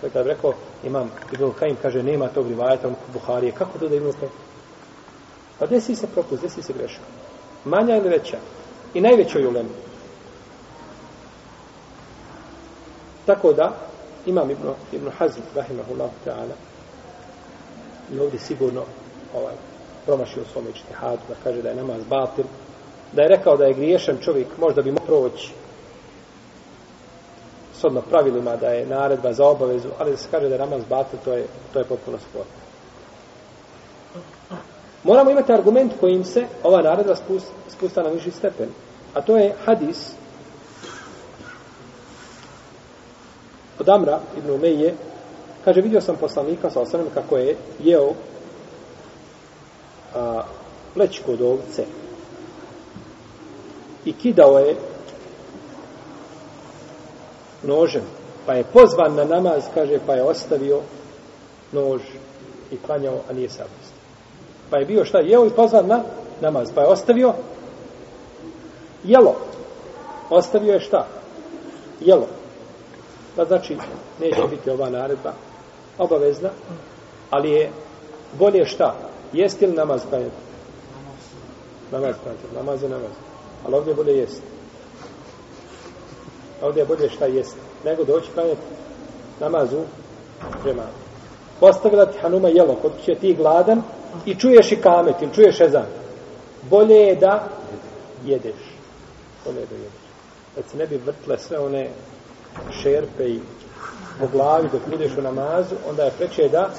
To 0.00 0.06
je 0.06 0.10
kad 0.10 0.26
rekao 0.26 0.52
imam 0.84 1.10
Ibn 1.32 1.50
Kajim, 1.58 1.76
kaže, 1.82 2.02
nema 2.02 2.28
tog 2.28 2.48
rivajta, 2.48 2.88
on 2.88 2.94
Buharije. 3.12 3.52
Kako 3.52 3.78
to 3.78 3.88
da 3.88 3.96
Ibn 3.96 4.12
Kajim? 4.12 4.32
Pa 5.58 5.66
desi 5.66 5.96
se 5.96 6.06
propust, 6.06 6.42
desi 6.42 6.62
se 6.62 6.72
greška. 6.72 7.02
Manja 7.64 7.96
ili 7.96 8.08
veća? 8.08 8.38
I 8.94 9.00
najvećoj 9.00 9.46
ulemi. 9.46 9.70
Tako 13.26 13.52
da, 13.52 13.76
imam 14.26 14.50
Ibn, 14.50 14.68
Ibn 14.92 15.10
Hazm, 15.18 15.40
rahimahullahu 15.54 16.12
ta'ala, 16.26 16.54
i 18.12 18.18
ovdje 18.18 18.40
sigurno 18.40 18.84
ovaj, 19.34 19.54
promašio 20.08 20.42
svom 20.52 20.64
ičtihadu, 20.68 21.20
da 21.28 21.34
kaže 21.44 21.62
da 21.62 21.68
je 21.68 21.74
namaz 21.74 22.02
batil, 22.08 22.44
da 23.12 23.22
je 23.22 23.28
rekao 23.28 23.56
da 23.56 23.64
je 23.64 23.74
griješan 23.74 24.16
čovjek, 24.24 24.58
možda 24.58 24.82
bi 24.82 24.92
mo 24.92 25.00
proći 25.06 25.52
sodno 27.80 28.00
pravilima 28.00 28.56
da 28.56 28.68
je 28.68 28.86
naredba 28.86 29.32
za 29.32 29.44
obavezu, 29.44 29.88
ali 29.98 30.10
da 30.10 30.16
se 30.16 30.28
kaže 30.30 30.48
da 30.48 30.54
je 30.54 30.60
namaz 30.60 30.82
batil, 30.88 31.18
to 31.24 31.32
je, 31.32 31.44
to 31.72 31.78
je 31.78 31.84
potpuno 31.84 32.18
sporno. 32.18 32.52
Moramo 35.04 35.30
imati 35.30 35.52
argument 35.52 35.92
kojim 36.00 36.24
se 36.24 36.46
ova 36.62 36.82
naredba 36.82 37.16
spust, 37.16 37.46
spusta 37.68 38.02
na 38.02 38.08
viši 38.08 38.30
stepen. 38.30 38.68
A 39.14 39.20
to 39.20 39.36
je 39.36 39.54
hadis 39.64 40.12
od 43.78 43.88
Amra 43.88 44.20
ibn 44.38 44.50
Umeje, 44.50 44.94
kaže, 45.64 45.80
vidio 45.80 46.00
sam 46.00 46.16
poslanika 46.16 46.70
sa 46.70 46.80
osanem 46.80 47.06
kako 47.14 47.36
je 47.36 47.56
jeo 47.80 48.12
a, 50.14 50.42
plečko 50.94 51.32
od 51.32 51.42
ovce 51.42 51.84
i 54.04 54.12
kidao 54.12 54.58
je 54.58 54.76
nožem, 57.62 58.02
pa 58.46 58.54
je 58.54 58.64
pozvan 58.64 59.14
na 59.14 59.24
namaz, 59.24 59.62
kaže, 59.74 59.98
pa 60.06 60.14
je 60.14 60.22
ostavio 60.22 60.80
nož 61.72 62.00
i 62.70 62.76
klanjao, 62.76 63.20
a 63.30 63.32
nije 63.32 63.48
sabost. 63.48 63.92
Pa 64.70 64.78
je 64.78 64.84
bio 64.84 65.04
šta, 65.04 65.18
jeo 65.18 65.46
i 65.46 65.50
pozvan 65.50 65.86
na 65.86 66.02
namaz, 66.40 66.68
pa 66.74 66.80
je 66.80 66.86
ostavio 66.86 67.34
jelo. 69.04 69.36
Ostavio 70.30 70.72
je 70.72 70.80
šta? 70.80 71.06
Jelo. 72.00 72.26
Pa 73.36 73.44
znači, 73.44 73.76
neće 74.20 74.42
biti 74.50 74.70
ova 74.70 74.90
naredba 74.90 75.32
obavezna, 75.98 76.50
ali 77.30 77.50
je 77.50 77.70
bolje 78.38 78.64
šta? 78.64 78.94
Jesti 79.32 79.66
li 79.66 79.72
namaz 79.72 80.02
klanjati? 80.08 80.36
Namaz 81.92 82.14
klanjati. 82.22 82.44
Namaz 82.54 82.82
je 82.82 82.88
namaz. 82.88 83.12
Ali 83.64 83.74
ovdje 83.74 83.94
bolje 83.94 84.16
jesti 84.18 84.42
ovdje 86.62 86.80
je 86.80 86.86
bolje 86.86 87.10
šta 87.10 87.26
jest, 87.26 87.56
nego 87.84 88.04
doći 88.04 88.30
klanjati 88.34 88.60
namazu 89.40 89.80
džema. 90.64 90.82
Postavila 91.60 92.06
ti 92.06 92.18
Hanuma 92.18 92.48
jelo, 92.48 92.74
kod 92.74 92.92
će 93.04 93.14
ti 93.14 93.34
gladan 93.34 93.82
i 94.26 94.34
čuješ 94.34 94.72
i 94.72 94.76
kamet, 94.76 95.14
ili 95.22 95.34
čuješ 95.34 95.60
ezan. 95.60 95.86
Bolje 96.70 96.94
je 96.94 97.14
da 97.14 97.48
jedeš. 98.24 98.76
Bolje 99.44 99.60
je 99.60 99.66
da 99.66 99.74
jedeš. 99.74 100.00
Da 100.56 100.62
se 100.62 100.76
ne 100.76 100.86
bi 100.86 100.96
vrtle 100.96 101.38
sve 101.38 101.58
one 101.58 101.88
šerpe 102.82 103.24
i 103.24 103.40
po 104.20 104.26
glavi 104.32 104.68
dok 104.72 104.80
budeš 104.90 105.12
u 105.18 105.22
namazu, 105.22 105.74
onda 105.88 106.04
je 106.04 106.10
preče 106.18 106.48
da 106.48 106.70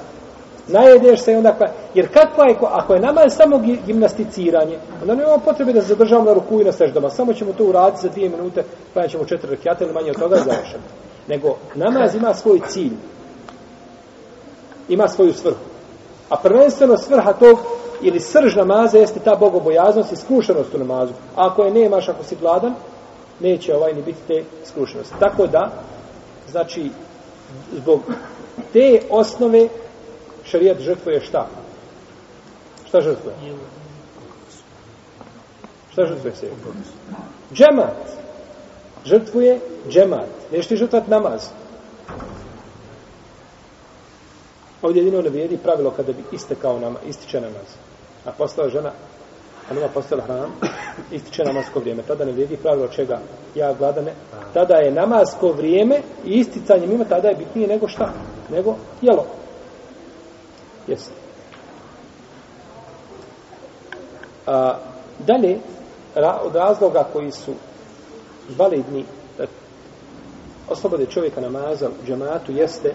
najedeš 0.71 1.21
se 1.21 1.33
i 1.33 1.35
onda 1.35 1.55
pa, 1.59 1.65
jer 1.93 2.07
kakva 2.13 2.45
je 2.45 2.55
ako 2.61 2.93
je 2.93 2.99
namaz 2.99 3.35
samo 3.35 3.61
gimnasticiranje 3.85 4.77
onda 5.01 5.15
nema 5.15 5.37
potrebe 5.37 5.73
da 5.73 5.81
zadržavamo 5.81 6.29
na 6.29 6.33
ruku 6.33 6.61
i 6.61 6.63
na 6.63 6.71
seždama 6.71 7.09
samo 7.09 7.33
ćemo 7.33 7.53
to 7.53 7.63
uraditi 7.63 8.01
za 8.01 8.09
dvije 8.09 8.29
minute 8.29 8.63
pa 8.93 9.07
ćemo 9.07 9.25
četiri 9.25 9.49
rekiata 9.49 9.83
ili 9.83 9.93
manje 9.93 10.11
od 10.11 10.19
toga 10.19 10.35
završiti. 10.35 10.79
nego 11.27 11.55
namaz 11.75 12.15
ima 12.15 12.33
svoj 12.33 12.59
cilj 12.67 12.93
ima 14.89 15.07
svoju 15.07 15.33
svrhu. 15.33 15.59
A 16.29 16.35
prvenstveno 16.37 16.97
svrha 16.97 17.33
tog 17.33 17.59
ili 18.01 18.19
srž 18.19 18.55
namaza 18.55 18.97
jeste 18.97 19.19
ta 19.19 19.35
bogobojaznost 19.35 20.11
i 20.11 20.15
skrušenost 20.15 20.73
u 20.73 20.77
namazu. 20.77 21.13
A 21.35 21.47
ako 21.47 21.63
je 21.63 21.71
nemaš 21.71 22.09
ako 22.09 22.23
si 22.23 22.35
gladan 22.35 22.75
neće 23.39 23.75
ovaj 23.75 23.93
ni 23.93 24.01
biti 24.01 24.19
te 24.27 24.43
skrušenosti. 24.65 25.15
Tako 25.19 25.47
da 25.47 25.71
znači 26.51 26.89
zbog 27.77 27.99
te 28.73 29.01
osnove 29.09 29.67
šarijat 30.51 30.79
žrtvuje 30.79 31.21
šta? 31.21 31.47
Šta 32.87 33.01
žrtvuje? 33.01 33.35
Šta 35.91 36.05
žrtvuje 36.05 36.35
se? 36.35 36.47
Džemat. 37.53 37.97
Žrtvuje 39.05 39.59
džemat. 39.89 40.29
Neš 40.51 40.67
ti 40.67 40.75
žrtvat 40.75 41.07
namaz. 41.07 41.49
Ovdje 44.81 44.99
jedino 44.99 45.21
ne 45.21 45.29
vrijedi 45.29 45.57
pravilo 45.57 45.91
kada 45.91 46.13
bi 46.13 46.23
istekao 46.31 46.79
nama, 46.79 46.99
ističe 47.07 47.41
namaz. 47.41 47.67
A 48.25 48.31
postala 48.31 48.69
žena, 48.69 48.91
a 49.69 49.73
nema 49.73 49.87
postala 49.87 50.23
hram, 50.23 50.51
ističe 51.11 51.43
namasko 51.43 51.79
vrijeme. 51.79 52.03
Tada 52.07 52.25
ne 52.25 52.31
vrijedi 52.31 52.57
pravilo 52.57 52.87
čega? 52.87 53.19
Ja 53.55 53.73
gladane. 53.73 54.13
Tada 54.53 54.75
je 54.75 54.91
namasko 54.91 55.47
vrijeme 55.47 56.01
i 56.25 56.31
isticanje 56.31 56.87
mimo 56.87 57.05
tada 57.05 57.27
je 57.27 57.35
bitnije 57.35 57.67
nego 57.67 57.87
šta? 57.87 58.13
Nego 58.51 58.75
jelo. 59.01 59.25
Jeste. 60.89 61.11
A, 64.47 64.77
dalje, 65.19 65.57
ra, 66.15 66.39
od 66.43 66.55
razloga 66.55 67.07
koji 67.13 67.31
su 67.31 67.53
validni, 68.57 69.05
da, 69.37 69.45
oslobode 70.69 71.05
čovjeka 71.05 71.41
namaza 71.41 71.89
u 71.89 72.07
džematu 72.07 72.51
jeste 72.51 72.93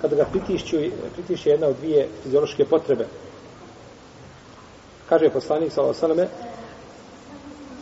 kada 0.00 0.16
ga 0.16 0.24
pritišće, 0.24 0.90
pritišće 1.14 1.50
jedna 1.50 1.66
od 1.66 1.76
dvije 1.76 2.08
fiziološke 2.22 2.64
potrebe. 2.64 3.06
Kaže 5.08 5.30
poslanik 5.30 5.72
sallallahu 5.72 6.04
alejhi 6.04 6.30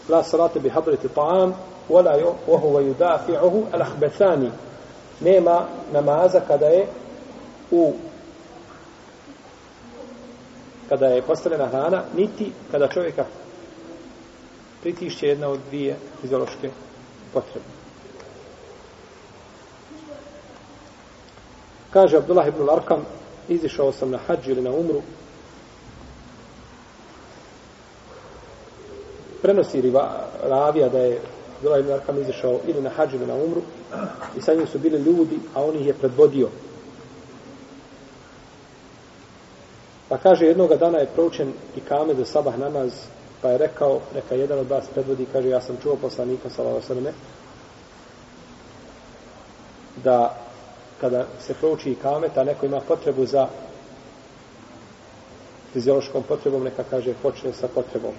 La 0.08 0.22
salate 0.22 0.60
bi 0.60 0.68
hadrati 0.68 1.08
ta'am 1.08 1.52
wala 1.88 2.14
wa 2.48 2.60
huwa 2.60 2.82
yudafi'uhu 2.82 3.64
al-akhbathani. 3.72 4.50
Nema 5.20 5.66
namaza 5.92 6.40
kada 6.40 6.66
je 6.66 6.86
u 7.70 7.92
kada 10.88 11.06
je 11.06 11.22
postavljena 11.22 11.66
hrana, 11.66 12.02
niti 12.16 12.52
kada 12.70 12.88
čovjeka 12.88 13.24
pritišće 14.82 15.26
jedna 15.26 15.48
od 15.48 15.60
dvije 15.68 15.96
fiziološke 16.20 16.70
potrebe. 17.32 17.66
Kaže 21.90 22.16
Abdullah 22.16 22.48
ibn 22.48 22.62
Larkam, 22.62 23.04
izišao 23.48 23.92
sam 23.92 24.10
na 24.10 24.18
hađ 24.26 24.48
ili 24.48 24.62
na 24.62 24.70
umru, 24.70 25.02
prenosi 29.42 29.80
riva, 29.80 30.26
ravija 30.42 30.88
da 30.88 30.98
je 30.98 31.20
Abdullah 31.56 31.80
ibn 31.80 31.90
Larkam 31.90 32.20
izišao 32.20 32.60
ili 32.66 32.82
na 32.82 32.90
hađ 32.90 33.14
ili 33.14 33.26
na 33.26 33.34
umru 33.34 33.62
i 34.36 34.40
sa 34.40 34.54
njim 34.54 34.66
su 34.66 34.78
bili 34.78 34.98
ljudi, 34.98 35.38
a 35.54 35.64
on 35.64 35.76
ih 35.76 35.86
je 35.86 35.94
predvodio. 35.94 36.48
Pa 40.08 40.18
kaže, 40.18 40.46
jednoga 40.46 40.76
dana 40.76 40.98
je 40.98 41.06
proučen 41.14 41.52
i 41.76 41.80
kame 41.80 42.14
za 42.14 42.24
sabah 42.24 42.58
namaz, 42.58 42.92
pa 43.42 43.50
je 43.50 43.58
rekao, 43.58 44.00
neka 44.14 44.34
jedan 44.34 44.58
od 44.58 44.70
vas 44.70 44.84
predvodi, 44.94 45.26
kaže, 45.32 45.48
ja 45.48 45.60
sam 45.60 45.76
čuo 45.82 45.96
poslanika, 45.96 46.50
sallallahu 46.50 46.86
sallam, 46.86 47.14
da 50.04 50.36
kada 51.00 51.26
se 51.40 51.54
prouči 51.54 51.90
i 51.90 51.94
kamet, 51.94 52.38
a 52.38 52.44
neko 52.44 52.66
ima 52.66 52.80
potrebu 52.80 53.26
za 53.26 53.48
fiziološkom 55.72 56.22
potrebom, 56.22 56.62
neka 56.64 56.84
kaže 56.90 57.14
počne 57.22 57.52
sa 57.52 57.68
potrebom. 57.68 58.14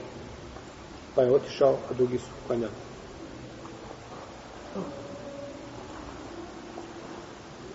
Pa 1.15 1.21
je 1.21 1.31
otišao, 1.31 1.73
a 1.73 1.93
drugi 1.93 2.17
su 2.17 2.29
klanjali. 2.47 2.71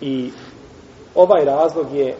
I 0.00 0.30
ovaj 1.14 1.44
razlog 1.44 1.94
je 1.94 2.16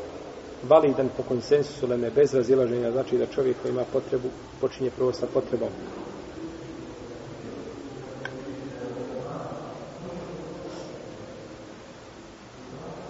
validan 0.69 1.09
po 1.17 1.23
konsensusu, 1.23 1.87
leme 1.87 2.11
bez 2.11 2.35
razilaženja, 2.35 2.93
znači 2.93 3.19
da 3.19 3.27
čovjek 3.27 3.57
koji 3.63 3.73
ima 3.73 3.85
potrebu 3.93 4.29
počinje 4.61 4.91
prvo 4.91 5.13
sa 5.13 5.27
potrebom. 5.35 5.69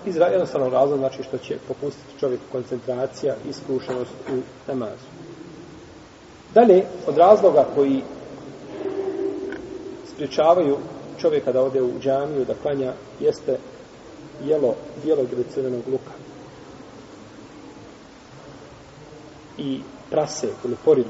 iz 0.07 0.16
jednostavnog 0.16 0.72
razloga 0.72 0.98
znači 0.98 1.22
što 1.22 1.38
će 1.38 1.59
popustiti 1.68 2.18
čovjek 2.20 2.40
koncentracija 2.53 3.34
i 3.46 3.48
iskušenost 3.48 4.11
u 4.32 4.40
namazu. 4.68 5.07
Dalje, 6.55 6.84
od 7.07 7.16
razloga 7.16 7.66
koji 7.74 8.03
spriječavaju 10.14 10.76
čovjeka 11.18 11.53
da 11.53 11.62
ode 11.62 11.82
u 11.82 12.00
džamiju, 12.00 12.44
da 12.44 12.55
klanja, 12.55 12.92
jeste 13.20 13.59
jelo 14.44 14.74
bijelog 15.05 15.26
ili 15.32 15.44
crvenog 15.55 15.82
luka. 15.92 16.21
I 19.62 19.80
prase 20.10 20.48
ili 20.64 20.76
pori. 20.84 21.04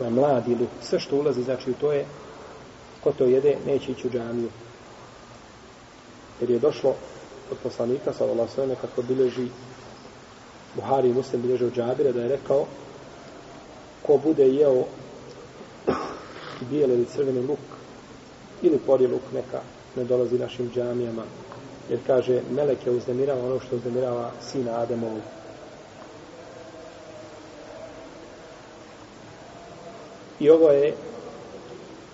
Na 0.00 0.10
mladi 0.10 0.54
luk. 0.54 0.68
Sve 0.82 1.00
što 1.00 1.16
ulazi, 1.16 1.42
znači 1.42 1.70
u 1.70 1.74
to 1.74 1.92
je 1.92 2.04
ko 3.04 3.12
to 3.12 3.24
jede, 3.24 3.56
neće 3.66 3.92
ići 3.92 4.06
u 4.06 4.10
džamiju. 4.10 4.48
Jer 6.40 6.50
je 6.50 6.58
došlo 6.58 6.94
od 7.50 7.58
poslanika, 7.62 8.12
sallallahu 8.12 8.60
alejhi 8.60 8.80
kako 8.80 9.02
bileži 9.02 9.48
Buhari 10.74 11.08
i 11.08 11.12
Muslim 11.14 11.42
bileže 11.42 11.66
od 11.66 11.74
Džabira, 11.74 12.12
da 12.12 12.22
je 12.22 12.28
rekao 12.28 12.66
ko 14.02 14.18
bude 14.18 14.48
jeo 14.48 14.84
bijeli 16.70 16.94
ili 16.94 17.04
crveni 17.04 17.46
luk 17.46 17.58
ili 18.62 18.78
poriluk 18.78 19.22
neka 19.34 19.60
ne 19.96 20.04
dolazi 20.04 20.38
našim 20.38 20.70
džamijama 20.74 21.22
jer 21.90 21.98
kaže 22.06 22.42
Melek 22.50 22.86
je 22.86 22.92
uznemirava 22.92 23.46
ono 23.46 23.60
što 23.60 23.76
uznemirava 23.76 24.30
sina 24.40 24.80
Ademovu 24.80 25.20
i 30.40 30.50
ovo 30.50 30.70
je 30.70 30.94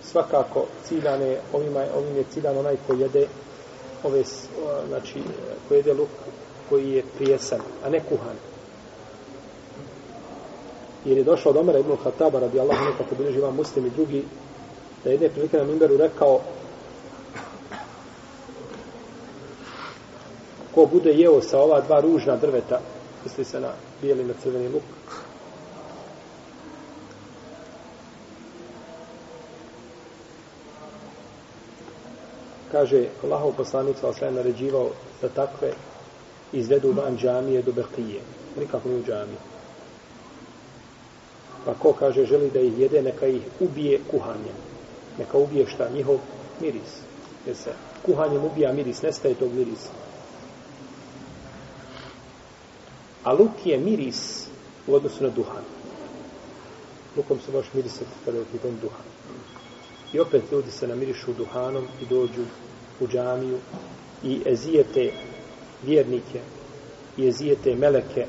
svakako 0.02 0.64
ciljane 0.84 1.36
ovima, 1.52 1.84
ovim 1.96 2.16
je 2.16 2.24
ciljan 2.32 2.58
onaj 2.58 2.76
ko 2.86 2.92
jede 2.92 3.26
ove, 4.04 4.22
znači, 4.88 5.22
koji 5.68 5.78
jede 5.78 5.94
luk 5.94 6.08
koji 6.68 6.92
je 6.92 7.04
prijesan, 7.16 7.60
a 7.84 7.90
ne 7.90 8.00
kuhan. 8.00 8.36
Jer 11.04 11.18
je 11.18 11.24
došao 11.24 11.50
od 11.50 11.56
Omara 11.56 11.78
ibn 11.78 11.96
Khattaba, 12.02 12.40
radi 12.40 12.60
Allah, 12.60 12.78
kako 12.98 13.14
bilježi 13.14 13.40
vam 13.40 13.56
muslim 13.56 13.86
i 13.86 13.90
drugi, 13.90 14.24
da 15.04 15.10
jedne 15.10 15.28
prilike 15.28 15.56
na 15.56 15.64
Mimberu 15.64 15.96
rekao 15.96 16.40
ko 20.74 20.86
bude 20.86 21.12
jeo 21.12 21.40
sa 21.40 21.60
ova 21.60 21.80
dva 21.80 22.00
ružna 22.00 22.36
drveta, 22.36 22.80
misli 23.24 23.44
se 23.44 23.60
na 23.60 23.72
bijeli 24.02 24.24
na 24.24 24.34
crveni 24.42 24.68
luk, 24.68 24.82
kaže 32.72 33.08
Allahov 33.24 33.52
poslanik 33.56 33.98
sa 33.98 34.08
osvijem 34.08 34.34
naređivao 34.34 34.90
da 35.22 35.28
takve 35.28 35.72
izvedu 36.52 36.92
van 36.92 37.18
džamije 37.18 37.62
do 37.62 37.72
Bekije. 37.72 38.20
Nikako 38.58 38.88
nije 38.88 39.00
u 39.00 39.04
džamiji. 39.04 39.38
Pa 41.64 41.74
ko 41.74 41.92
kaže 41.92 42.24
želi 42.24 42.50
da 42.50 42.60
ih 42.60 42.78
jede, 42.78 43.02
neka 43.02 43.26
ih 43.26 43.42
ubije 43.60 44.00
kuhanjem. 44.10 44.56
Neka 45.18 45.38
ubije 45.38 45.66
šta? 45.66 45.88
Njihov 45.94 46.18
miris. 46.60 47.00
Jer 47.46 47.56
se 47.56 47.72
kuhanjem 48.06 48.44
ubija 48.44 48.72
miris, 48.72 49.02
nestaje 49.02 49.34
tog 49.34 49.52
mirisa. 49.54 49.90
A 53.24 53.32
luk 53.32 53.66
je 53.66 53.78
miris 53.78 54.46
u 54.86 54.94
odnosu 54.94 55.24
na 55.24 55.30
duhan. 55.30 55.64
Lukom 57.16 57.40
se 57.40 57.52
baš 57.52 57.66
mirisati 57.74 58.10
kada 58.24 58.36
je 58.38 58.42
u 58.42 58.52
pitanju 58.52 58.74
duhan. 58.82 59.15
I 60.12 60.20
opet 60.20 60.42
ljudi 60.52 60.70
se 60.70 60.88
namirišu 60.88 61.32
duhanom 61.32 61.88
i 62.02 62.06
dođu 62.06 62.42
u 63.00 63.06
džamiju 63.06 63.58
i 64.22 64.42
ezijete 64.46 65.12
vjernike 65.82 66.40
i 67.16 67.28
ezijete 67.28 67.74
meleke 67.74 68.26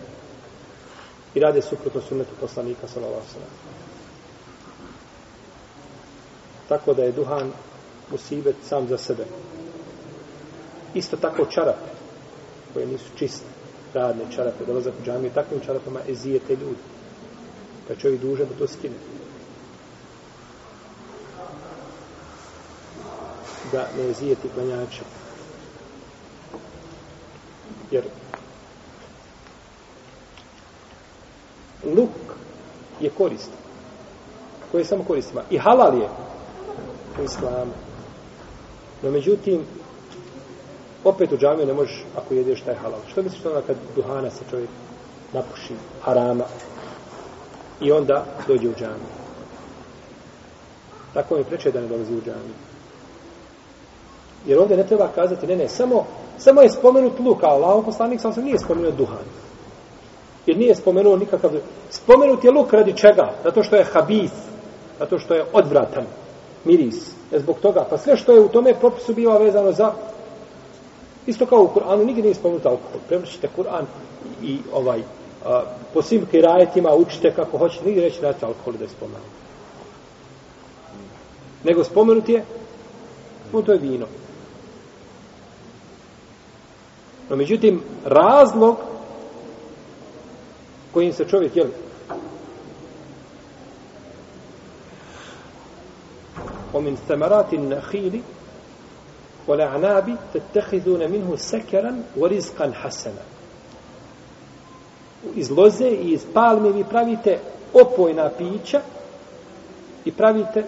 i 1.36 1.40
rade 1.40 1.62
suprotno 1.62 2.02
sunnetu 2.02 2.32
poslanika 2.40 2.88
sallallahu 2.88 3.24
Tako 6.70 6.94
da 6.94 7.04
je 7.04 7.12
duhan 7.12 7.52
musibet 8.12 8.56
sam 8.64 8.88
za 8.88 8.98
sebe. 8.98 9.26
Isto 10.94 11.18
tako 11.18 11.46
čarape 11.46 11.90
koje 12.74 12.86
nisu 12.86 13.10
čiste, 13.18 13.46
radne 13.94 14.24
čarape, 14.36 14.66
dolazak 14.66 14.94
u 15.02 15.06
džamiju, 15.06 15.32
takvim 15.34 15.60
čarapama 15.66 16.00
ezijete 16.10 16.54
ljudi. 16.54 16.84
Pa 17.88 17.96
čovjek 17.96 18.22
duže 18.22 18.46
da 18.46 18.54
to 18.60 18.68
skine. 18.68 18.96
Da 23.72 23.88
ne 23.97 24.13
zijeti 24.13 24.49
klanjača. 24.55 25.03
Jer 27.91 28.03
luk 31.95 32.09
je 32.99 33.09
korist. 33.09 33.51
Koji 34.72 34.82
je 34.82 34.86
samo 34.86 35.03
koristima. 35.03 35.41
I 35.49 35.57
halal 35.57 35.97
je 35.97 36.09
u 37.20 37.24
islamu. 37.24 37.72
No 39.01 39.11
međutim, 39.11 39.61
opet 41.03 41.32
u 41.32 41.38
džamiju 41.38 41.68
ne 41.68 41.74
možeš 41.74 42.05
ako 42.15 42.34
jedeš 42.34 42.61
taj 42.61 42.76
halal. 42.76 42.99
Što 43.11 43.24
misliš 43.24 43.45
onda 43.45 43.61
kad 43.61 43.76
duhana 43.95 44.30
se 44.30 44.43
čovjek 44.49 44.70
napuši 45.34 45.74
harama 46.01 46.43
i 47.82 47.91
onda 47.91 48.26
dođe 48.47 48.70
u 48.70 48.76
džamiju? 48.80 49.18
Tako 51.13 51.38
mi 51.38 51.43
preče 51.43 51.72
da 51.72 51.82
ne 51.82 51.88
dolazi 51.88 52.13
u 52.13 52.22
džamiju. 52.22 52.66
Jer 54.46 54.60
ovdje 54.60 54.78
ne 54.78 54.88
treba 54.88 55.08
kazati, 55.16 55.48
ne, 55.48 55.56
ne, 55.56 55.68
samo, 55.68 56.06
samo 56.38 56.62
je 56.62 56.70
spomenut 56.70 57.20
luk, 57.20 57.44
a 57.44 57.48
Allahom 57.48 57.86
poslanik 57.86 58.22
sam 58.22 58.34
se 58.34 58.42
nije 58.42 58.60
spomenuo 58.60 58.92
duhan. 58.92 59.26
Jer 60.46 60.58
nije 60.58 60.76
spomenuo 60.76 61.18
nikakav... 61.18 61.52
Spomenut 61.90 62.44
je 62.44 62.52
luk 62.52 62.74
radi 62.74 62.94
čega? 62.94 63.34
Zato 63.44 63.64
što 63.64 63.76
je 63.76 63.84
habis, 63.84 64.32
zato 65.00 65.20
što 65.20 65.34
je 65.34 65.46
odvratan 65.54 66.06
miris. 66.66 67.12
E 67.32 67.40
zbog 67.40 67.60
toga. 67.60 67.86
Pa 67.90 67.98
sve 67.98 68.18
što 68.18 68.32
je 68.32 68.40
u 68.40 68.48
tome 68.48 68.74
propisu 68.74 69.14
biva 69.14 69.38
vezano 69.38 69.72
za... 69.72 69.92
Isto 71.26 71.46
kao 71.46 71.62
u 71.62 71.70
Kur'anu, 71.76 72.06
nigdje 72.06 72.24
nije 72.24 72.36
spomenut 72.36 72.66
alkohol. 72.66 73.00
Prevršite 73.08 73.50
Kur'an 73.58 73.86
i 74.44 74.60
ovaj... 74.74 75.02
A, 75.46 75.64
po 75.94 76.02
svim 76.02 76.26
kirajetima 76.32 76.96
učite 76.96 77.32
kako 77.36 77.58
hoćete, 77.58 77.86
nigdje 77.86 78.04
reći 78.04 78.22
da 78.22 78.28
alkohol 78.28 78.74
da 78.74 78.84
je 78.84 78.90
spomenut. 78.90 79.28
Nego 81.64 81.84
spomenut 81.84 82.30
je 82.30 82.44
No, 83.54 83.62
to 83.62 83.72
je 83.72 83.80
vino. 83.80 84.06
No, 87.31 87.37
međutim, 87.37 87.83
razlog 88.05 88.77
kojim 90.93 91.12
se 91.12 91.25
čovjek, 91.25 91.57
jel, 91.57 91.66
ومن 96.75 96.97
ثمرات 97.09 97.53
النخيل 97.53 98.23
والأعناب 99.49 100.16
تتخذون 100.35 101.11
منه 101.11 101.37
سكرا 101.37 102.03
ورزقا 102.16 102.73
حسنا 102.73 103.23
iz 105.35 105.51
loze 105.51 105.89
i 105.89 106.12
iz 106.12 106.25
palme 106.35 106.73
vi 106.73 106.85
pravite 106.85 107.39
opojna 107.75 108.31
pića 108.39 108.81
i 110.05 110.12
pravite 110.12 110.64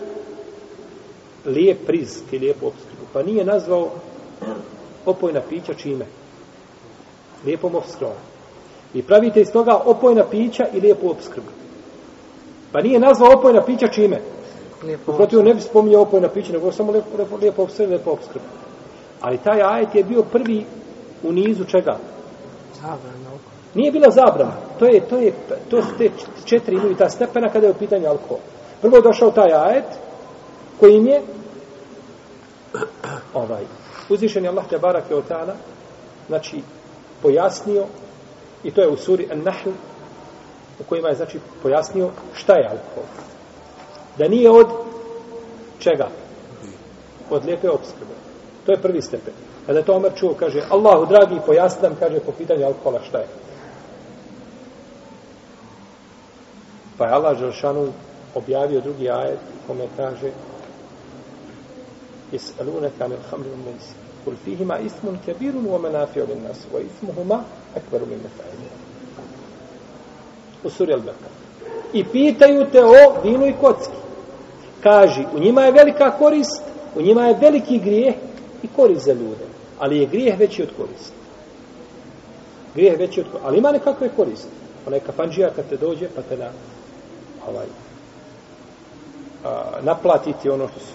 lijep 1.47 1.89
rizk 1.89 2.33
i 2.33 2.39
lijepu 2.39 2.67
obskrbu. 2.67 3.03
Pa 3.13 3.23
nije 3.23 3.45
nazvao 3.45 3.91
opojna 5.07 5.41
pića 5.49 5.75
čime? 5.75 6.07
Lijepom 7.46 7.76
obskrbom. 7.76 8.14
Vi 8.94 9.02
pravite 9.02 9.42
iz 9.42 9.52
toga 9.52 9.82
opojna 9.86 10.24
pića 10.32 10.66
i 10.74 10.80
lijepu 10.80 11.10
obskrbu. 11.10 11.48
Pa 12.72 12.82
nije 12.82 13.00
nazvao 13.00 13.34
opojna 13.38 13.62
pića 13.66 13.88
čime? 13.88 14.22
Lijepo. 14.84 15.12
Uprotiv 15.12 15.44
ne 15.44 15.54
bi 15.54 15.62
spominjao 15.62 16.02
opojna 16.02 16.30
pića, 16.30 16.54
nego 16.54 16.72
samo 16.72 16.92
lijepo, 16.92 17.18
lijepo, 17.18 17.36
lijepo 17.36 17.64
obskrbu, 17.64 17.90
lijepo 17.90 18.12
obskrbu. 18.12 18.46
Ali 19.22 19.38
taj 19.38 19.62
ajet 19.62 19.96
je 19.96 20.04
bio 20.04 20.24
prvi 20.24 20.66
u 21.24 21.32
nizu 21.32 21.64
čega? 21.66 21.98
Zabrana. 22.76 23.30
Nije 23.74 23.92
bila 23.92 24.10
zabrana. 24.10 24.54
To 24.80 24.86
je 24.86 25.02
to 25.10 25.18
je 25.18 25.34
to 25.70 25.82
su 25.82 25.98
te 25.98 26.10
četiri 26.46 26.76
ili 26.76 26.96
ta 26.96 27.10
stepena 27.10 27.50
kada 27.50 27.66
je 27.68 27.72
u 27.72 27.80
pitanju 27.80 28.08
alkohol. 28.08 28.38
Prvo 28.82 28.96
je 28.96 29.02
došao 29.02 29.32
taj 29.32 29.54
ajet 29.54 29.86
kojim 30.80 31.08
je 31.08 31.22
ovaj 33.34 33.64
uzvišeni 34.10 34.48
Allah 34.48 34.66
te 34.70 34.78
barake 34.78 35.16
od 35.16 35.24
znači 36.28 36.62
pojasnio 37.22 37.86
i 38.64 38.72
to 38.72 38.82
je 38.82 38.88
u 38.88 38.98
suri 38.98 39.28
An-Nahl 39.32 39.70
u 40.80 40.84
kojima 40.84 41.10
je 41.10 41.16
znači 41.16 41.40
pojasnio 41.64 42.10
šta 42.34 42.54
je 42.54 42.70
alkohol. 42.70 43.04
Da 44.18 44.28
nije 44.28 44.52
od 44.52 44.68
čega? 45.80 46.08
Od 47.30 47.46
lijepe 47.46 47.70
obskrbe. 47.70 48.14
To 48.66 48.72
je 48.72 48.82
prvi 48.82 49.02
stepen. 49.02 49.34
Kada 49.66 49.80
je 49.80 49.86
to 49.86 49.94
Omer 49.94 50.12
čuo, 50.16 50.34
kaže, 50.34 50.62
Allahu 50.70 51.06
dragi, 51.06 51.42
pojasni 51.46 51.82
nam, 51.82 51.96
kaže, 52.00 52.20
po 52.20 52.32
pitanju 52.32 52.66
alkohola, 52.66 53.02
šta 53.04 53.18
je? 53.18 53.28
Pa 56.98 57.06
je 57.06 57.14
Allah 57.14 57.38
Želšanu 57.38 57.94
objavio 58.36 58.82
drugi 58.82 59.10
ajet 59.10 59.40
u 59.40 59.68
kome 59.68 59.88
kaže 59.98 60.32
Is'alunaka 62.32 63.04
anil 63.04 63.18
khamri 63.30 63.50
wal 63.50 63.64
maisir 63.66 64.09
kul 64.26 64.36
fihima 64.46 64.80
ismun 64.80 65.18
kabirun 65.26 65.66
wa 65.66 65.80
manafi'u 65.80 66.28
lin 66.28 66.44
nas 66.44 66.58
wa 66.74 66.80
ismuhuma 66.82 67.44
akbaru 67.76 68.06
min 68.06 68.20
naf'ihima 68.20 68.70
u 70.64 70.70
suri 70.70 70.94
Al-Baqara 70.94 71.40
i 71.94 72.04
pitaju 72.04 72.66
te 72.72 72.84
o 72.84 73.22
vinu 73.24 73.48
i 73.48 73.54
kocki. 73.62 73.98
Kaži 74.84 75.26
u 75.36 75.40
njima 75.40 75.62
je 75.62 75.72
velika 75.72 76.12
korist 76.12 76.62
u 76.96 77.02
njima 77.02 77.26
je 77.26 77.38
veliki 77.42 77.80
grijeh 77.80 78.16
i 78.64 78.68
korist 78.76 79.06
za 79.06 79.14
ljude. 79.14 79.46
Ali 79.80 79.98
je 79.98 80.06
grijeh 80.06 80.40
veći 80.40 80.64
od 80.64 80.70
koristi. 80.78 81.14
Grijeh 82.76 83.00
veći 83.00 83.20
od 83.20 83.26
koristi. 83.26 83.48
Ali 83.48 83.58
ima 83.58 83.72
nekakve 83.72 84.10
koristi. 84.16 84.48
Onaj 84.88 85.00
kafanđija 85.00 85.50
kad 85.56 85.70
te 85.70 85.78
dođe 85.78 86.08
pa 86.16 86.22
te 86.22 86.38
na 86.38 86.50
ovaj 87.50 87.66
a, 89.46 89.64
naplatiti 89.82 90.50
ono 90.50 90.68
što 90.68 90.80
si 90.80 90.94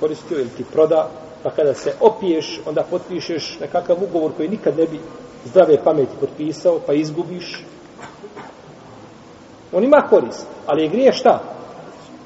koristio 0.00 0.40
ili 0.40 0.48
ti 0.48 0.64
proda, 0.72 1.10
pa 1.44 1.50
kada 1.50 1.74
se 1.74 1.92
opiješ, 2.00 2.60
onda 2.66 2.82
potpišeš 2.90 3.58
nekakav 3.60 3.96
ugovor 4.02 4.32
koji 4.36 4.48
nikad 4.48 4.78
ne 4.78 4.86
bi 4.86 5.00
zdrave 5.44 5.84
pameti 5.84 6.16
potpisao, 6.20 6.78
pa 6.86 6.92
izgubiš. 6.92 7.64
On 9.72 9.84
ima 9.84 10.06
korist, 10.10 10.46
ali 10.66 10.82
je 10.82 10.88
grije 10.88 11.12
šta? 11.12 11.40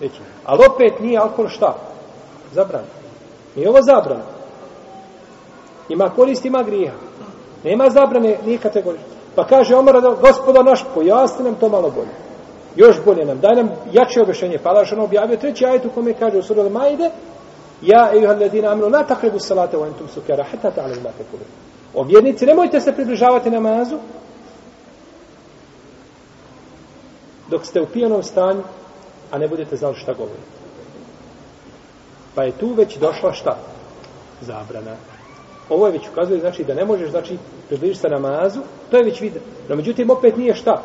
Veći. 0.01 0.21
Ali 0.45 0.65
opet 0.73 1.01
nije 1.01 1.19
alkohol 1.19 1.49
šta? 1.49 1.77
Zabran. 2.53 2.85
Nije 3.57 3.69
ovo 3.69 3.83
zabran. 3.83 4.23
Ima 5.89 6.11
korist, 6.17 6.45
ima 6.45 6.63
grija. 6.63 6.93
Nema 7.65 7.91
zabrane, 7.91 8.39
nije 8.45 8.59
kategorija. 8.59 9.03
Pa 9.35 9.47
kaže 9.47 9.77
Omar, 9.77 10.01
gospodo 10.21 10.63
naš, 10.63 10.85
pojasni 10.95 11.45
nam 11.45 11.55
to 11.55 11.69
malo 11.69 11.91
bolje. 11.91 12.15
Još 12.77 13.05
bolje 13.05 13.25
nam, 13.25 13.41
daj 13.41 13.57
nam 13.57 13.71
jače 13.93 14.23
objašnjenje. 14.23 14.59
Pa 14.63 14.71
Allah 14.71 14.89
objavio 14.99 15.37
treći 15.37 15.67
ajet 15.67 15.85
u 15.85 15.91
kome 15.91 16.13
kaže 16.13 16.39
u 16.39 16.43
suru 16.43 16.71
Majde, 16.71 17.11
Ja, 17.83 18.11
ejuha 18.15 18.33
alladina 18.33 18.73
amanu, 18.73 18.89
la 18.89 19.05
takrebu 19.07 19.39
salate 19.39 19.77
wa 19.77 19.87
entum 19.87 20.09
sukara, 20.09 20.45
hata 20.45 20.71
ta'lamu 20.71 21.03
ma 21.03 21.11
tekulu. 21.19 21.45
O 21.95 22.05
vjernici, 22.05 22.47
nemojte 22.47 22.81
se 22.81 22.93
približavati 22.93 23.51
namazu, 23.51 23.99
dok 27.51 27.67
ste 27.67 27.81
u 27.81 27.87
pijanom 27.87 28.23
stanju, 28.23 28.63
a 29.31 29.39
ne 29.39 29.49
budete 29.49 29.77
znali 29.77 29.97
šta 29.97 30.13
govorite. 30.13 30.59
Pa 32.35 32.45
je 32.45 32.53
tu 32.53 32.75
već 32.75 32.97
došla 32.99 33.33
šta? 33.33 33.57
Zabrana. 34.41 34.97
Ovo 35.69 35.87
je 35.87 35.93
već 35.93 36.09
ukazuje, 36.13 36.41
znači, 36.41 36.65
da 36.65 36.75
ne 36.75 36.85
možeš, 36.85 37.11
znači, 37.11 37.39
približiti 37.69 38.01
se 38.01 38.09
namazu, 38.09 38.61
to 38.91 38.97
je 38.97 39.05
već 39.05 39.21
vidio. 39.21 39.41
No, 39.69 39.77
međutim, 39.77 40.11
opet 40.11 40.37
nije 40.37 40.55
šta? 40.55 40.83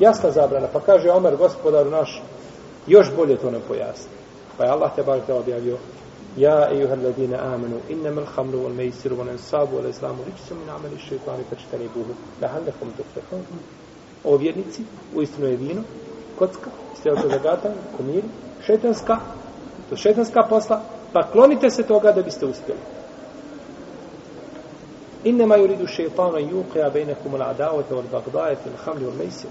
Jasna 0.00 0.30
zabrana. 0.30 0.66
Pa 0.72 0.80
kaže 0.80 1.10
Omer, 1.10 1.36
gospodaru 1.36 1.90
naš, 1.90 2.22
još 2.86 3.14
bolje 3.16 3.36
to 3.36 3.50
nam 3.50 3.62
pojasni. 3.68 4.10
Pa 4.58 4.64
je 4.64 4.70
Allah 4.70 4.90
te 4.96 5.02
bar 5.02 5.20
te 5.26 5.32
objavio 5.34 5.76
يا 6.37 6.69
أيها 6.69 6.93
الذين 6.93 7.33
آمنوا 7.33 7.79
إنما 7.91 8.21
الخمر 8.21 8.55
والميسر 8.55 9.13
والأنصاب 9.13 9.73
والأزلام 9.73 10.15
رجس 10.27 10.51
من 10.51 10.69
عمل 10.69 10.93
الشيطان 10.95 11.39
فاجتنبوه 11.51 12.05
لعلكم 12.41 12.87
تفلحون 12.97 13.45
O 14.23 14.37
vjernici, 14.37 14.85
uistinu 15.15 15.47
je 15.47 15.55
vino, 15.55 15.81
kocka, 16.39 16.69
strelca 16.99 17.27
za 17.27 17.37
gata, 17.37 17.71
komir, 17.97 18.23
šetanska, 18.65 19.17
to 19.89 19.95
šetanska 19.95 20.43
posla, 20.49 20.81
pa 21.13 21.27
klonite 21.31 21.69
se 21.69 21.83
toga 21.83 22.11
da 22.11 22.21
biste 22.21 22.45
uspjeli. 22.45 22.79
Innema 25.23 25.55
yuridu 25.55 25.87
šeitana 25.87 26.39
yuqija 26.39 26.89
bejnekum 26.93 27.33
al 27.35 27.41
adavata 27.41 27.95
wal 27.95 28.05
bagdaje 28.11 28.55
fil 28.55 28.77
hamli 28.85 29.05
wal 29.05 29.17
mejsir. 29.17 29.49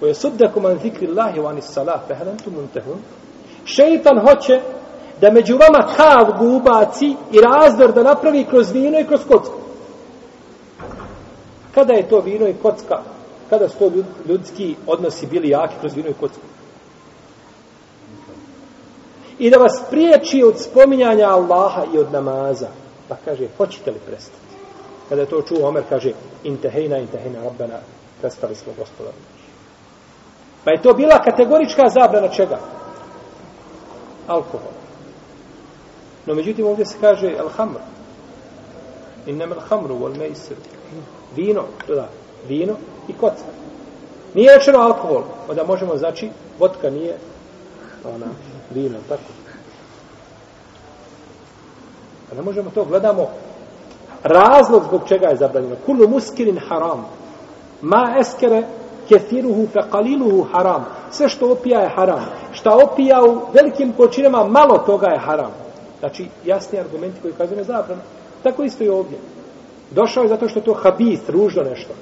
Wa 0.00 0.08
yasuddakum 0.08 0.66
an 0.66 0.78
zikri 0.78 1.06
Allahi 1.08 1.40
wa 1.40 1.50
anis 1.50 1.72
salah, 1.72 2.00
fa 2.08 2.14
hal 2.14 2.28
antum 2.28 2.54
muntahun? 2.54 2.98
Šeitan 3.64 4.18
hoće 4.18 4.60
da 5.21 5.31
među 5.31 5.57
vama 5.57 5.87
kav 5.97 6.43
ubaci 6.55 7.15
i 7.31 7.39
razdor 7.41 7.93
da 7.93 8.03
napravi 8.03 8.45
kroz 8.49 8.71
vino 8.71 8.99
i 8.99 9.07
kroz 9.07 9.21
kocku. 9.27 9.55
Kada 11.75 11.93
je 11.93 12.09
to 12.09 12.19
vino 12.19 12.47
i 12.47 12.53
kocka? 12.61 13.01
Kada 13.49 13.69
su 13.69 13.77
to 13.79 13.91
ljudski 14.27 14.75
odnosi 14.87 15.27
bili 15.27 15.49
jaki 15.49 15.73
kroz 15.79 15.93
vino 15.95 16.09
i 16.09 16.13
kocku? 16.13 16.41
I 19.39 19.49
da 19.49 19.57
vas 19.57 19.81
priječi 19.89 20.43
od 20.43 20.59
spominjanja 20.59 21.27
Allaha 21.27 21.83
i 21.93 21.97
od 21.97 22.11
namaza. 22.11 22.67
Pa 23.09 23.15
kaže, 23.25 23.47
hoćete 23.57 23.91
li 23.91 23.99
prestati? 24.05 24.45
Kada 25.09 25.21
je 25.21 25.27
to 25.27 25.41
čuo, 25.41 25.67
Omer 25.67 25.83
kaže, 25.89 26.11
intehejna, 26.43 26.97
intehejna, 26.97 27.43
rabbena, 27.43 27.79
prestali 28.21 28.55
smo 28.55 28.73
gospodar. 28.77 29.13
Pa 30.63 30.71
je 30.71 30.81
to 30.81 30.93
bila 30.93 31.23
kategorička 31.23 31.83
zabrana 31.89 32.27
čega? 32.27 32.59
Alkohol. 34.27 34.84
No, 36.25 36.35
međutim, 36.35 36.67
ovdje 36.67 36.85
se 36.85 36.97
kaže 37.01 37.27
al-hamr. 37.27 37.79
Innem 39.25 39.51
al-hamru 39.51 39.99
wal 39.99 40.17
mejsir. 40.17 40.57
Vino, 41.35 41.63
da, 41.87 42.09
vino 42.47 42.73
i 43.07 43.13
kocka. 43.13 43.51
Nije 44.33 44.57
rečeno 44.57 44.79
alkohol, 44.79 45.23
pa 45.45 45.51
onda 45.51 45.63
možemo 45.63 45.97
znači, 45.97 46.29
vodka 46.59 46.89
nije 46.89 47.17
ona, 48.15 48.25
vino, 48.71 48.97
tako. 49.09 49.21
Pa 52.29 52.35
ne 52.35 52.41
možemo 52.41 52.69
to, 52.69 52.85
gledamo 52.85 53.29
razlog 54.23 54.83
zbog 54.83 55.01
čega 55.07 55.27
je 55.27 55.35
zabranjeno. 55.35 55.75
Kullu 55.85 56.07
muskirin 56.07 56.59
haram. 56.69 57.05
Ma 57.81 58.15
eskere 58.19 58.63
kethiruhu 59.09 59.67
fe 59.73 59.79
qaliluhu 59.91 60.45
haram. 60.53 60.85
Sve 61.11 61.29
što 61.29 61.51
opija 61.51 61.79
je 61.79 61.89
haram. 61.89 62.25
Šta 62.51 62.75
opija 62.75 63.23
u 63.23 63.41
velikim 63.53 63.93
količinama, 63.93 64.43
malo 64.43 64.77
toga 64.77 65.07
je 65.07 65.19
haram. 65.19 65.64
Znači, 65.99 66.27
jasni 66.45 66.79
argumenti 66.79 67.21
koji 67.21 67.33
kazuju 67.33 67.57
na 67.57 67.63
zabranu. 67.63 68.01
Tako 68.43 68.63
isto 68.63 68.83
i 68.83 68.89
ovdje. 68.89 69.17
Došao 69.91 70.23
je 70.23 70.29
zato 70.29 70.47
što 70.47 70.59
je 70.59 70.63
to 70.65 70.73
habis, 70.73 71.29
ružno 71.29 71.63
nešto. 71.63 71.93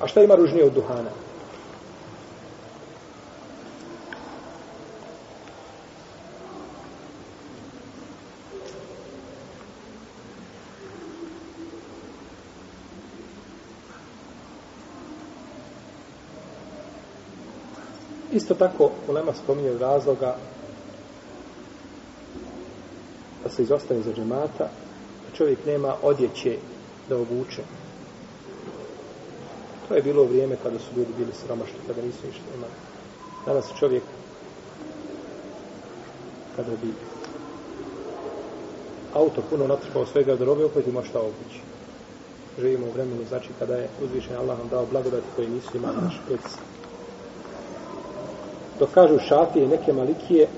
A 0.00 0.06
šta 0.06 0.22
ima 0.22 0.34
ružnije 0.34 0.64
od 0.64 0.72
duhana? 0.72 1.10
Isto 18.32 18.54
tako, 18.54 18.90
Ulema 19.08 19.34
spominje 19.34 19.78
razloga 19.80 20.36
se 23.48 23.62
izostane 23.62 24.02
za 24.02 24.12
džemata, 24.12 24.68
da 25.24 25.36
čovjek 25.36 25.66
nema 25.66 25.94
odjeće 26.02 26.56
da 27.08 27.16
obuče. 27.16 27.62
To 29.88 29.94
je 29.94 30.02
bilo 30.02 30.24
vrijeme 30.24 30.56
kada 30.62 30.78
su 30.78 30.96
ljudi 30.96 31.12
bili 31.18 31.32
siromašni, 31.32 31.78
kada 31.86 32.02
nisu 32.02 32.26
ništa 32.26 32.42
imali. 32.56 32.72
Danas 33.46 33.64
čovjek 33.78 34.02
kada 36.56 36.70
bi 36.82 36.92
auto 39.14 39.42
puno 39.50 39.66
natrpao 39.66 40.06
svoje 40.06 40.24
garderobe, 40.24 40.64
opet 40.64 40.86
ima 40.86 41.02
šta 41.04 41.20
obući. 41.20 41.60
Živimo 42.58 42.86
u 42.86 42.92
vremenu, 42.92 43.24
znači 43.28 43.48
kada 43.58 43.74
je 43.74 43.88
uzvišen 44.04 44.36
Allah 44.36 44.58
nam 44.58 44.68
dao 44.68 44.86
blagodati 44.90 45.26
koje 45.36 45.48
nisu 45.48 45.76
imali 45.76 45.96
naši 46.02 46.18
preci. 46.26 46.56
Dok 48.78 48.90
kažu 48.90 49.18
šafije 49.18 49.64
i 49.64 49.68
neke 49.68 49.92
malikije, 49.92 50.48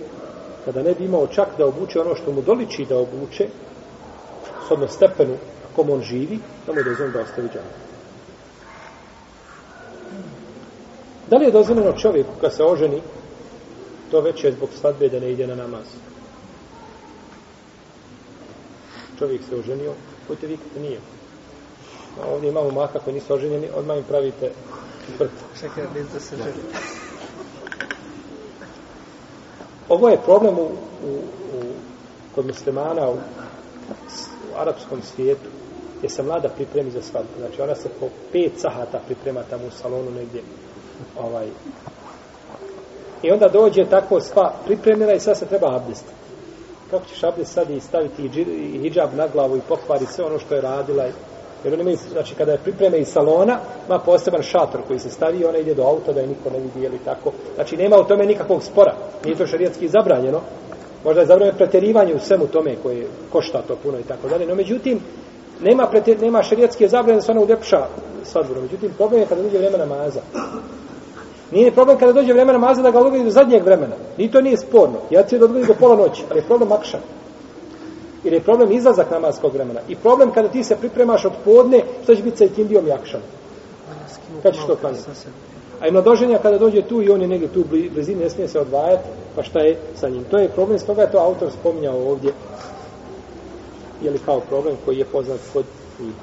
kada 0.64 0.82
ne 0.82 0.94
bi 0.94 1.04
imao 1.04 1.26
čak 1.26 1.48
da 1.58 1.66
obuče 1.66 2.00
ono 2.00 2.14
što 2.14 2.32
mu 2.32 2.42
doliči 2.42 2.84
da 2.88 2.98
obuče, 2.98 3.48
s 4.88 4.94
stepenu 4.94 5.36
kom 5.76 5.90
on 5.90 6.02
živi, 6.02 6.38
da 6.66 6.72
mu 6.72 6.78
je 6.78 6.84
dozvoljeno 6.84 7.18
da 7.18 7.22
ostavi 7.22 7.48
džanu. 7.48 7.72
Da 11.30 11.36
li 11.36 11.44
je 11.44 11.50
dozvoljeno 11.50 11.92
čovjeku 11.92 12.30
kad 12.40 12.54
se 12.54 12.64
oženi, 12.64 13.02
to 14.10 14.20
već 14.20 14.44
je 14.44 14.52
zbog 14.52 14.68
svadbe 14.80 15.08
da 15.08 15.20
ne 15.20 15.32
ide 15.32 15.46
na 15.46 15.54
namaz? 15.54 15.86
Čovjek 19.18 19.40
se 19.48 19.56
oženio, 19.56 19.92
pojte 20.28 20.46
vi 20.46 20.56
kako 20.56 20.80
nije. 20.80 20.98
A 22.20 22.26
ovdje 22.26 22.50
imamo 22.50 22.70
maka 22.70 22.98
koji 22.98 23.14
nisu 23.14 23.34
oženjeni, 23.34 23.68
odmah 23.74 23.98
im 23.98 24.04
pravite 24.04 24.52
vrt. 25.18 25.30
Čekaj, 25.60 25.84
da 26.12 26.20
se 26.20 26.36
želi. 26.36 27.01
Ovo 29.93 30.09
je 30.09 30.24
problem 30.24 30.59
u, 30.59 30.62
u, 30.62 31.12
u, 31.55 31.62
kod 32.34 32.47
muslimana 32.47 33.11
u, 33.11 33.12
u 33.12 34.57
arapskom 34.57 35.03
svijetu, 35.03 35.49
gdje 35.99 36.11
se 36.11 36.22
mlada 36.22 36.49
pripremi 36.49 36.90
za 36.90 37.03
svadbu. 37.03 37.30
Znači, 37.38 37.62
ona 37.62 37.74
se 37.74 37.88
po 38.01 38.07
pet 38.32 38.53
sahata 38.57 39.01
priprema 39.07 39.43
tamo 39.51 39.66
u 39.66 39.70
salonu 39.70 40.11
negdje. 40.11 40.43
Ovaj. 41.20 41.47
I 43.22 43.30
onda 43.30 43.49
dođe 43.49 43.84
tako 43.90 44.20
sva 44.20 44.53
pripremljena 44.64 45.12
i 45.12 45.20
sad 45.20 45.38
se 45.38 45.47
treba 45.47 45.76
abdestiti. 45.76 46.12
Kako 46.90 47.05
ćeš 47.05 47.24
abdest 47.24 47.53
sad 47.53 47.70
i 47.70 47.80
staviti 47.80 48.22
i 48.24 48.90
hijab 48.90 49.14
na 49.14 49.26
glavu 49.32 49.57
i 49.57 49.68
pokvari 49.68 50.07
sve 50.07 50.24
ono 50.24 50.38
što 50.38 50.55
je 50.55 50.61
radila 50.61 51.07
i 51.07 51.32
Jer 51.64 51.74
oni 51.74 51.82
imaju, 51.82 51.96
znači 52.12 52.34
kada 52.34 52.52
je 52.52 52.58
pripreme 52.58 52.98
iz 52.98 53.08
salona, 53.08 53.58
ima 53.88 53.98
poseban 53.98 54.42
šator 54.42 54.80
koji 54.86 54.98
se 54.98 55.10
stavi 55.10 55.38
i 55.38 55.44
ona 55.44 55.58
ide 55.58 55.74
do 55.74 55.82
auta 55.82 56.12
da 56.12 56.20
je 56.20 56.26
niko 56.26 56.50
ne 56.50 56.58
vidi 56.58 56.86
ili 56.86 56.98
tako. 57.04 57.32
Znači 57.54 57.76
nema 57.76 57.96
u 57.96 58.04
tome 58.04 58.26
nikakvog 58.26 58.62
spora. 58.62 58.94
Nije 59.24 59.36
to 59.36 59.46
šarijatski 59.46 59.88
zabranjeno. 59.88 60.40
Možda 61.04 61.20
je 61.20 61.26
zabranjeno 61.26 61.58
preterivanje 61.58 62.14
u 62.14 62.18
svemu 62.18 62.46
tome 62.46 62.76
koje 62.82 63.06
košta 63.32 63.62
to 63.68 63.76
puno 63.82 63.98
i 63.98 64.02
tako 64.02 64.28
dalje. 64.28 64.46
No 64.46 64.54
međutim, 64.54 65.00
nema, 65.60 65.86
preter, 65.86 66.20
nema 66.20 66.42
šarijatske 66.42 66.88
zabranje 66.88 67.16
da 67.16 67.22
se 67.22 67.32
ona 67.32 67.40
uljepša 67.40 67.86
svadbu. 68.24 68.60
Međutim, 68.62 68.90
problem 68.96 69.20
je 69.20 69.26
kada 69.26 69.42
dođe 69.42 69.58
vreme 69.58 69.78
namaza. 69.78 70.20
Nije 71.50 71.70
problem 71.70 71.98
kada 71.98 72.12
dođe 72.12 72.32
vreme 72.32 72.52
namaza 72.52 72.82
da 72.82 72.90
ga 72.90 72.98
odgodi 72.98 73.24
do 73.24 73.30
zadnjeg 73.30 73.64
vremena. 73.64 73.94
Ni 74.18 74.30
to 74.30 74.40
nije 74.40 74.56
sporno. 74.56 74.98
Ja 75.10 75.22
ću 75.22 75.38
da 75.38 75.44
odgodi 75.44 75.66
do 75.66 75.74
pola 75.74 75.96
noći, 75.96 76.22
ali 76.30 76.40
je 76.40 76.44
problem 76.44 76.72
akšan. 76.72 77.00
Jer 78.25 78.35
je 78.35 78.41
problem 78.41 78.73
izlazak 78.73 79.11
namazskog 79.11 79.55
vremena. 79.55 79.81
I 79.89 79.97
problem 79.97 80.33
kada 80.33 80.49
ti 80.49 80.64
se 80.64 80.77
pripremaš 80.77 81.25
od 81.25 81.33
podne, 81.45 81.83
što 82.03 82.14
će 82.14 82.23
biti 82.23 82.37
sa 82.37 82.45
ikindijom 82.45 82.87
i 82.87 82.93
akšan. 82.93 83.20
Kad 84.43 84.55
ćeš 84.55 84.66
to 84.66 84.77
klanjati? 84.77 85.11
A 85.81 85.89
i 85.89 85.91
mladoženja 85.91 86.39
kada 86.39 86.59
dođe 86.59 86.83
tu 86.83 87.03
i 87.03 87.11
on 87.11 87.23
je 87.23 87.29
negdje 87.29 87.49
tu 87.49 87.64
blizini, 87.95 88.20
ne 88.20 88.31
smije 88.31 88.49
se 88.49 88.61
odvajati, 88.61 89.09
pa 89.37 89.43
šta 89.43 89.61
je 89.61 89.79
sa 89.95 90.09
njim? 90.09 90.25
To 90.31 90.39
je 90.39 90.49
problem, 90.49 90.79
stoga 90.79 91.03
je 91.03 91.11
to 91.11 91.18
autor 91.18 91.51
spominjao 91.51 92.09
ovdje. 92.11 92.33
Je 94.03 94.11
li 94.11 94.18
kao 94.18 94.41
problem 94.41 94.77
koji 94.85 94.99
je 94.99 95.05
poznat 95.05 95.41
kod 95.53 95.64
njih. 96.01 96.14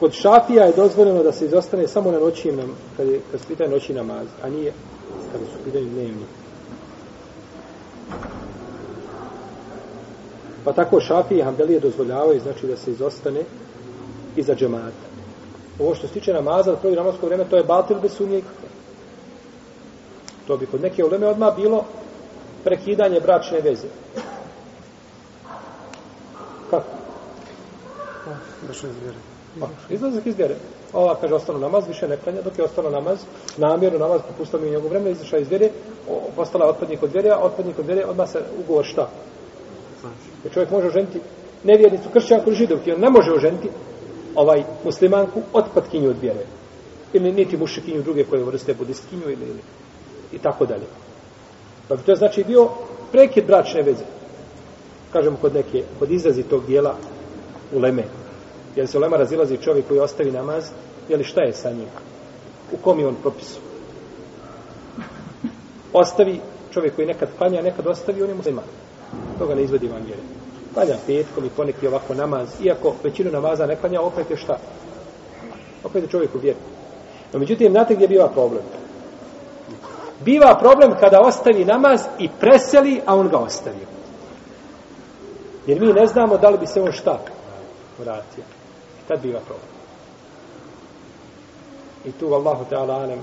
Kod 0.00 0.12
šafija 0.12 0.64
je 0.64 0.72
dozvoljeno 0.76 1.22
da 1.22 1.32
se 1.32 1.44
izostane 1.44 1.88
samo 1.88 2.10
na 2.10 2.18
noći, 2.18 2.52
nam, 2.52 2.76
kad, 2.96 3.08
je, 3.08 3.20
kad 3.30 3.40
se 3.40 3.46
pitaju 3.46 3.70
noći 3.70 3.94
namaz, 3.94 4.26
a 4.42 4.48
nije 4.48 4.72
kada 5.32 5.44
su 5.44 5.64
pitaju 5.64 5.86
dnevni. 5.86 6.39
Pa 10.64 10.72
tako 10.72 11.00
šafije 11.00 11.38
i 11.38 11.42
hambelije 11.42 11.80
dozvoljavaju, 11.80 12.40
znači 12.40 12.66
da 12.66 12.76
se 12.76 12.90
izostane 12.90 13.40
iza 14.36 14.54
džemata. 14.54 15.10
Ovo 15.78 15.94
što 15.94 16.06
se 16.06 16.12
tiče 16.12 16.32
namaza, 16.32 16.76
prvi 16.76 16.96
namasko 16.96 17.26
vreme, 17.26 17.44
to 17.44 17.56
je 17.56 17.64
batil 17.64 18.00
bez 18.00 18.12
sumnje. 18.12 18.42
To 20.46 20.56
bi 20.56 20.66
kod 20.66 20.82
neke 20.82 21.04
uleme 21.04 21.26
odmah 21.26 21.56
bilo 21.56 21.84
prekidanje 22.64 23.20
bračne 23.20 23.60
veze. 23.60 23.88
Kako? 26.70 26.86
Došao 28.68 28.90
iz 28.90 28.96
vjere. 29.02 29.18
Pa, 29.60 29.68
izlazak 29.94 30.26
iz 30.26 30.36
vjere. 30.36 30.56
Ova 30.92 31.14
kaže 31.20 31.34
ostalo 31.34 31.58
namaz, 31.58 31.88
više 31.88 32.08
ne 32.08 32.16
klanja, 32.16 32.42
dok 32.42 32.58
je 32.58 32.64
ostalo 32.64 32.90
namaz, 32.90 33.18
namjerno 33.56 33.98
namaz, 33.98 34.20
popustao 34.28 34.60
mi 34.60 34.66
u 34.66 34.70
njegovu 34.70 34.88
vreme, 34.88 35.10
izašao 35.10 35.38
iz 35.38 35.48
vjere, 35.48 35.70
postala 36.36 36.66
otpadnik 36.66 37.02
od 37.02 37.12
vjere, 37.12 37.30
a 37.30 37.38
otpadnik 37.38 37.78
od 37.78 37.86
vjere, 37.86 38.04
odmah 38.04 38.30
se 38.30 38.42
ugovor 38.64 38.84
šta? 38.84 39.08
Jer 40.44 40.52
čovjek 40.52 40.70
može 40.70 40.86
oženiti 40.86 41.20
nevjernicu, 41.64 42.08
kršćanku, 42.12 42.52
židovki, 42.52 42.92
on 42.92 43.00
ne 43.00 43.10
može 43.10 43.32
oženiti 43.32 43.68
ovaj 44.34 44.64
muslimanku 44.84 45.42
otpadkinju 45.52 46.10
od 46.10 46.20
vjere. 46.20 46.44
Ili 47.12 47.32
niti 47.32 47.56
mušikinju 47.56 48.02
druge 48.02 48.24
koje 48.24 48.44
vrste 48.44 48.74
budistkinju 48.74 49.22
ili, 49.24 49.46
ili 49.46 49.62
i 50.32 50.38
tako 50.38 50.66
dalje. 50.66 50.86
Pa 51.88 51.96
bi 51.96 52.02
to 52.02 52.14
znači 52.14 52.44
bio 52.44 52.68
prekid 53.12 53.46
bračne 53.46 53.82
veze. 53.82 54.04
Kažemo 55.12 55.36
kod 55.40 55.54
neke, 55.54 55.84
kod 55.98 56.10
izrazi 56.10 56.42
tog 56.42 56.66
dijela 56.66 56.94
u. 57.72 58.19
Jer 58.76 58.88
se 58.88 58.98
ulema 58.98 59.16
razilazi 59.16 59.56
čovjek 59.56 59.88
koji 59.88 60.00
ostavi 60.00 60.30
namaz, 60.30 60.70
je 61.08 61.16
li 61.16 61.24
šta 61.24 61.42
je 61.42 61.52
sa 61.52 61.70
njim? 61.70 61.88
U 62.72 62.76
kom 62.76 63.00
je 63.00 63.06
on 63.06 63.14
propisu? 63.22 63.60
Ostavi 65.92 66.40
čovjek 66.72 66.94
koji 66.94 67.06
nekad 67.06 67.28
klanja, 67.38 67.62
nekad 67.62 67.86
ostavi, 67.86 68.22
on 68.22 68.28
je 68.28 68.34
musliman. 68.34 68.64
Toga 69.38 69.54
ne 69.54 69.62
izvodi 69.62 69.88
van 69.88 70.02
vjere. 70.02 70.22
Klanja 70.74 70.94
petkom 71.06 71.44
i 71.44 71.50
poneki 71.56 71.86
ovako 71.86 72.14
namaz, 72.14 72.48
iako 72.62 72.94
većinu 73.04 73.30
namaza 73.30 73.66
ne 73.66 73.76
klanja, 73.76 74.00
opet 74.00 74.30
je 74.30 74.36
šta? 74.36 74.58
Opet 75.84 76.02
je 76.02 76.08
čovjek 76.08 76.34
u 76.34 76.38
vjeri. 76.38 76.58
No, 77.32 77.38
međutim, 77.38 77.72
znate 77.72 77.94
gdje 77.94 78.08
biva 78.08 78.28
problem? 78.28 78.62
Biva 80.24 80.56
problem 80.60 80.94
kada 81.00 81.20
ostavi 81.20 81.64
namaz 81.64 82.00
i 82.18 82.28
preseli, 82.40 83.00
a 83.06 83.16
on 83.16 83.28
ga 83.28 83.38
ostavio. 83.38 83.86
Jer 85.66 85.80
mi 85.80 85.92
ne 85.92 86.06
znamo 86.06 86.38
da 86.38 86.48
li 86.48 86.58
bi 86.58 86.66
se 86.66 86.80
on 86.80 86.92
šta 86.92 87.18
vratio. 87.98 88.44
Tad 89.10 89.22
biva 89.22 89.40
problem. 89.40 89.68
I 92.04 92.12
tu, 92.12 92.34
Allahu 92.34 92.64
Teala 92.68 92.94
Alem, 92.94 93.18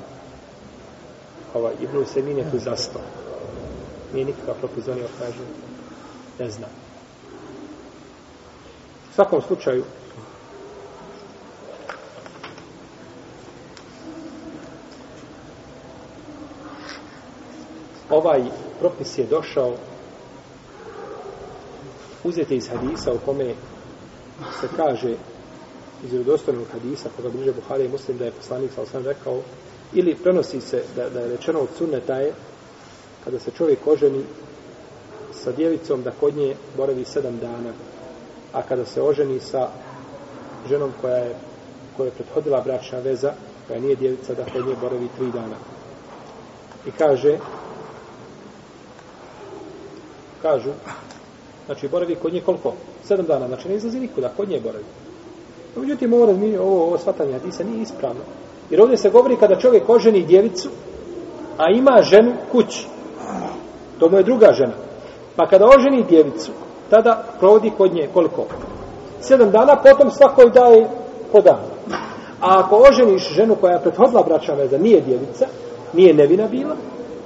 ovaj, 1.54 1.74
Ibnu 1.82 2.06
Semin 2.06 2.38
je 2.38 2.52
tu 2.52 2.60
zastao. 2.60 3.02
Nije 4.14 4.26
nikakav 4.26 4.56
propis 4.60 4.86
kaže, 5.20 5.46
ne 6.40 6.50
znam. 6.50 6.70
U 9.12 9.14
svakom 9.16 9.42
slučaju, 9.42 9.84
ovaj 18.10 18.44
propis 18.80 19.18
je 19.18 19.26
došao 19.26 19.76
uzete 22.24 22.56
iz 22.56 22.70
hadisa 22.70 23.14
u 23.14 23.20
kome 23.26 23.54
se 24.62 24.68
kaže 24.78 25.16
iz 26.04 26.12
vjerodostojnog 26.12 26.68
hadisa 26.72 27.10
koga 27.16 27.30
bliže 27.30 27.52
Buhari 27.52 27.86
i 27.86 27.90
Muslim 27.90 28.18
da 28.18 28.26
je 28.26 28.32
poslanik 28.32 28.72
sa 28.76 28.82
osam 28.82 29.06
rekao 29.06 29.42
ili 29.94 30.16
prenosi 30.16 30.62
se 30.62 30.84
da, 30.96 31.10
da 31.10 31.20
je 31.20 31.28
rečeno 31.28 31.60
od 31.60 31.68
sunneta 31.78 32.16
je 32.16 32.34
kada 33.24 33.40
se 33.40 33.52
čovjek 33.52 33.88
oženi 33.88 34.24
sa 35.32 35.52
djevicom 35.52 36.04
da 36.04 36.12
kod 36.20 36.36
nje 36.36 36.56
boravi 36.78 37.06
sedam 37.06 37.38
dana. 37.38 37.72
A 38.54 38.62
kada 38.62 38.86
se 38.86 39.02
oženi 39.02 39.40
sa 39.40 39.70
ženom 40.70 40.92
koja 41.02 41.18
je 41.18 41.36
koja 41.98 42.06
je 42.06 42.12
prethodila 42.12 42.62
bračna 42.62 43.00
veza 43.00 43.34
koja 43.68 43.80
nije 43.80 43.96
djevica 43.96 44.34
da 44.34 44.44
kod 44.44 44.68
nje 44.68 44.76
boravi 44.82 45.08
tri 45.18 45.32
dana. 45.32 45.56
I 46.86 46.92
kaže 46.98 47.38
kažu 50.42 50.72
znači 51.66 51.88
boravi 51.88 52.16
kod 52.16 52.34
nje 52.34 52.42
koliko? 52.42 52.74
sedam 53.04 53.26
dana, 53.26 53.48
znači 53.48 53.70
ne 53.70 53.76
izlazi 53.76 54.00
nikuda, 54.00 54.30
kod 54.38 54.50
nje 54.50 54.60
boravi 54.60 54.84
no, 55.78 55.84
međutim 55.84 56.14
ovo 56.14 56.26
razminje, 56.26 56.60
ovo, 56.60 56.84
ovo 56.84 56.98
shvatanje 56.98 57.34
hadisa 57.34 57.64
nije 57.64 57.82
ispravno 57.82 58.22
jer 58.70 58.82
ovdje 58.82 58.98
se 58.98 59.10
govori 59.10 59.36
kada 59.36 59.56
čovjek 59.56 59.90
oženi 59.90 60.26
djevicu 60.26 60.70
a 61.58 61.64
ima 61.72 62.02
ženu 62.02 62.34
kući 62.52 62.88
to 64.00 64.10
mu 64.10 64.18
je 64.18 64.24
druga 64.24 64.54
žena 64.54 64.74
pa 65.36 65.48
kada 65.48 65.66
oženi 65.66 66.04
djevicu 66.10 66.52
tada 66.90 67.24
provodi 67.40 67.72
kod 67.78 67.94
nje 67.94 68.10
koliko? 68.14 68.46
sedam 69.22 69.52
dana, 69.52 69.76
potom 69.76 70.12
svakoj 70.12 70.50
daje 70.50 70.90
po 71.32 71.42
danu 71.42 71.68
a 72.42 72.60
ako 72.60 72.84
oženiš 72.90 73.34
ženu 73.34 73.56
koja 73.56 73.74
je 73.74 73.82
prethodila 73.82 74.24
braća 74.24 74.54
veza, 74.54 74.78
nije 74.78 75.02
djevica 75.02 75.46
nije 75.94 76.14
nevina 76.14 76.48
bila 76.48 76.76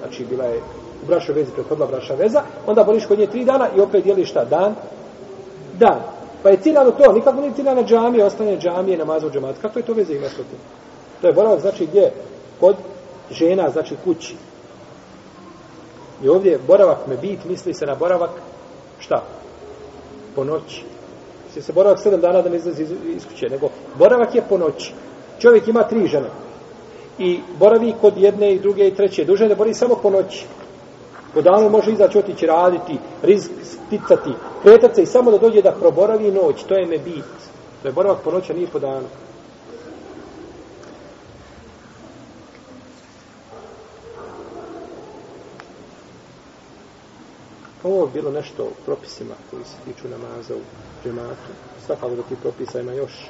znači 0.02 0.26
bila 0.26 0.44
je 0.46 0.60
u 1.04 1.08
brašoj 1.08 1.36
vezi 1.36 1.52
prethodila 1.52 1.88
braša 1.88 2.14
veza, 2.14 2.42
onda 2.68 2.84
boliš 2.84 3.06
kod 3.06 3.20
nje 3.20 3.28
tri 3.28 3.46
dana 3.46 3.68
i 3.78 3.80
opet 3.80 4.04
dijeliš 4.04 4.30
šta? 4.30 4.46
Dan? 4.46 4.76
Dan. 5.80 6.00
Pa 6.44 6.50
je 6.50 6.62
ciljano 6.62 6.92
to, 6.92 7.12
nikako 7.14 7.42
nije 7.42 7.54
ciljano 7.54 7.84
džamije, 7.84 8.26
ostane 8.26 8.58
džamije, 8.58 8.98
namaza 8.98 9.28
u 9.28 9.32
džemat. 9.32 9.56
Kako 9.62 9.80
je 9.80 9.86
to 9.86 9.94
veze 9.94 10.14
ima 10.14 10.30
s 10.30 10.36
tim? 10.36 10.60
To 11.22 11.28
je 11.28 11.34
boravak, 11.34 11.60
znači 11.60 11.86
gdje? 11.86 12.12
Kod 12.60 12.76
žena, 13.32 13.70
znači 13.70 13.96
kući. 14.04 14.36
I 16.24 16.30
ovdje 16.30 16.60
boravak 16.68 17.08
me 17.08 17.18
bit, 17.18 17.46
misli 17.46 17.74
se 17.74 17.86
na 17.86 17.96
boravak, 17.96 18.30
šta? 19.00 19.24
Po 20.36 20.44
noći. 20.44 20.84
Misli 21.46 21.62
se 21.62 21.74
boravak 21.74 22.00
sedam 22.00 22.22
dana 22.22 22.42
da 22.42 22.50
ne 22.50 22.58
izlazi 22.58 22.84
iz, 22.84 22.92
iz 23.16 23.26
kuće, 23.28 23.50
nego 23.50 23.70
boravak 23.98 24.36
je 24.36 24.44
po 24.50 24.58
noći. 24.58 24.94
Čovjek 25.40 25.68
ima 25.68 25.84
tri 25.84 26.08
žene. 26.08 26.30
I 27.20 27.40
boravi 27.60 27.94
kod 28.02 28.18
jedne 28.18 28.54
i 28.54 28.60
druge 28.60 28.88
i 28.88 28.96
treće. 28.96 29.26
Duže 29.26 29.48
da 29.48 29.56
boravi 29.56 29.74
samo 29.74 29.96
po 29.96 30.10
noći. 30.10 30.46
Po 31.34 31.42
danu 31.42 31.70
može 31.70 31.92
izaći 31.92 32.18
otići 32.18 32.46
raditi, 32.46 32.98
rizik 33.22 33.52
sticati, 33.64 34.32
kretati 34.64 34.96
se 34.96 35.04
i 35.04 35.06
samo 35.06 35.32
da 35.32 35.38
dođe 35.38 35.62
da 35.62 35.72
proboravi 35.72 36.32
noć. 36.32 36.64
To 36.64 36.76
je 36.76 36.86
me 36.86 36.98
bit. 36.98 37.26
To 37.82 37.88
je 37.88 37.92
boravak 37.92 38.22
po 38.24 38.32
noći, 38.32 38.52
a 38.52 38.56
nije 38.56 38.68
po 38.68 38.80
danu. 38.80 39.08
Pa 47.82 47.90
ovo 47.90 48.04
je 48.06 48.12
bilo 48.14 48.32
nešto 48.32 48.64
o 48.64 48.72
propisima 48.86 49.34
koji 49.52 49.64
se 49.64 49.76
tiču 49.86 50.08
namaza 50.08 50.56
u 50.56 50.62
džematu. 51.04 51.52
Svakako 51.86 52.16
da 52.16 52.22
ti 52.22 52.36
propisa 52.42 52.80
ima 52.80 52.94
još, 52.94 53.30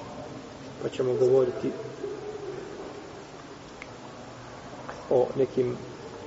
pa 0.84 0.90
ćemo 0.90 1.14
govoriti 1.14 1.72
o 5.10 5.28
nekim 5.36 5.78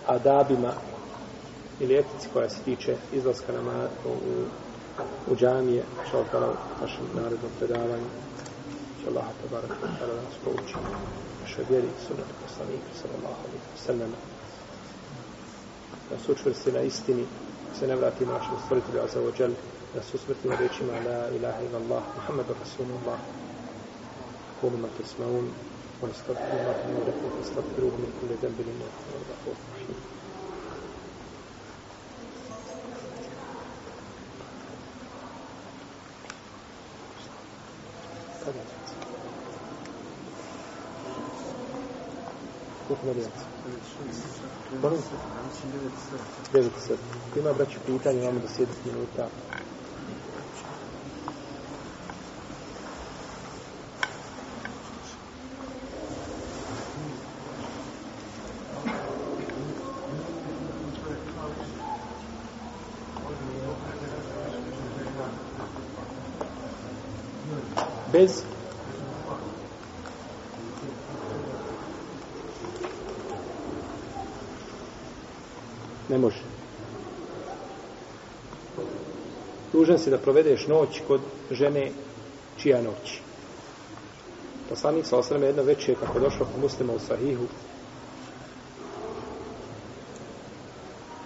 adabima 0.06 0.72
ili 1.79 1.97
etici 1.97 2.27
koja 2.33 2.49
se 2.49 2.61
tiče 2.63 2.95
izlaska 3.13 3.53
na 3.53 3.87
u, 4.05 4.13
u 5.31 5.35
džamije, 5.35 5.83
što 6.07 6.17
je 6.17 6.25
kao 6.31 6.53
našem 6.81 7.05
narodnom 7.15 7.51
predavanju. 7.59 8.09
Će 9.01 9.09
Allah 9.09 9.25
te 9.41 9.47
barak 9.51 9.69
da 9.99 10.07
nas 10.07 10.35
pouči 10.43 10.75
našoj 11.41 11.65
vjeri, 11.69 11.87
sunnatu 12.07 12.33
poslanika, 12.43 12.89
sallallahu 13.01 13.41
alaihi 13.45 13.65
wa 13.75 13.85
sallam, 13.85 14.11
da 16.09 16.19
se 16.19 16.31
učvrsti 16.31 16.71
na 16.71 16.81
istini, 16.81 17.25
se 17.79 17.87
ne 17.87 17.95
vratimo 17.95 18.33
našem 18.33 18.55
stvoritelju 18.65 19.01
Azza 19.03 19.19
wa 19.19 19.41
Jal, 19.41 19.51
da 19.95 20.01
se 20.01 20.17
usmrtimo 20.17 20.55
rečima 20.59 20.93
La 20.93 21.29
ilaha 21.37 21.61
ila 21.67 21.77
Allah, 21.83 22.03
Muhammedu 22.15 22.53
Rasulullah, 22.63 23.19
kulu 24.61 24.77
ma 24.77 24.87
tesmaun, 24.97 25.49
ونستغفر 26.01 26.51
الله 26.59 26.77
لنا 26.87 26.99
ولكم 26.99 27.29
فاستغفروه 27.37 27.91
من 28.01 28.11
كل 28.21 28.29
ذنب 28.41 28.59
انه 28.59 28.87
هو 29.07 29.15
الغفور 29.21 29.55
الرحيم 29.63 29.99
Koliko 43.04 43.20
varijanti? 43.20 43.44
Molim? 44.82 45.00
9 46.52 46.70
sad. 46.86 46.96
Ima 47.38 47.52
braću 47.52 47.78
pitanje, 47.86 48.20
imamo 48.22 48.40
do 48.40 48.46
10 48.58 48.66
minuta. 48.84 49.28
bez 68.14 68.44
ne 76.08 76.18
može 76.18 76.42
dužan 79.94 80.04
si 80.04 80.10
da 80.10 80.18
provedeš 80.18 80.66
noć 80.66 81.02
kod 81.08 81.20
žene 81.50 81.90
čija 82.58 82.82
noć 82.82 83.20
poslanik 84.68 85.06
sa 85.06 85.18
osreme 85.18 85.46
jedno 85.46 85.62
večer 85.62 85.94
kako 86.00 86.18
došlo 86.18 86.46
kod 86.46 86.62
muslima 86.62 86.92
u 86.92 86.98
sahihu 86.98 87.46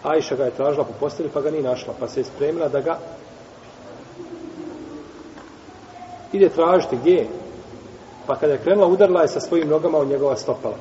Ajša 0.03 0.37
ga 0.37 0.45
je 0.45 0.51
tražila 0.51 0.85
po 0.85 0.93
postelju 1.01 1.31
pa 1.35 1.41
ga 1.41 1.51
nije 1.51 1.63
našla 1.63 1.95
pa 2.01 2.09
se 2.09 2.21
je 2.21 2.25
spremila 2.25 2.69
da 2.69 2.81
ga 2.81 2.99
ide 6.33 6.49
tražiti 6.49 6.97
gdje 6.97 7.13
je. 7.13 7.27
Pa 8.27 8.37
kada 8.37 8.53
je 8.53 8.59
krenula, 8.59 8.87
udarila 8.87 9.23
je 9.23 9.29
sa 9.29 9.41
svojim 9.41 9.69
nogama 9.69 9.99
u 9.99 10.05
njegova 10.05 10.37
stopala. 10.37 10.77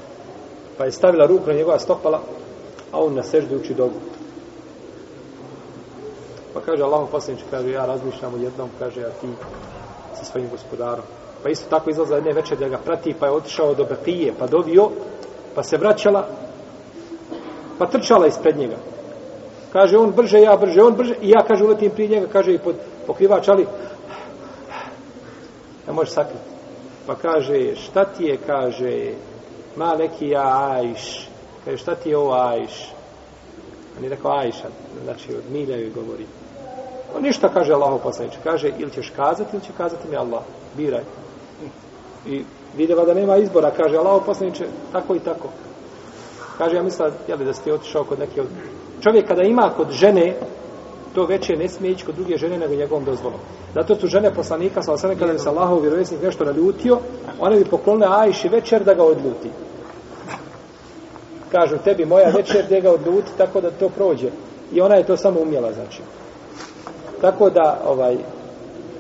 Pa 0.77 0.85
je 0.85 0.91
stavila 0.91 1.25
ruku 1.25 1.47
na 1.47 1.53
njegova 1.53 1.79
stopala, 1.79 2.21
a 2.91 2.99
on 2.99 3.15
na 3.15 3.23
seždi 3.23 3.55
uči 3.55 3.73
dogu. 3.73 3.95
Kaže 6.67 6.83
Allah 6.83 7.07
poslanič, 7.07 7.47
kaže, 7.47 7.71
ja 7.71 7.85
razmišljam 7.85 8.33
o 8.33 8.37
jednom, 8.43 8.69
kaže, 8.79 9.07
a 9.07 9.11
ti 9.21 9.27
sa 10.19 10.25
svojim 10.25 10.49
gospodarom. 10.51 11.05
Pa 11.43 11.49
isto 11.49 11.69
tako 11.69 11.89
izlaza 11.89 12.15
jedne 12.15 12.33
večer 12.33 12.57
da 12.57 12.67
ga 12.67 12.77
prati, 12.77 13.15
pa 13.19 13.25
je 13.25 13.31
otišao 13.31 13.73
do 13.73 13.85
Bekije, 13.85 14.33
pa 14.39 14.47
dovio, 14.47 14.89
pa 15.55 15.63
se 15.63 15.77
vraćala, 15.77 16.27
pa 17.79 17.87
trčala 17.87 18.27
ispred 18.27 18.57
njega. 18.57 18.75
Kaže, 19.71 19.97
on 19.97 20.11
brže, 20.11 20.41
ja 20.41 20.57
brže, 20.57 20.83
on 20.83 20.95
brže, 20.95 21.15
i 21.21 21.29
ja, 21.29 21.45
kaže, 21.47 21.63
uletim 21.63 21.91
prije 21.91 22.09
njega, 22.09 22.27
kaže, 22.27 22.53
i 22.53 22.59
pod 22.59 22.75
pokrivač, 23.07 23.47
ali 23.47 23.67
ne 25.87 25.93
može 25.93 26.11
sakriti. 26.11 26.43
Pa 27.07 27.15
kaže, 27.15 27.75
šta 27.75 28.05
ti 28.05 28.25
je, 28.25 28.37
kaže, 28.47 29.13
ma 29.75 29.95
neki 29.95 30.27
ja 30.35 30.71
ajš. 30.71 31.29
Kaže, 31.65 31.77
šta 31.77 31.95
ti 31.95 32.09
je 32.09 32.17
ovo 32.17 32.33
ajš? 32.33 32.91
On 33.97 34.03
je 34.03 34.09
rekao 34.09 34.31
ajša, 34.31 34.67
znači 35.03 35.35
od 35.35 35.43
milja 35.51 35.77
joj 35.77 35.89
govori. 35.89 36.25
On 37.17 37.23
ništa 37.23 37.49
kaže 37.49 37.73
Allah 37.73 37.99
poslaniče. 38.03 38.37
Kaže, 38.43 38.71
ili 38.77 38.91
ćeš 38.91 39.09
kazati, 39.15 39.49
ili 39.53 39.65
će 39.65 39.71
kazati 39.77 40.07
mi 40.09 40.17
Allah. 40.17 40.41
Biraj. 40.77 41.03
I 42.25 42.43
vidjeva 42.77 43.05
da 43.05 43.13
nema 43.13 43.37
izbora. 43.37 43.71
Kaže, 43.71 43.97
Allah 43.97 44.21
poslaniče, 44.25 44.65
tako 44.91 45.15
i 45.15 45.19
tako. 45.19 45.49
Kaže, 46.57 46.75
ja 46.75 46.83
mislim, 46.83 47.11
jeli, 47.27 47.45
da 47.45 47.53
ste 47.53 47.73
otišao 47.73 48.03
kod 48.03 48.19
neke 48.19 48.41
od... 48.41 48.47
Čovjek 49.03 49.27
kada 49.27 49.43
ima 49.43 49.71
kod 49.77 49.91
žene 49.91 50.35
to 51.15 51.25
veće 51.25 51.55
ne 51.55 51.69
smije 51.69 51.91
ići 51.91 52.05
kod 52.05 52.15
druge 52.15 52.37
žene 52.37 52.57
nego 52.57 52.75
njegovom 52.75 53.05
dozvolom. 53.05 53.39
Zato 53.73 53.95
su 53.95 54.07
žene 54.07 54.33
poslanika, 54.33 54.81
sa 54.81 54.93
osam 54.93 55.15
kada 55.19 55.33
bi 55.33 55.39
se 55.39 55.49
Allahov 55.49 55.81
vjerovjesnik 55.81 56.21
nešto 56.21 56.45
naljutio, 56.45 56.99
one 57.39 57.57
bi 57.57 57.65
poklonile 57.65 58.07
Ajši 58.09 58.49
večer 58.49 58.83
da 58.83 58.93
ga 58.93 59.03
odljuti. 59.03 59.49
Kažu 61.51 61.77
tebi 61.83 62.05
moja 62.05 62.29
večer 62.29 62.65
gdje 62.65 62.81
ga 62.81 62.91
odljuti 62.91 63.31
tako 63.37 63.61
da 63.61 63.71
to 63.71 63.89
prođe. 63.89 64.29
I 64.73 64.81
ona 64.81 64.95
je 64.95 65.05
to 65.05 65.17
samo 65.17 65.39
umjela, 65.39 65.73
znači. 65.73 66.01
Tako 67.21 67.49
da, 67.49 67.81
ovaj, 67.87 68.17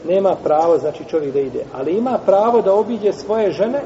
nema 0.07 0.35
pravo, 0.43 0.77
znači 0.77 1.03
čovjek 1.09 1.33
da 1.33 1.39
ide. 1.39 1.65
Ali 1.73 1.97
ima 1.97 2.19
pravo 2.25 2.61
da 2.61 2.73
obiđe 2.73 3.13
svoje 3.13 3.51
žene 3.51 3.81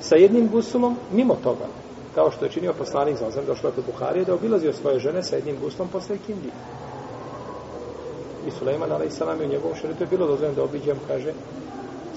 sa 0.00 0.16
jednim 0.16 0.48
gusulom 0.48 0.96
mimo 1.12 1.34
toga 1.42 1.66
kao 2.16 2.30
što 2.30 2.44
je 2.44 2.50
činio 2.50 2.72
poslanik 2.72 3.16
za 3.16 3.26
ozem, 3.26 3.44
došlo 3.46 3.68
je 3.68 3.74
kod 3.74 3.84
Buharije, 3.84 4.24
da 4.24 4.34
obilazio 4.34 4.72
svoje 4.72 4.98
žene 4.98 5.22
sa 5.22 5.36
jednim 5.36 5.56
guslom 5.60 5.88
posle 5.88 6.16
ikindi. 6.16 6.48
I 8.46 8.50
Sulejman, 8.50 8.92
ali 8.92 9.06
i 9.06 9.10
salam, 9.10 9.40
u 9.40 9.48
njegovom 9.48 9.76
šeretu 9.76 10.02
je 10.02 10.06
bilo 10.06 10.26
dozvoljeno 10.26 10.56
da 10.56 10.64
obiđem, 10.64 10.96
kaže, 11.08 11.32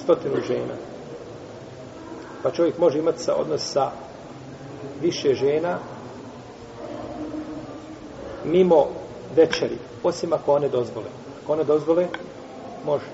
stotinu 0.03 0.35
žena. 0.47 0.73
Pa 2.43 2.51
čovjek 2.51 2.77
može 2.77 2.99
imati 2.99 3.23
sa 3.23 3.35
odnos 3.35 3.61
sa 3.61 3.91
više 5.01 5.33
žena 5.33 5.77
mimo 8.45 8.87
večeri, 9.35 9.77
osim 10.03 10.33
ako 10.33 10.53
one 10.53 10.69
dozvole. 10.69 11.07
Ako 11.43 11.53
one 11.53 11.63
dozvole, 11.63 12.07
može. 12.85 13.05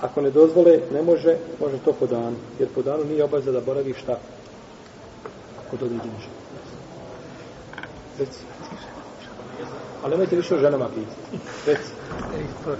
Ako 0.00 0.20
ne 0.20 0.30
dozvole, 0.30 0.80
ne 0.92 1.02
može, 1.02 1.36
može 1.60 1.78
to 1.84 1.92
po 1.92 2.06
danu. 2.06 2.36
Jer 2.58 2.68
po 2.74 2.82
danu 2.82 3.04
nije 3.04 3.24
obaveza 3.24 3.52
da 3.52 3.60
boravi 3.60 3.94
šta 3.94 4.18
kod 5.70 5.82
određenih 5.82 6.20
žena. 6.20 6.46
Reci. 8.18 8.40
Ali 10.02 10.10
nemojte 10.10 10.36
više 10.36 10.54
o 10.54 10.58
ženama 10.58 10.88
pitati. 10.88 11.44
Reci. 11.66 11.90
To, 12.64 12.76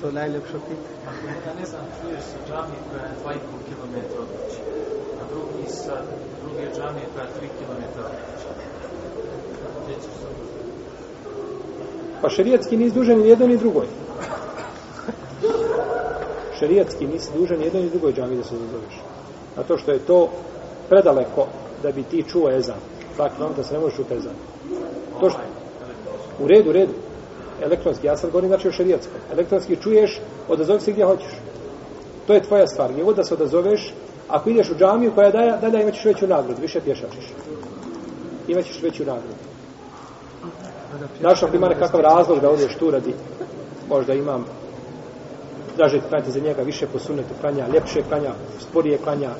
to 0.00 0.10
najljepše 0.10 0.58
pitanje. 0.68 1.36
Ja 1.46 1.54
ne 1.60 1.66
znam, 1.66 1.84
čuješ 2.00 2.24
sa 2.32 2.38
džami 2.48 2.76
koja 2.90 3.02
je 3.02 3.14
2,5 3.24 3.38
km 3.68 3.96
od 4.22 4.28
kuće, 4.28 4.60
a 5.20 5.22
drugi 5.32 5.66
sa 5.68 5.96
druge 6.42 6.64
džami 6.76 7.00
koja 7.14 7.24
je 7.24 7.30
3 7.40 7.48
km 7.58 7.82
od 8.00 8.10
kuće. 8.26 8.50
Gdje 9.84 9.94
ćeš 9.94 10.14
se 10.20 10.35
Pa 12.26 12.30
šerijatski 12.30 12.76
nisi 12.76 12.94
dužan 12.94 13.18
ni 13.18 13.28
jedno 13.28 13.46
ni 13.46 13.56
drugoj. 13.56 13.86
Šerijatski 16.58 17.06
nisi 17.06 17.30
dužan 17.38 17.58
ni 17.58 17.64
jedno 17.64 17.80
ni 17.80 17.90
drugoj 17.90 18.12
džami 18.12 18.36
da 18.36 18.42
se 18.42 18.54
zazoveš. 18.54 18.94
Zato 19.56 19.76
što 19.78 19.90
je 19.92 19.98
to 19.98 20.28
predaleko 20.88 21.46
da 21.82 21.92
bi 21.92 22.02
ti 22.02 22.24
čuo 22.28 22.50
ezan. 22.50 22.76
Dakle, 23.16 23.46
da 23.56 23.64
se 23.64 23.74
ne 23.74 23.80
možeš 23.80 23.96
čuti 23.96 24.14
ezan. 24.14 24.32
To 25.20 25.30
što, 25.30 25.38
u 26.40 26.48
redu, 26.48 26.70
u 26.70 26.72
redu. 26.72 26.92
Elektronski, 27.62 28.06
ja 28.06 28.16
sad 28.16 28.30
govorim 28.30 28.48
znači 28.48 28.68
o 28.68 28.72
šerijatskom. 28.72 29.20
Elektronski 29.32 29.76
čuješ, 29.76 30.20
odazovi 30.48 30.80
se 30.80 30.92
gdje 30.92 31.04
hoćeš. 31.04 31.32
To 32.26 32.34
je 32.34 32.42
tvoja 32.42 32.66
stvar. 32.66 32.90
Nije 32.94 33.14
da 33.14 33.24
se 33.24 33.34
odazoveš, 33.34 33.94
ako 34.28 34.50
ideš 34.50 34.70
u 34.70 34.74
džamiju 34.74 35.12
koja 35.14 35.30
daje, 35.30 35.58
da 35.60 35.70
da 35.70 35.80
imaćeš 35.80 36.04
veću 36.04 36.26
nagradu, 36.26 36.62
više 36.62 36.80
pješačiš. 36.80 37.32
Imaćeš 38.48 38.82
veću 38.82 39.04
nagradu. 39.04 39.46
Znaš 41.20 41.42
ako 41.42 41.56
ima 41.56 41.68
nekakav 41.68 42.00
razlog 42.00 42.40
da 42.40 42.50
odeš 42.50 42.74
tu 42.78 42.90
radi, 42.90 43.14
možda 43.88 44.14
imam 44.14 44.44
draže 45.76 46.00
klanjati 46.08 46.30
za 46.30 46.40
njega, 46.40 46.62
više 46.62 46.86
posunetu 46.86 47.34
klanja, 47.40 47.68
ljepše 47.68 48.02
klanja, 48.02 48.32
sporije 48.58 48.98
klanja, 48.98 49.30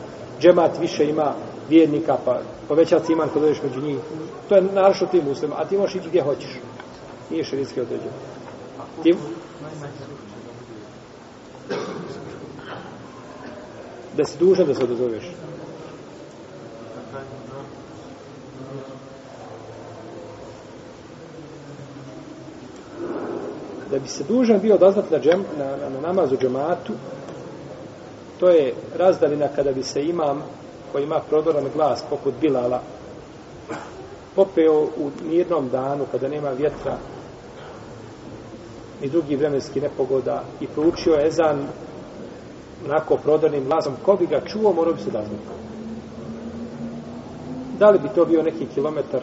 džemat 0.40 0.78
više 0.80 1.04
ima 1.04 1.34
vjernika, 1.68 2.16
pa 2.24 2.40
poveća 2.68 3.00
se 3.00 3.12
iman 3.12 3.28
kad 3.34 3.42
odeš 3.42 3.62
među 3.62 3.80
njih. 3.80 3.98
To 4.48 4.54
je 4.56 4.62
naravno 4.62 5.06
tim 5.10 5.24
muslim, 5.24 5.50
a 5.56 5.64
ti 5.64 5.76
možeš 5.76 5.94
ići 5.94 6.08
gdje 6.08 6.22
hoćeš. 6.22 6.50
Nije 7.30 7.44
širijski 7.44 7.80
određen. 7.80 8.10
Ti... 9.02 9.14
Da 14.16 14.24
si 14.24 14.38
dužan 14.38 14.66
da 14.66 14.74
se 14.74 14.84
odozoveš. 14.84 15.24
Da 23.90 23.98
bi 23.98 24.08
se 24.08 24.24
dužan 24.24 24.60
bio 24.60 24.74
odazvati 24.74 25.12
na, 25.12 25.20
džem, 25.20 25.44
na, 25.58 25.64
na, 25.64 25.88
na 25.88 26.00
namazu 26.00 26.36
džematu, 26.36 26.92
to 28.40 28.48
je 28.48 28.74
razdalina 28.98 29.48
kada 29.48 29.72
bi 29.72 29.82
se 29.82 30.02
imam 30.02 30.42
koji 30.92 31.04
ima 31.04 31.20
prodoran 31.28 31.64
glas 31.74 32.04
poput 32.10 32.34
Bilala 32.40 32.82
popeo 34.36 34.82
u 34.82 35.10
mirnom 35.28 35.68
danu 35.68 36.06
kada 36.12 36.28
nema 36.28 36.50
vjetra 36.50 36.96
ni 39.02 39.08
drugi 39.08 39.36
vremenski 39.36 39.80
nepogoda 39.80 40.42
i 40.60 40.66
proučio 40.66 41.26
ezan 41.26 41.66
onako 42.84 43.16
prodornim 43.16 43.64
glasom 43.64 43.92
ko 44.04 44.16
bi 44.16 44.26
ga 44.26 44.40
čuo 44.46 44.72
morao 44.72 44.94
bi 44.94 45.00
se 45.00 45.08
odazvati 45.08 45.42
da 47.78 47.90
li 47.90 47.98
bi 47.98 48.08
to 48.14 48.24
bio 48.24 48.42
neki 48.42 48.66
kilometar 48.74 49.22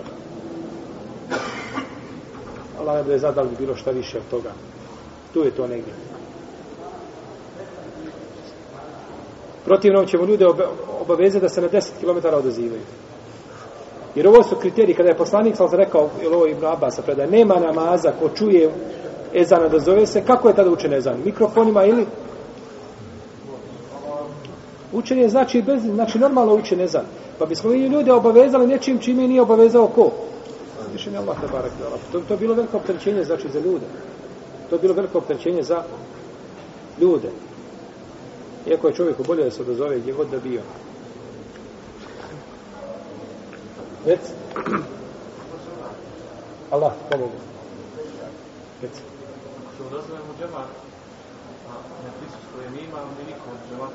Allah 2.84 2.96
ne 2.96 3.04
bude 3.04 3.18
zadal 3.18 3.46
bi 3.46 3.56
bilo 3.60 3.76
šta 3.76 3.92
više 3.92 4.18
od 4.18 4.24
toga. 4.30 4.52
Tu 5.34 5.44
je 5.44 5.52
to 5.52 5.68
negdje. 5.68 5.94
Protivno 9.66 10.06
ćemo 10.06 10.26
ljude 10.26 10.46
obavezati 11.02 11.42
da 11.42 11.50
se 11.50 11.62
na 11.62 11.70
10 11.70 11.90
km 12.00 12.28
odazivaju. 12.28 12.82
Jer 14.16 14.28
ovo 14.28 14.44
su 14.44 14.56
kriteriji, 14.56 14.96
kada 14.96 15.10
je 15.10 15.18
poslanik 15.18 15.56
sam 15.56 15.68
rekao, 15.72 16.10
ili 16.22 16.36
ovo 16.36 16.48
Ibn 16.48 16.66
Abbas 16.66 17.00
predaje, 17.06 17.32
nema 17.32 17.56
namaza 17.56 18.12
ko 18.20 18.30
čuje 18.30 18.70
ezana 19.34 19.68
da 19.68 19.80
zove 19.80 20.06
se, 20.06 20.26
kako 20.26 20.48
je 20.48 20.56
tada 20.56 20.70
učen 20.70 20.94
ezan? 20.94 21.18
Mikrofonima 21.26 21.86
ili? 21.86 22.06
Učenje 24.94 25.30
znači, 25.30 25.62
bez, 25.62 25.84
znači 25.84 26.20
normalno 26.20 26.54
učen 26.54 26.82
ezan. 26.82 27.06
Pa 27.40 27.46
bismo 27.46 27.74
i 27.74 27.88
ljude 27.88 28.14
obavezali 28.14 28.68
nečim 28.68 29.00
čime 29.00 29.28
nije 29.28 29.42
obavezao 29.42 29.88
ko? 29.88 30.12
Uzvišen 30.94 31.14
je 31.14 31.20
Allah 31.20 31.38
te 31.42 31.48
barak 31.48 31.72
da 31.80 31.90
to, 32.12 32.20
to 32.28 32.34
je 32.34 32.38
bilo 32.38 32.54
veliko 32.54 32.78
opterećenje 32.78 33.24
znači 33.24 33.50
za 33.50 33.60
ljude. 33.60 33.86
To 34.70 34.76
je 34.76 34.80
bilo 34.80 34.94
veliko 34.94 35.18
opterećenje 35.18 35.64
za 35.64 35.84
ljude. 37.02 37.30
Iako 38.68 38.88
je 38.88 38.94
čovjeku 38.94 39.24
bolje 39.24 39.44
da 39.44 39.52
se 39.52 39.62
odazove 39.62 40.00
gdje 40.00 40.14
god 40.14 40.30
da 40.30 40.40
bio. 40.40 40.62
Već 44.06 44.20
Allah 46.72 46.94
pomogu. 47.10 47.40
Već 48.82 48.92
što 49.76 49.84
odazovemo 49.86 50.34
džemat 50.40 50.70
na 52.06 52.12
prisustvo 52.20 52.62
je 52.62 52.70
nima 52.70 52.98
ali 52.98 53.26
niko 53.28 53.46
od 53.52 53.60
džemata 53.70 53.94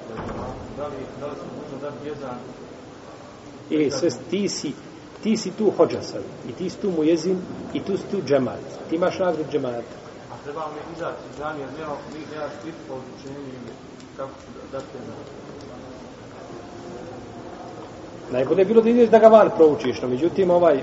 da 0.77 0.87
li, 0.87 0.97
da 1.21 1.27
li 1.27 1.35
smo 1.35 1.49
dužno 1.63 1.79
dati 1.83 2.09
jezan? 2.09 2.39
I 3.71 3.91
sve 3.91 4.11
ti 4.31 4.49
si 4.49 4.73
ti 5.23 5.37
si 5.37 5.51
tu 5.51 5.71
hođa 5.77 6.03
sad, 6.03 6.23
i 6.49 6.53
ti 6.53 6.71
si 6.71 6.77
tu 6.77 6.91
mujezin, 6.91 7.39
i 7.73 7.81
tu 7.81 7.97
si 7.97 8.05
tu 8.11 8.17
džemat. 8.27 8.65
Ti 8.91 8.97
imaš 8.97 9.19
nagrad 9.19 9.47
džemata. 9.53 9.97
A 10.33 10.35
treba 10.45 10.61
mi 10.61 10.97
izaći 10.97 11.23
iz 11.31 11.39
džamije, 11.39 11.67
nema, 11.79 11.95
nema 12.33 12.49
štit 12.61 12.75
po 12.89 12.95
učenju, 12.95 13.39
kako 14.17 14.31
ću 14.31 14.47
da 14.55 14.79
dati 14.79 14.99
na... 15.09 15.15
Najbolje 18.33 18.61
je 18.61 18.65
bilo 18.65 18.83
da 18.83 18.91
ideš 18.91 19.09
da 19.09 19.19
ga 19.19 19.29
van 19.29 19.51
proučiš, 19.57 20.03
no 20.03 20.09
međutim, 20.09 20.51
ovaj, 20.51 20.83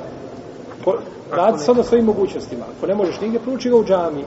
ko, 0.83 0.97
radi 1.31 1.59
sad 1.59 1.79
o 1.79 1.83
svojim 1.83 2.05
mogućnostima. 2.05 2.65
Ako 2.77 2.88
ne 2.88 2.95
možeš 2.95 3.21
nigdje, 3.21 3.39
prouči 3.39 3.69
ga 3.69 3.75
u 3.75 3.86
džami. 3.86 4.25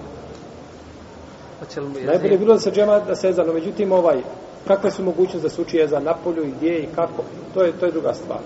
Najbolje 2.06 2.32
je 2.32 2.38
bilo 2.38 2.54
da 2.54 2.60
se 2.60 2.70
džema 2.70 3.00
da 3.00 3.14
se 3.14 3.30
no 3.30 3.52
međutim, 3.52 3.92
ovaj, 3.92 4.22
kakve 4.66 4.90
su 4.90 5.04
mogućnosti 5.04 5.42
da 5.42 5.48
se 5.48 5.62
uči 5.62 5.76
jezan 5.76 6.04
na 6.04 6.14
polju 6.24 6.44
i 6.44 6.50
gdje 6.50 6.78
i 6.78 6.86
kako, 6.94 7.22
to 7.54 7.62
je, 7.62 7.72
to 7.72 7.86
je 7.86 7.92
druga 7.92 8.14
stvar 8.14 8.38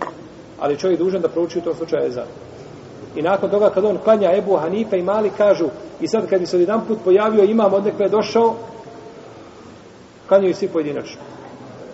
ali 0.63 0.79
čovjek 0.79 0.99
dužan 0.99 1.21
da 1.21 1.29
prouči 1.29 1.59
u 1.59 1.63
tom 1.63 1.75
slučaju 1.75 2.07
ezan. 2.07 2.27
I 3.17 3.23
nakon 3.23 3.51
toga 3.51 3.71
kad 3.71 3.85
on 3.85 3.99
klanja 3.99 4.37
Ebu 4.37 4.57
Hanife 4.57 4.99
i 4.99 5.03
Mali 5.03 5.31
kažu 5.37 5.67
i 6.01 6.09
sad 6.09 6.29
kad 6.31 6.41
bi 6.41 6.47
se 6.47 6.61
jedan 6.61 6.87
put 6.87 6.99
pojavio 7.05 7.45
imam 7.45 7.75
od 7.75 7.87
je 7.87 8.09
došao 8.09 8.55
klanjaju 10.29 10.55
svi 10.55 10.69
pojedinačno. 10.69 11.21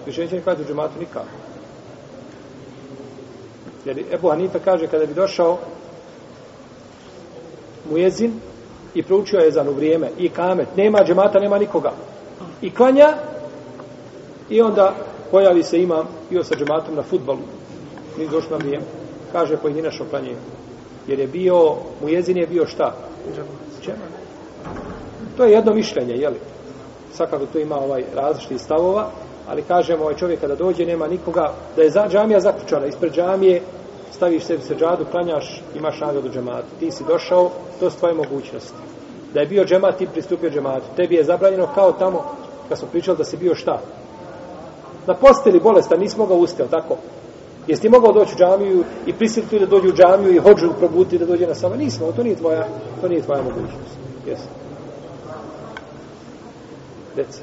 Više 0.07 0.21
neće 0.21 0.37
nekada 0.37 0.63
u 0.63 0.67
džematu 0.67 0.99
nikako. 0.99 1.27
Jer 3.85 4.05
Ebu 4.13 4.29
Hanife 4.29 4.59
kaže 4.65 4.87
kada 4.87 5.07
bi 5.07 5.15
došao 5.15 5.59
mujezin 7.91 8.33
i 8.95 9.03
proučio 9.03 9.39
je 9.41 9.63
u 9.71 9.73
vrijeme 9.73 10.11
i 10.19 10.29
kamet, 10.29 10.69
nema 10.77 11.05
džemata, 11.05 11.39
nema 11.39 11.59
nikoga. 11.59 11.93
I 12.63 12.71
klanja 12.71 13.15
i 14.51 14.63
onda 14.63 14.95
pojavi 15.31 15.63
se 15.63 15.83
imam 15.83 16.07
i 16.31 16.45
sa 16.45 16.55
džematom 16.55 16.95
na 16.95 17.03
futbalu 17.03 17.59
nije 18.19 18.31
došlo 18.31 18.51
na 18.51 18.57
vrijeme. 18.57 18.85
Kaže 19.33 19.57
pojedinačno 19.57 20.07
klanje. 20.11 20.37
Jer 21.07 21.19
je 21.19 21.27
bio, 21.27 21.75
mu 22.03 22.09
jezin 22.09 22.37
je 22.37 22.47
bio 22.47 22.67
šta? 22.67 22.95
Čema? 23.83 23.97
To 25.37 25.45
je 25.45 25.53
jedno 25.53 25.75
mišljenje, 25.75 26.15
jeli? 26.15 26.37
Svakako 27.13 27.47
tu 27.47 27.59
ima 27.59 27.77
ovaj 27.77 28.05
različiti 28.15 28.59
stavova, 28.59 29.11
ali 29.49 29.63
kažemo 29.63 30.03
ovaj 30.03 30.17
čovjek 30.17 30.41
kada 30.41 30.55
dođe, 30.55 30.87
nema 30.87 31.07
nikoga, 31.07 31.53
da 31.77 31.83
je 31.83 31.91
za, 31.91 32.09
džamija 32.09 32.41
zaključana, 32.41 32.87
ispred 32.87 33.13
džamije, 33.13 33.63
staviš 34.13 34.45
sebi 34.45 34.63
se 34.63 34.75
džadu, 34.75 35.05
klanjaš, 35.11 35.63
imaš 35.75 36.01
nagradu 36.01 36.29
džematu. 36.29 36.67
Ti 36.81 36.91
si 36.91 37.05
došao, 37.05 37.51
to 37.81 37.91
su 37.91 37.99
tvoje 37.99 38.15
mogućnosti. 38.15 38.77
Da 39.35 39.41
je 39.41 39.47
bio 39.47 39.65
džemat, 39.65 39.97
ti 39.97 40.09
pristupio 40.13 40.51
džematu. 40.51 40.87
Tebi 40.97 41.15
je 41.15 41.25
zabranjeno 41.25 41.69
kao 41.75 41.93
tamo, 41.93 42.25
kad 42.69 42.79
smo 42.79 42.89
pričali 42.89 43.19
da 43.19 43.25
si 43.25 43.37
bio 43.37 43.55
šta? 43.55 43.81
Na 45.07 45.15
posteli 45.15 45.61
bolestan, 45.61 46.01
nisi 46.01 46.19
mogao 46.19 46.37
usteo, 46.37 46.67
tako? 46.67 46.97
Jesi 47.69 47.83
ti 47.83 47.89
mogao 47.89 48.13
doći 48.13 48.35
u 48.35 48.39
džamiju 48.39 48.85
i 49.07 49.13
prisiliti 49.13 49.59
da 49.59 49.67
dođe 49.67 49.89
u 49.89 49.93
džamiju 49.93 50.35
i 50.35 50.39
hođu 50.39 50.73
probuti 50.79 51.19
da 51.19 51.27
dođe 51.27 51.47
na 51.47 51.55
sama? 51.55 51.77
Nismo, 51.77 52.13
to 52.13 52.23
nije 52.23 52.37
tvoja, 52.37 52.69
to 53.01 53.09
nije 53.09 53.23
tvoja 53.23 53.43
mogućnost. 53.43 53.95
Jesi. 54.27 54.49
Deci. 57.17 57.41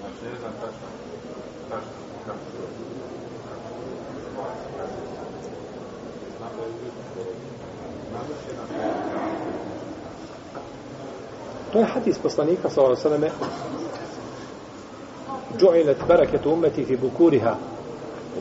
Znači, 0.00 0.18
ne 0.24 0.38
znam 0.40 0.52
tačno, 0.60 0.88
tačno, 1.70 1.90
kako 2.26 2.38
se 2.38 2.66
Znam 8.10 8.26
da 8.28 8.84
je 8.84 8.95
To 11.76 11.80
je 11.80 11.86
hadis 11.86 12.18
poslanika 12.18 12.70
sa 12.70 12.80
ovog 12.80 12.98
sveme 12.98 13.30
Džu'ilet 15.58 15.96
bereketu 16.08 16.52
umeti 16.52 16.84
fi 16.84 16.96
bukuriha 16.96 17.54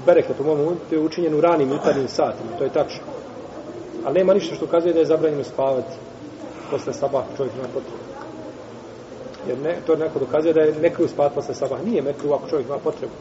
Bereketu 0.06 0.44
mom 0.44 0.60
umeti 0.60 0.96
je 0.96 1.00
učinjen 1.00 1.36
u 1.36 1.42
ranim 1.42 1.72
jutarnjim 1.72 2.08
satima, 2.08 2.58
to 2.58 2.64
je 2.64 2.70
tačno. 2.70 3.02
Ali 4.06 4.20
nema 4.20 4.34
ništa 4.34 4.56
što 4.56 4.68
kazuje 4.68 4.94
da 4.94 5.00
je 5.00 5.06
zabranjeno 5.06 5.44
spavati 5.44 5.96
posle 6.72 6.94
sabah 6.94 7.24
čovjek 7.38 7.56
ima 7.56 7.68
potrebu. 7.74 8.04
Jer 9.48 9.58
ne, 9.58 9.78
to 9.88 9.96
neko 9.96 10.20
dokazuje 10.20 10.54
da 10.54 10.62
je 10.62 10.76
mekru 10.82 11.08
spavati 11.08 11.36
posle 11.36 11.56
sabah. 11.56 11.86
Nije 11.86 12.02
mekru 12.02 12.34
ako 12.34 12.50
čovjek 12.50 12.68
ima 12.68 12.78
potrebu. 12.78 13.14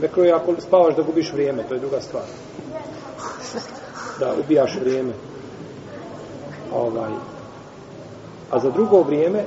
Mekru 0.00 0.24
je 0.24 0.32
ako 0.32 0.54
spavaš 0.58 0.96
da 0.96 1.02
gubiš 1.02 1.32
vrijeme, 1.32 1.62
to 1.68 1.74
je 1.74 1.80
druga 1.80 2.00
stvar. 2.00 2.24
Da 4.20 4.34
ubijaš 4.44 4.78
vrijeme 4.80 5.12
ovaj 6.74 7.10
a 8.50 8.58
za 8.58 8.70
drugo 8.70 9.02
vrijeme 9.02 9.44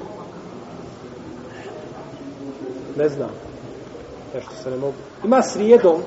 ne 2.97 3.09
znam 3.09 3.29
nešto 4.33 4.51
se 4.63 4.71
ne 4.71 4.77
mogu 4.77 4.93
ima 5.23 5.41
srijedom 5.41 6.01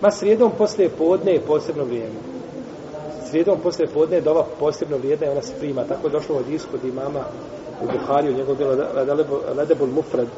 ima 0.00 0.10
srijedom 0.10 0.52
poslije 0.58 0.88
podne 0.88 1.32
je 1.32 1.40
posebno 1.40 1.84
vrijeme 1.84 2.34
srijedom 3.34 3.58
poslije 3.62 3.88
podne 3.88 4.16
je 4.16 4.20
dova 4.20 4.44
posebno 4.60 4.96
vrijedna 4.96 5.26
i 5.26 5.30
ona 5.30 5.42
se 5.42 5.54
prima. 5.58 5.84
Tako 5.84 6.06
je 6.06 6.10
došlo 6.10 6.36
od 6.36 6.48
iskod 6.48 6.84
imama 6.84 7.20
u 7.82 7.86
Buhariju, 7.92 8.36
njegov 8.36 8.54
bilo 8.56 8.72
Ledebul 9.56 9.88
Mufred, 9.88 10.28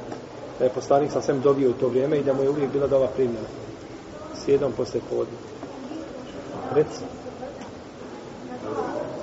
da 0.58 0.64
je 0.64 0.70
poslanik 0.70 1.10
sa 1.12 1.20
svem 1.20 1.40
dobio 1.40 1.70
u 1.70 1.72
to 1.72 1.88
vrijeme 1.88 2.18
i 2.18 2.24
da 2.24 2.32
mu 2.32 2.42
je 2.42 2.50
uvijek 2.50 2.72
bila 2.72 2.86
dova 2.86 3.06
primljena. 3.06 3.48
Srijedom 4.34 4.72
poslije 4.72 5.02
podne. 5.10 5.36
Reci. 6.74 7.04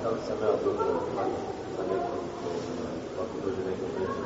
Da 0.03 0.09
li 0.09 0.17
sam 0.27 0.37
ja 0.41 0.53
dobro 0.65 0.85
sa 1.75 1.83
nekom, 1.91 2.21
ako 3.21 3.35
dođe 3.43 3.61
neko 3.69 3.85
vječno 3.95 4.25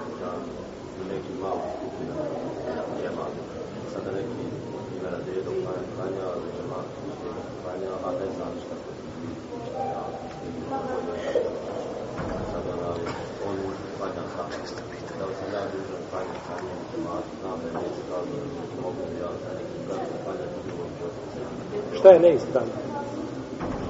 u 0.99 1.03
neki 1.11 1.31
malo 1.41 1.61
skupina 1.73 2.13
nema, 3.01 3.25
sada 3.93 4.09
neki 4.19 4.43
primjera 4.87 5.19
djedo 5.25 5.51
klanja, 5.61 5.87
klanja, 5.95 6.23
ali 6.33 6.45
nema 6.57 6.79
klanja, 7.61 7.91
a 8.05 8.09
ne 8.19 8.27
znam 8.35 8.51
šta 8.63 8.75
to 8.83 8.91
sada 12.51 12.73
na 12.81 12.89
on 13.47 13.57
klanja 13.97 14.23
sam. 14.35 14.47
Da 15.19 15.25
li 15.25 15.33
sam 15.39 15.49
ja 15.53 15.61
dužan 15.73 16.03
klanja 16.09 16.37
sa 16.47 16.55
njim, 16.63 16.79
znam 17.41 17.59
da 17.61 17.67
je 17.67 17.73
neispravno, 17.73 18.35
mogu 18.83 19.01
li 19.09 19.19
ja 19.23 19.29
sa 19.43 19.49
nekim. 19.57 19.77
Šta 21.99 22.09
je 22.09 22.19
neispravno? 22.19 22.71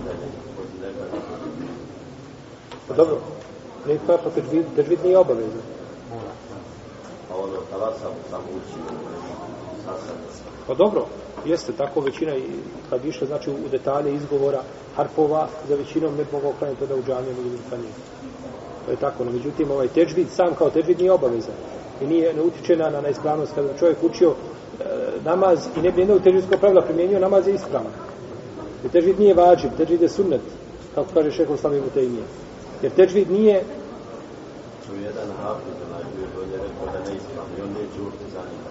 Je 0.07 0.13
ne 0.13 1.07
Pa 2.87 2.93
dobro, 2.93 3.17
nije 3.87 3.99
to 4.07 4.17
pa 4.23 4.29
težvid, 4.29 4.65
težvid 4.75 4.99
nije 5.03 5.17
obavezan. 5.17 5.61
a 7.31 7.35
ono, 7.35 7.57
tada 7.71 7.93
sam 8.01 8.11
sam 8.29 8.41
učio, 8.41 8.83
Pa 10.67 10.73
dobro, 10.73 11.05
jeste 11.45 11.71
tako 11.71 12.01
većina 12.01 12.35
i 12.35 12.43
kad 12.89 13.01
bi 13.01 13.09
išlo 13.09 13.27
znači 13.27 13.49
u 13.49 13.69
detalje 13.71 14.13
izgovora 14.13 14.61
harpova 14.95 15.47
za 15.67 15.75
većinom 15.75 16.15
ne 16.15 16.23
bi 16.23 16.29
mogao 16.31 16.53
klanjati 16.59 16.79
tada 16.79 16.95
u 16.95 17.03
džamiju 17.03 17.35
ili 17.39 17.55
u 17.55 17.69
klanjinu. 17.69 17.93
To 18.85 18.91
je 18.91 18.97
tako, 18.97 19.25
no 19.25 19.31
međutim 19.31 19.71
ovaj 19.71 19.87
težvid 19.87 20.27
sam 20.29 20.55
kao 20.55 20.69
težvid 20.69 20.99
nije 20.99 21.11
obavezan. 21.11 21.55
I 22.01 22.07
nije, 22.07 22.33
ne 22.33 22.41
utiče 22.41 22.75
na, 22.75 22.89
na, 22.89 23.01
na 23.01 23.09
ispravnost 23.09 23.55
kada 23.55 23.77
čovjek 23.79 23.97
učio 24.03 24.29
e, 24.29 24.83
namaz 25.23 25.67
i 25.77 25.81
ne 25.81 25.91
bi 25.91 26.01
jednog 26.01 26.21
težvidskog 26.21 26.59
pravila 26.59 26.81
primijenio, 26.81 27.19
namaz 27.19 27.47
je 27.47 27.53
ispravan. 27.53 27.91
Jer 28.83 28.91
težvid 28.91 29.19
nije 29.19 29.33
vađib, 29.33 29.71
težvid 29.77 30.01
je 30.01 30.09
sunnet, 30.09 30.41
kako 30.95 31.13
kaže 31.13 31.31
šehol 31.31 31.57
sami 31.57 31.79
u. 31.79 31.83
Jer 32.81 32.91
težvid 32.91 33.31
nije, 33.31 33.63
je 34.95 35.01
jedan 35.09 35.29
hafiz, 35.41 35.77
onaj 35.87 36.03
bio 36.15 36.27
dolje 36.35 36.57
rekao 36.65 36.85
da 36.93 36.99
ne 37.09 37.15
ispravno, 37.17 37.53
i 37.57 37.61
on 37.61 37.69
neće 37.69 38.01
urti 38.07 38.25
za 38.33 38.41
njim 38.49 38.61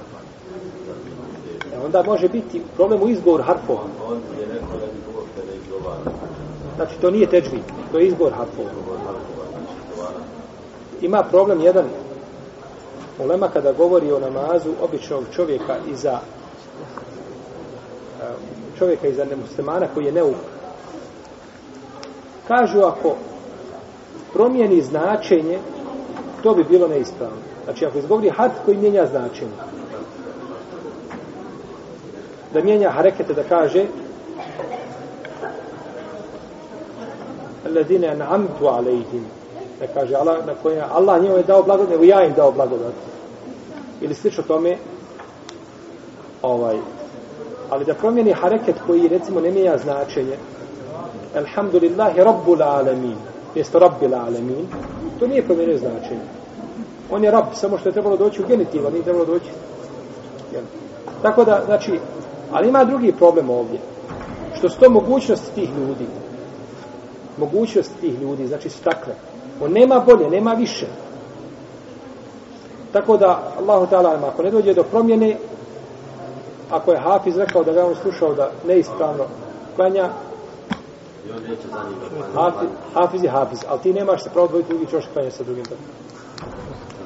e, 1.72 1.84
onda 1.84 2.02
može 2.02 2.28
biti 2.28 2.62
problem 2.76 3.02
u 3.02 3.08
izgovoru 3.08 3.42
harpova. 3.42 3.82
On 4.08 4.16
je 4.40 4.46
rekao 4.46 4.76
da 4.82 4.86
bi 4.86 4.98
uopšte 5.16 5.40
ne 5.50 5.56
izgovara, 5.56 6.10
Znači 6.76 6.94
to 7.00 7.10
nije 7.10 7.26
težvid, 7.26 7.62
to 7.92 7.98
je 7.98 8.06
izgovor 8.06 8.32
harpova. 8.32 8.68
izgovor 8.70 8.98
Harkova, 8.98 9.46
znači 9.52 9.72
izgovara. 9.90 10.18
ima 11.00 11.22
problem 11.22 11.60
jedan 11.60 11.84
ulema 13.18 13.48
kada 13.48 13.72
govori 13.72 14.12
o 14.12 14.20
namazu 14.20 14.70
običnog 14.82 15.24
čovjeka 15.34 15.76
iza 15.92 16.20
e, 18.22 18.24
čovjeka 18.78 19.08
iza 19.08 19.24
nemuslimana 19.24 19.86
koji 19.94 20.04
je 20.04 20.12
neuk 20.12 20.36
kažu 22.48 22.80
ako 22.80 23.14
promijeni 24.32 24.82
značenje 24.82 25.58
to 26.46 26.54
bi 26.54 26.64
bilo 26.64 26.88
neispravno. 26.88 27.36
Znači 27.64 27.86
ako 27.86 27.98
izgovori 27.98 28.30
harf 28.30 28.52
koji 28.64 28.76
mijenja 28.76 29.06
značenje 29.06 29.50
da 32.54 32.62
mijenja 32.62 32.90
harekete 32.90 33.34
da 33.34 33.42
kaže 33.42 33.84
alladine 37.66 38.08
an'amtu 38.08 38.66
alejhim 38.66 39.24
da 39.80 39.86
kaže 39.86 40.14
Allah 40.14 40.46
na 40.46 40.54
koje 40.62 40.84
Allah 40.92 41.22
njemu 41.22 41.36
je 41.36 41.42
dao 41.42 41.62
blagodat, 41.62 41.90
nego 41.90 42.04
ja 42.04 42.24
im 42.24 42.32
dao 42.34 42.52
blagodat. 42.52 42.94
Ili 44.00 44.14
slično 44.14 44.42
tome 44.42 44.76
ovaj 46.42 46.76
ali 47.70 47.84
da 47.84 47.94
promijeni 47.94 48.32
hareket 48.32 48.76
koji 48.86 49.08
recimo 49.08 49.40
ne 49.40 49.50
mijenja 49.50 49.78
značenje. 49.78 50.36
Alhamdulillahi 51.36 52.20
Rabbul 52.20 52.62
Alamin 52.62 53.16
jeste 53.54 53.78
Rabbil 53.78 54.14
Alamin 54.14 54.66
to 55.18 55.26
nije 55.26 55.42
promijenio 55.42 55.78
značenje. 55.78 56.20
On 57.10 57.24
je 57.24 57.30
Rab, 57.30 57.44
samo 57.54 57.78
što 57.78 57.88
je 57.88 57.92
trebalo 57.92 58.16
doći 58.16 58.42
u 58.42 58.46
genitiv, 58.46 58.86
a 58.86 58.90
nije 58.90 59.02
trebalo 59.02 59.24
doći 59.24 59.50
jel? 60.52 60.62
tako 61.22 61.44
da, 61.44 61.62
znači 61.66 61.98
ali 62.52 62.68
ima 62.68 62.84
drugi 62.84 63.12
problem 63.12 63.50
ovdje 63.50 63.78
što 64.58 64.68
su 64.68 64.78
to 64.80 64.90
mogućnosti 64.90 65.54
tih 65.54 65.70
ljudi. 65.78 66.06
Mogućnosti 67.38 68.00
tih 68.00 68.20
ljudi, 68.20 68.46
znači 68.46 68.70
su 68.70 68.82
takve. 68.82 69.14
On 69.62 69.72
nema 69.72 70.00
bolje, 70.00 70.30
nema 70.30 70.52
više. 70.52 70.86
Tako 72.92 73.16
da 73.16 73.52
Allahu 73.58 73.86
ta'ala 73.86 74.28
ako 74.28 74.42
ne 74.42 74.50
dođe 74.50 74.74
do 74.74 74.82
promjene 74.82 75.36
ako 76.70 76.92
je 76.92 76.98
Hafiz 76.98 77.36
rekao 77.36 77.64
da 77.64 77.72
ga 77.72 77.86
on 77.86 77.94
slušao 78.02 78.34
da 78.34 78.50
neispravno 78.66 79.24
klanja 79.76 80.04
I 80.04 80.04
on 80.04 80.04
neće 80.04 80.04
za 80.04 80.04
njim 80.04 80.04
da 80.04 80.04
klanja, 80.04 80.10
Hafiz, 82.34 82.68
Hafiz 82.94 83.24
je 83.24 83.30
Hafiz 83.30 83.58
ali 83.68 83.80
ti 83.80 83.92
nemaš 83.92 84.22
se 84.22 84.30
pravo 84.30 84.48
dvojiti 84.48 84.68
drugi 84.68 84.86
čošak 84.90 85.12
klanja 85.12 85.30
sa 85.30 85.44
drugim 85.44 85.64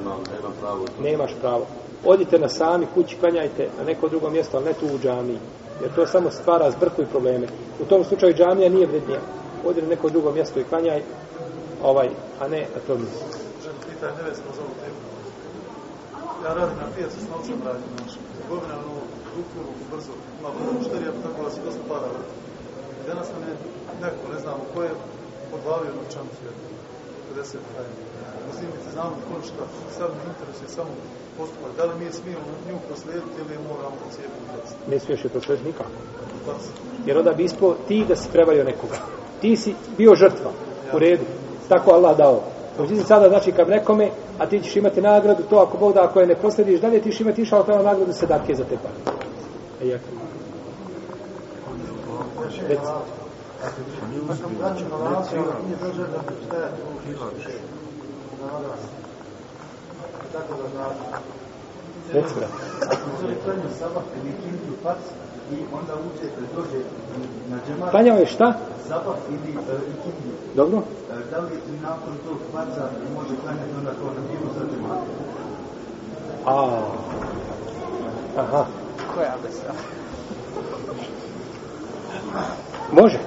nemam, 0.03 0.53
pravo 0.61 0.85
nemaš 1.01 1.31
pravo 1.41 1.65
odite 2.05 2.39
na 2.39 2.49
sami 2.49 2.85
kući, 2.93 3.15
klanjajte 3.15 3.69
na 3.77 3.83
neko 3.83 4.09
drugo 4.09 4.29
mjesto, 4.29 4.57
ali 4.57 4.65
ne 4.65 4.73
tu 4.73 4.85
u 4.85 4.99
džamiji 4.99 5.39
jer 5.81 5.95
to 5.95 6.07
samo 6.07 6.31
stvara 6.31 6.71
zbrku 6.71 7.01
i 7.01 7.05
probleme 7.05 7.47
u 7.81 7.85
tom 7.85 8.03
slučaju 8.03 8.33
džamija 8.33 8.69
nije 8.69 8.87
vrednija 8.87 9.19
odi 9.65 9.81
na 9.81 9.87
neko 9.87 10.09
drugo 10.09 10.31
mjesto 10.31 10.59
i 10.59 10.63
klanjaj 10.63 11.01
ovaj, 11.83 12.09
a 12.39 12.47
ne 12.47 12.61
na 12.75 12.79
to 12.87 12.93
mjesto. 12.97 13.25
Pita 13.87 14.07
ne 14.07 14.15
nevezano 14.17 14.51
za 14.57 14.61
ovu 14.65 14.75
temu. 14.81 14.99
Ja 16.43 16.53
radim 16.53 16.77
na 16.83 16.87
pijacu 16.95 17.17
s 17.25 17.27
novcem 17.31 17.59
radim, 17.65 17.89
znači. 17.97 18.17
Govina 18.49 18.75
ono, 18.81 18.93
ruku, 19.35 19.57
ruku, 19.67 19.83
brzo, 19.91 20.13
malo 20.43 20.55
mušterija, 20.77 21.11
tako 21.23 21.39
da 21.45 21.49
se 21.49 21.59
dosta 21.65 21.83
para 21.89 22.07
vrti. 22.13 22.35
Danas 23.07 23.27
nam 23.33 23.41
je 23.49 23.53
neko, 24.03 24.23
ne 24.33 24.39
znamo 24.43 24.63
ko 24.73 24.79
je, 24.87 24.91
odvalio 25.57 25.97
novčanicu 25.99 26.41
jednu. 26.47 26.65
50 27.35 27.65
tajni. 27.73 27.97
Uzimite, 28.51 28.87
znamo 28.95 29.15
ko 29.27 29.33
šta. 29.47 29.65
Sad 29.97 30.09
me 30.17 30.23
interesuje 30.31 30.69
samo 30.77 30.91
postupak. 31.37 31.71
Da 31.77 31.83
li 31.85 31.93
mi 31.99 32.05
je 32.05 32.13
smijemo 32.19 32.47
nju 32.67 32.77
proslijediti 32.87 33.35
ili 33.41 33.53
je 33.55 33.59
moramo 33.69 33.97
cijepiti 34.15 34.45
vlast? 34.55 34.75
ne 34.87 34.99
smiješ 34.99 35.23
je 35.23 35.29
proslediti 35.29 35.67
nikako 35.67 35.89
jer 37.05 37.17
onda 37.17 37.31
bi 37.31 37.43
ispao 37.43 37.75
ti 37.87 38.05
da 38.07 38.15
si 38.15 38.29
prevario 38.33 38.63
nekoga 38.63 38.97
ti 39.41 39.57
si 39.57 39.75
bio 39.97 40.15
žrtva 40.15 40.51
u 40.93 40.99
redu 40.99 41.23
tako 41.69 41.91
Allah 41.91 42.17
dao 42.17 42.41
Međutim, 42.79 43.03
sada 43.03 43.29
znači 43.29 43.51
kad 43.51 43.69
nekome, 43.69 44.09
a 44.39 44.45
ti 44.45 44.61
ćeš 44.63 44.75
imati 44.75 45.01
nagradu, 45.01 45.43
to 45.49 45.55
ako 45.57 45.77
Bog 45.77 45.93
da, 45.93 46.03
ako 46.03 46.19
je 46.19 46.27
ne 46.27 46.35
proslediš 46.35 46.81
dalje, 46.81 47.01
ti 47.01 47.11
ćeš 47.11 47.21
imati 47.21 47.41
išao 47.41 47.63
prema 47.63 47.81
nagradu 47.81 48.13
sedatke 48.13 48.55
za 48.55 48.63
te 48.63 48.77
pare. 48.77 49.17
E, 49.81 49.87
jak? 49.87 50.01
Reci. 52.67 52.81
Klanjao 67.91 68.17
je 68.17 68.25
šta? 68.25 68.53
Sabah 68.87 69.15
ili 69.29 69.51
e, 69.51 69.75
ikindi. 69.75 70.35
Dobro? 70.55 70.83
Da 71.31 71.37
li 71.39 71.51
i 71.53 71.81
nakon 71.81 72.13
tog 72.27 72.37
faca 72.51 72.89
može 73.15 73.35
klanjati 73.43 73.69
onda 73.77 73.91
kao 73.91 74.07
na 74.07 74.21
bilo 74.31 74.53
za 74.53 74.65
džemat? 74.71 74.99
A. 76.45 76.81
Aha. 78.37 78.65
Koja 79.15 79.35
besra? 79.43 79.73
Može. 82.91 83.19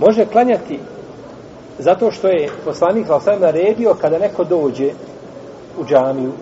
Može 0.00 0.26
klanjati 0.26 0.78
zato 1.78 2.10
što 2.10 2.28
je 2.28 2.48
poslanik 2.64 3.08
Lasam 3.08 3.40
naredio 3.40 3.94
kada 4.00 4.18
neko 4.18 4.44
dođe 4.44 4.90
u 5.80 5.84
džamiju, 5.84 6.32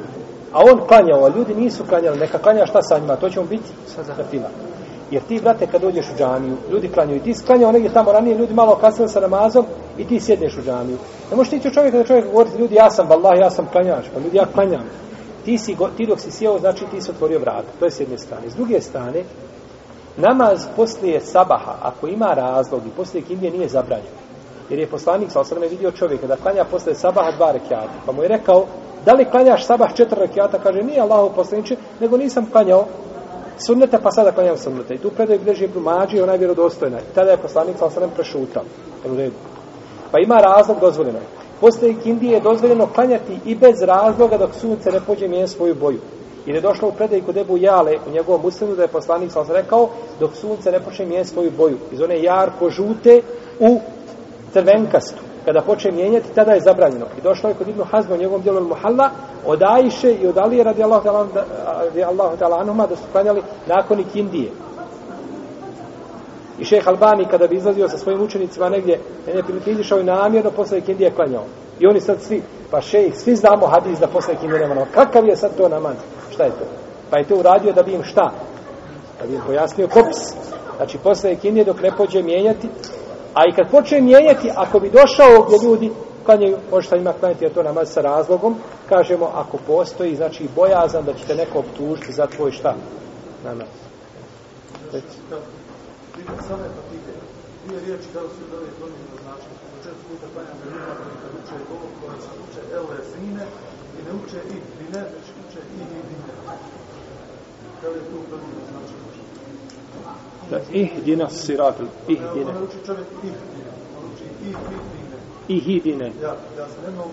a 0.53 0.59
on 0.59 0.87
klanjao, 0.89 1.25
a 1.25 1.29
ljudi 1.29 1.55
nisu 1.55 1.85
klanjali, 1.85 2.19
neka 2.19 2.39
klanja 2.39 2.67
šta 2.67 2.83
sa 2.83 2.99
njima, 2.99 3.17
to 3.17 3.31
će 3.31 3.41
mu 3.41 3.47
biti 3.47 3.71
na 4.19 4.25
fila. 4.31 4.49
Jer 5.11 5.23
ti, 5.23 5.41
brate, 5.41 5.67
kad 5.67 5.81
dođeš 5.81 6.07
u 6.15 6.19
džamiju, 6.19 6.57
ljudi 6.71 6.89
klanjaju, 6.89 7.21
ti 7.21 7.35
si 7.35 7.45
klanjao 7.45 7.73
negdje 7.73 7.93
tamo 7.93 8.13
ranije, 8.13 8.39
ljudi 8.39 8.55
malo 8.55 8.77
kasnili 8.77 9.09
sa 9.09 9.21
namazom 9.21 9.65
i 9.99 10.05
ti 10.05 10.21
sjedneš 10.21 10.57
u 10.57 10.63
džamiju. 10.63 10.97
Ne 11.31 11.37
možeš 11.37 11.51
tići 11.51 11.69
u 11.69 11.71
čovjeka 11.71 11.99
da 11.99 12.05
čovjek 12.05 12.27
govoriti, 12.27 12.59
ljudi, 12.59 12.75
ja 12.75 12.91
sam, 12.91 13.09
vallah, 13.09 13.39
ja 13.41 13.51
sam 13.51 13.69
klanjač, 13.73 14.05
pa 14.15 14.21
ljudi, 14.21 14.37
ja 14.37 14.47
klanjam. 14.55 14.85
Ti, 15.45 15.59
si, 15.59 15.77
ti 15.97 16.07
dok 16.07 16.21
si 16.21 16.31
sjeo, 16.31 16.59
znači 16.59 16.85
ti 16.91 17.01
si 17.01 17.11
otvorio 17.11 17.39
vrata. 17.39 17.69
To 17.79 17.85
je 17.85 17.91
s 17.91 18.01
jedne 18.01 18.19
strane. 18.19 18.51
S 18.51 18.55
druge 18.55 18.81
strane, 18.81 19.23
namaz 20.19 20.66
poslije 20.77 21.20
sabaha, 21.20 21.74
ako 21.82 22.07
ima 22.07 22.35
razlog 22.35 22.82
i 22.86 22.97
poslije 22.97 23.23
kindije 23.23 23.53
nije 23.53 23.69
zabranjen. 23.69 24.12
Jer 24.70 24.78
je 24.78 24.86
poslanik 24.86 25.31
sa 25.31 25.40
osrme 25.40 25.69
vidio 25.69 25.90
čovjeka 25.90 26.27
da 26.27 26.36
klanja 26.36 26.65
poslije 26.65 26.95
sabaha 26.95 27.31
dva 27.36 27.53
rekiata. 27.53 27.93
Pa 28.07 28.12
mu 28.12 28.23
je 28.23 28.28
rekao, 28.28 28.66
da 29.05 29.12
li 29.12 29.24
klanjaš 29.24 29.66
sabah 29.66 29.95
četiri 29.95 30.20
rekiata? 30.20 30.59
Kaže, 30.59 30.82
nije 30.82 31.01
Allahu 31.01 31.35
poslaniče, 31.35 31.77
nego 32.01 32.16
nisam 32.16 32.47
klanjao 32.53 32.85
sunneta, 33.66 33.99
pa 34.03 34.11
sada 34.11 34.32
klanjam 34.32 34.57
sunnete. 34.57 34.95
I 34.95 34.99
tu 34.99 35.11
predaju 35.11 35.40
gdje 35.40 35.65
Ibn 35.65 35.81
Mađi, 35.81 36.20
ona 36.20 36.32
je 36.32 36.39
vjerodostojna. 36.39 36.99
I 36.99 37.15
tada 37.15 37.31
je 37.31 37.36
poslanik 37.36 37.78
sa 37.78 37.86
osrme 37.86 38.09
prešutao. 38.15 38.62
U 39.05 39.16
redu? 39.16 39.35
Pa 40.12 40.19
ima 40.19 40.35
razlog 40.35 40.81
dozvoljeno. 40.81 41.19
Poslije 41.61 41.93
Posle 41.93 42.01
ikindije 42.01 42.32
je 42.32 42.40
dozvoljeno 42.40 42.86
klanjati 42.86 43.39
i 43.45 43.55
bez 43.55 43.82
razloga 43.82 44.36
dok 44.36 44.55
sunce 44.55 44.90
ne 44.90 45.01
pođe 45.07 45.28
mijen 45.28 45.49
svoju 45.49 45.74
boju. 45.74 45.99
Jer 46.47 46.56
je 46.56 46.60
došlo 46.60 46.89
u 46.89 46.93
predaj 46.93 47.20
kod 47.20 47.36
Ebu 47.36 47.56
Jale 47.56 47.93
u 48.06 48.10
njegovom 48.10 48.43
muslimu 48.43 48.74
da 48.74 48.82
je 48.82 48.89
poslanik 48.89 49.32
sam 49.32 49.47
rekao 49.51 49.89
dok 50.20 50.35
sunce 50.35 50.73
ne 50.73 50.81
počne 50.81 51.06
mijenjati 51.06 51.31
svoju 51.31 51.51
boju. 51.56 51.78
Iz 51.93 52.01
one 52.01 52.23
jarko 52.23 52.70
žute 52.70 53.20
u 53.60 53.81
crvenkastu. 54.52 55.23
Kada 55.44 55.60
počne 55.60 55.90
mijenjati, 55.90 56.35
tada 56.35 56.52
je 56.52 56.60
zabranjeno. 56.60 57.06
I 57.19 57.23
došlo 57.23 57.48
je 57.48 57.55
kod 57.55 57.69
Ibnu 57.69 57.85
Hazma 57.85 58.15
u 58.15 58.19
njegovom 58.19 58.43
dijelu 58.43 58.69
Muhalla 58.69 59.10
od 59.47 59.62
Ajše 59.62 60.12
i 60.12 60.27
od 60.27 60.39
Alije 60.39 60.65
radi 60.65 60.82
Allah 60.82 61.02
ta'ala 61.05 62.60
anuma 62.60 62.85
ta'ala 62.85 62.89
da 62.89 62.97
su 62.97 63.02
klanjali 63.12 63.43
nakon 63.66 64.05
Indije. 64.15 64.51
I 66.59 66.65
šeh 66.65 66.89
Albani 66.89 67.24
kada 67.31 67.47
bi 67.47 67.56
izlazio 67.56 67.89
sa 67.89 67.98
svojim 67.98 68.23
učenicima 68.23 68.69
negdje, 68.69 69.01
ne 69.35 69.43
prilike 69.43 69.70
izišao 69.70 70.01
i 70.01 70.05
namjerno 70.05 70.51
posle 70.51 70.78
ikindije 70.78 71.10
klanjao. 71.10 71.44
I 71.81 71.86
oni 71.86 72.01
sad 72.01 72.23
svi, 72.23 72.43
pa 72.70 72.81
šejh, 72.81 73.15
svi 73.15 73.36
znamo 73.36 73.66
hadis 73.66 73.98
da 73.98 74.06
posle 74.06 74.35
ikindije 74.35 74.60
nema 74.60 74.74
namaz. 74.74 74.89
Kakav 74.94 75.27
je 75.27 75.36
sad 75.36 75.56
to 75.56 75.69
namaz? 75.69 75.97
Šta 76.39 76.44
je 76.44 76.51
to? 76.51 76.66
Pa 77.10 77.19
je 77.19 77.24
to 77.28 77.36
uradio 77.36 77.73
da 77.73 77.82
bi 77.82 77.93
im 77.93 78.05
šta? 78.05 78.31
Da 79.20 79.27
bi 79.27 79.35
im 79.35 79.40
pojasnio 79.47 79.89
kopis. 79.89 80.20
Znači 80.77 80.98
posle 80.98 81.32
ikindije 81.32 81.65
dok 81.65 81.82
ne 81.82 81.90
pođe 81.97 82.23
mijenjati, 82.23 82.69
a 83.35 83.40
i 83.48 83.52
kad 83.52 83.70
počne 83.70 84.01
mijenjati, 84.01 84.51
ako 84.56 84.81
bi 84.81 84.90
došao 84.90 85.36
ovdje 85.39 85.59
ljudi 85.62 85.90
klanjaju, 86.24 86.56
šta 86.81 86.97
ima 86.97 87.12
klanjati 87.12 87.44
jer 87.44 87.55
to 87.55 87.62
namaz 87.62 87.89
sa 87.93 88.01
razlogom, 88.01 88.56
kažemo 88.89 89.31
ako 89.35 89.56
postoji, 89.66 90.16
znači 90.16 90.48
bojazan 90.55 91.05
da 91.05 91.15
ćete 91.15 91.35
neko 91.35 91.59
optužiti 91.59 92.12
za 92.12 92.27
tvoj 92.27 92.52
šta? 92.52 92.74
Namaz. 93.44 93.69
Reći. 94.93 95.16
Nije 97.69 97.81
riječ 97.81 98.01
da 98.15 98.20
li 98.20 98.28
su 98.28 98.43
da 98.52 98.56
li 98.60 98.66
je 98.66 98.73
promjeno 98.78 99.15
značno. 99.23 99.52
Po 99.70 99.77
često 99.85 100.02
puta 100.09 100.27
klanjam 100.35 100.56
da 100.59 100.65
ljudima 100.70 100.94
koji 100.98 101.32
uče 101.40 101.55
ovo, 101.74 101.86
koji 102.01 102.20
se 102.20 102.32
uče 102.44 102.60
ele 102.77 102.97
zine 103.12 103.44
i 103.98 104.01
ne 104.06 104.12
uče 104.20 104.39
i 104.55 104.56
ne, 104.94 105.01
već 105.01 105.27
uče 105.43 105.60
i 105.74 105.81
i 105.81 105.98
i. 106.15 106.28
Da 107.83 107.89
tu 107.89 108.19
promjeno 108.29 108.63
značenje? 108.71 109.09
Da 110.51 110.59
ihdina 110.73 111.29
siratul, 111.29 111.87
ihdina. 112.09 112.51
On 112.57 112.63
uči 112.63 112.77
čovjek 112.87 113.07
i 113.23 113.27
dine. 113.27 113.71
On 113.99 114.11
uči 114.15 114.25
i 114.25 114.49
i 114.49 114.53
dine. 114.53 115.17
Ihidine. 115.49 116.13
Ja, 116.23 116.29
ja 116.59 116.67
sam 116.69 116.85
jednom, 116.85 117.11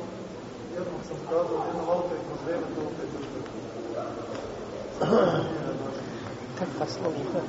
jednom 0.73 0.99
sam 1.07 1.17
kazao, 1.29 1.65
jednom 1.67 1.89
auto 1.89 2.09
i 2.15 2.21
kroz 2.27 2.39
vreme 2.45 2.63
to 2.75 2.81
opet 2.81 3.09
uče. 3.19 3.39
Kakva 6.59 6.85
složina. 6.85 7.39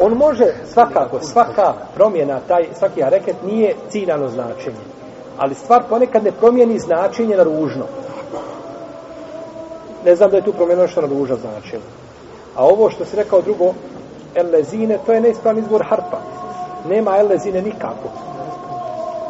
On 0.00 0.12
može 0.12 0.54
svakako, 0.72 1.20
svaka 1.20 1.74
promjena, 1.94 2.40
taj, 2.40 2.68
svaki 2.78 3.02
hareket 3.02 3.36
nije 3.46 3.74
ciljano 3.90 4.28
značenje. 4.28 4.84
Ali 5.38 5.54
stvar 5.54 5.82
ponekad 5.88 6.24
ne 6.24 6.32
promijeni 6.32 6.78
značenje 6.78 7.36
na 7.36 7.42
ružno. 7.42 7.84
Ne 10.04 10.16
znam 10.16 10.30
da 10.30 10.36
je 10.36 10.44
tu 10.44 10.52
promijenilo 10.52 10.88
što 10.88 11.00
na 11.00 11.06
ružno 11.06 11.36
značenje. 11.36 12.03
A 12.56 12.64
ovo 12.64 12.90
što 12.90 13.04
se 13.04 13.16
rekao 13.16 13.42
drugo, 13.42 13.72
elezine, 14.34 14.98
to 15.06 15.12
je 15.12 15.20
neispravan 15.20 15.58
izbor 15.58 15.84
harpa. 15.88 16.18
Nema 16.88 17.16
elezine 17.18 17.62
nikako. 17.62 18.08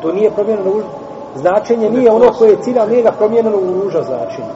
To 0.01 0.13
nije 0.13 0.31
promijenjeno 0.31 0.71
u 0.71 0.83
značenje, 1.35 1.91
nije 1.91 2.11
ono 2.11 2.33
koje 2.39 2.51
je 2.51 2.63
cilja, 2.63 2.87
nije 2.87 3.03
ga 3.03 3.11
promijenjeno 3.11 3.57
u 3.57 3.83
ruža 3.83 4.03
značenje. 4.03 4.49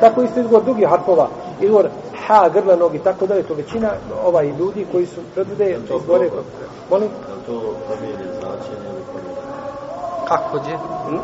Tako 0.00 0.22
isto 0.22 0.40
izgovor 0.40 0.64
drugih 0.64 0.86
harpova, 0.88 1.28
izgovor 1.60 1.88
ha, 2.26 2.48
grlenog 2.48 2.94
i 2.94 2.98
tako 2.98 3.26
dalje, 3.26 3.42
to 3.42 3.54
većina 3.54 3.90
ovaj 4.24 4.46
ljudi 4.46 4.86
koji 4.92 5.06
su 5.06 5.20
predvode 5.34 5.76
izgore, 6.00 6.30
molim, 6.90 7.08
li 7.08 7.46
to 7.46 7.74
promijeni 7.86 8.24
značenje 8.38 8.86
ili 8.92 9.02
promijeni? 9.12 9.35
Kako 10.28 10.56
je? 10.56 10.78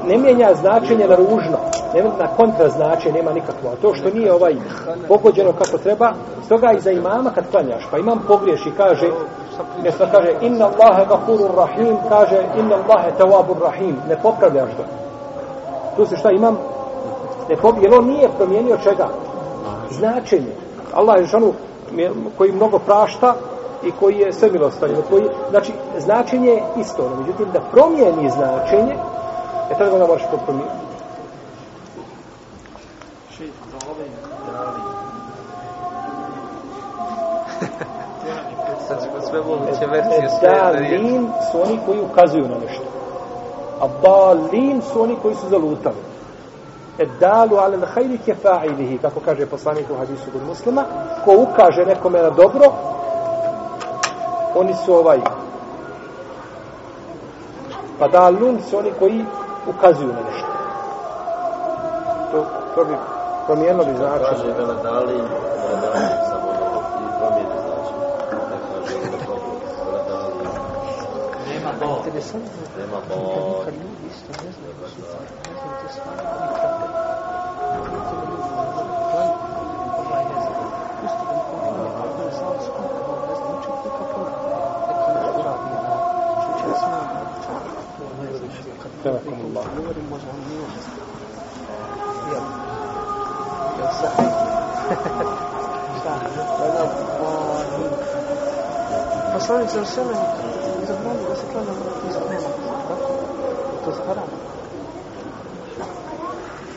ne 0.04 0.18
mijenja 0.18 0.54
značenje 0.54 1.06
na 1.08 1.14
ružno, 1.14 1.58
ne, 1.94 2.02
na 2.02 2.28
kontra 2.36 2.68
značenje 2.68 3.14
nema 3.14 3.32
nikakvo, 3.32 3.70
a 3.70 3.82
to 3.82 3.94
što 3.94 4.10
nije 4.10 4.32
ovaj 4.32 4.54
pogođeno 5.08 5.52
kako 5.52 5.78
treba, 5.78 6.12
stoga 6.44 6.72
i 6.72 6.80
za 6.80 6.90
imama 6.90 7.30
kad 7.30 7.50
klanjaš, 7.50 7.86
pa 7.90 7.98
imam 7.98 8.20
pogriješi, 8.28 8.70
kaže, 8.76 9.10
mjesto 9.82 10.06
kaže, 10.12 10.32
inna 10.40 10.64
Allahe 10.64 11.06
gafurur 11.08 11.50
rahim, 11.56 11.96
kaže, 12.08 12.44
inna 12.58 12.76
Allahe 12.76 13.10
tawabur 13.18 13.56
rahim, 13.62 13.96
ne 14.08 14.16
popravljaš 14.22 14.70
to. 14.76 14.84
Tu 15.96 16.06
se 16.06 16.16
šta 16.16 16.30
imam? 16.30 16.58
Ne 17.48 17.56
popravljaš, 17.56 17.82
jer 17.82 17.94
on 17.94 18.06
nije 18.06 18.28
promijenio 18.36 18.76
čega? 18.76 19.08
Značenje. 19.90 20.52
Allah 20.94 21.16
je 21.20 21.26
žanu 21.26 21.52
koji 22.38 22.52
mnogo 22.52 22.78
prašta 22.78 23.34
i 23.84 23.90
koji 24.00 24.18
je 24.18 24.32
sve. 24.32 24.50
Koji, 25.10 25.28
znači, 25.50 25.72
značenje 25.98 26.50
je 26.50 26.62
isto. 26.76 27.08
No, 27.08 27.16
međutim, 27.20 27.46
da 27.52 27.60
promijeni 27.60 28.30
značenje, 28.30 28.94
je 29.70 29.78
tada 29.78 29.98
ga 29.98 30.06
možeš 30.06 30.26
to 30.30 30.36
promijeniti. 30.36 30.76
Šejh, 33.36 33.50
za 33.70 33.90
ove 33.90 34.04
dali. 34.52 34.80
Sad 38.88 39.04
ćemo 39.04 39.20
sve 39.20 39.40
moguće 39.40 39.86
versije 39.86 40.28
sve. 40.38 40.48
Dalin 40.48 41.28
su 41.50 41.62
oni 41.62 41.78
koji 41.86 42.00
ukazuju 42.00 42.48
na 42.48 42.58
nešto. 42.66 42.84
A 43.80 43.88
dalin 44.02 44.82
su 44.82 45.02
oni 45.02 45.16
koji 45.22 45.34
su 45.34 45.48
zalutali. 45.48 46.12
E 46.98 47.06
dalu 47.20 47.56
ale 47.56 47.76
na 47.76 47.86
hajri 47.86 48.18
ke 48.18 48.34
fa'ilihi, 48.34 48.98
kako 48.98 49.20
kaže 49.20 49.46
poslanik 49.46 49.90
u 49.90 49.94
hadisu 49.94 50.30
kod 50.32 50.42
muslima, 50.46 50.84
ko 51.24 51.32
ukaže 51.38 51.84
nekome 51.84 52.22
na 52.22 52.30
dobro, 52.30 52.72
oni 54.54 54.74
su 54.84 54.94
ovaj 54.94 55.20
pa 57.98 58.08
dalun 58.08 58.58
su 58.70 58.78
oni 58.78 58.90
koji 58.98 59.24
ukazuju 59.66 60.08
na 60.08 60.20
nešto. 60.30 60.46
To, 62.32 62.44
to 62.74 62.84
bi 62.84 62.94
promijenilo 63.46 63.84
bi 63.84 63.92
Kaže 63.92 64.18
značenje. 64.26 64.52
vele 64.58 64.74
dali, 64.82 65.14
vele 65.14 65.80
dali 65.82 66.08
samo 66.28 66.48
i 67.00 67.18
promijeni 67.18 67.56
značenje. 67.64 68.06
Ne 68.50 68.58
kaže 68.68 68.94
vele 68.98 69.18
dobro, 69.26 69.52
vele 69.86 70.02
dali, 70.08 70.48
Nema 71.54 71.70
bol. 71.80 71.96
Interesantno 72.04 72.62
je 72.76 72.86
nema 72.86 72.98
bo, 73.08 73.14
šta 96.00 96.12
ona 96.68 96.84
poslanik 99.32 99.70
sa 99.70 99.84
sebe 99.84 100.14
zabranio 100.86 101.28
da 101.28 101.34
se 101.36 101.42
klanja 101.52 101.72
iz 102.08 102.14
nema 102.30 102.48
to 103.84 103.90
je 103.90 103.96
haram 104.06 104.28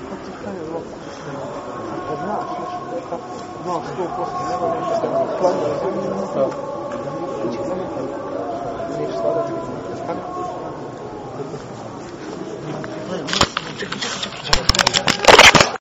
kako 0.10 0.24
se 0.26 0.32
klanja 0.44 0.60
mogu 0.74 0.86
kad 2.08 2.18
znaš 2.26 2.50
nešto 2.60 2.80
kako 3.10 3.24
znaš 3.64 3.84
sto 3.94 4.04
posto 4.18 4.40
nema 4.50 4.68
nešto 4.90 5.08
da 5.08 5.38
klanja 5.40 5.68
Da. 6.36 6.48
Znači, 7.42 7.60
Čekaj, 10.06 10.18
čekaj, 13.80 14.00
čekaj. 14.46 14.75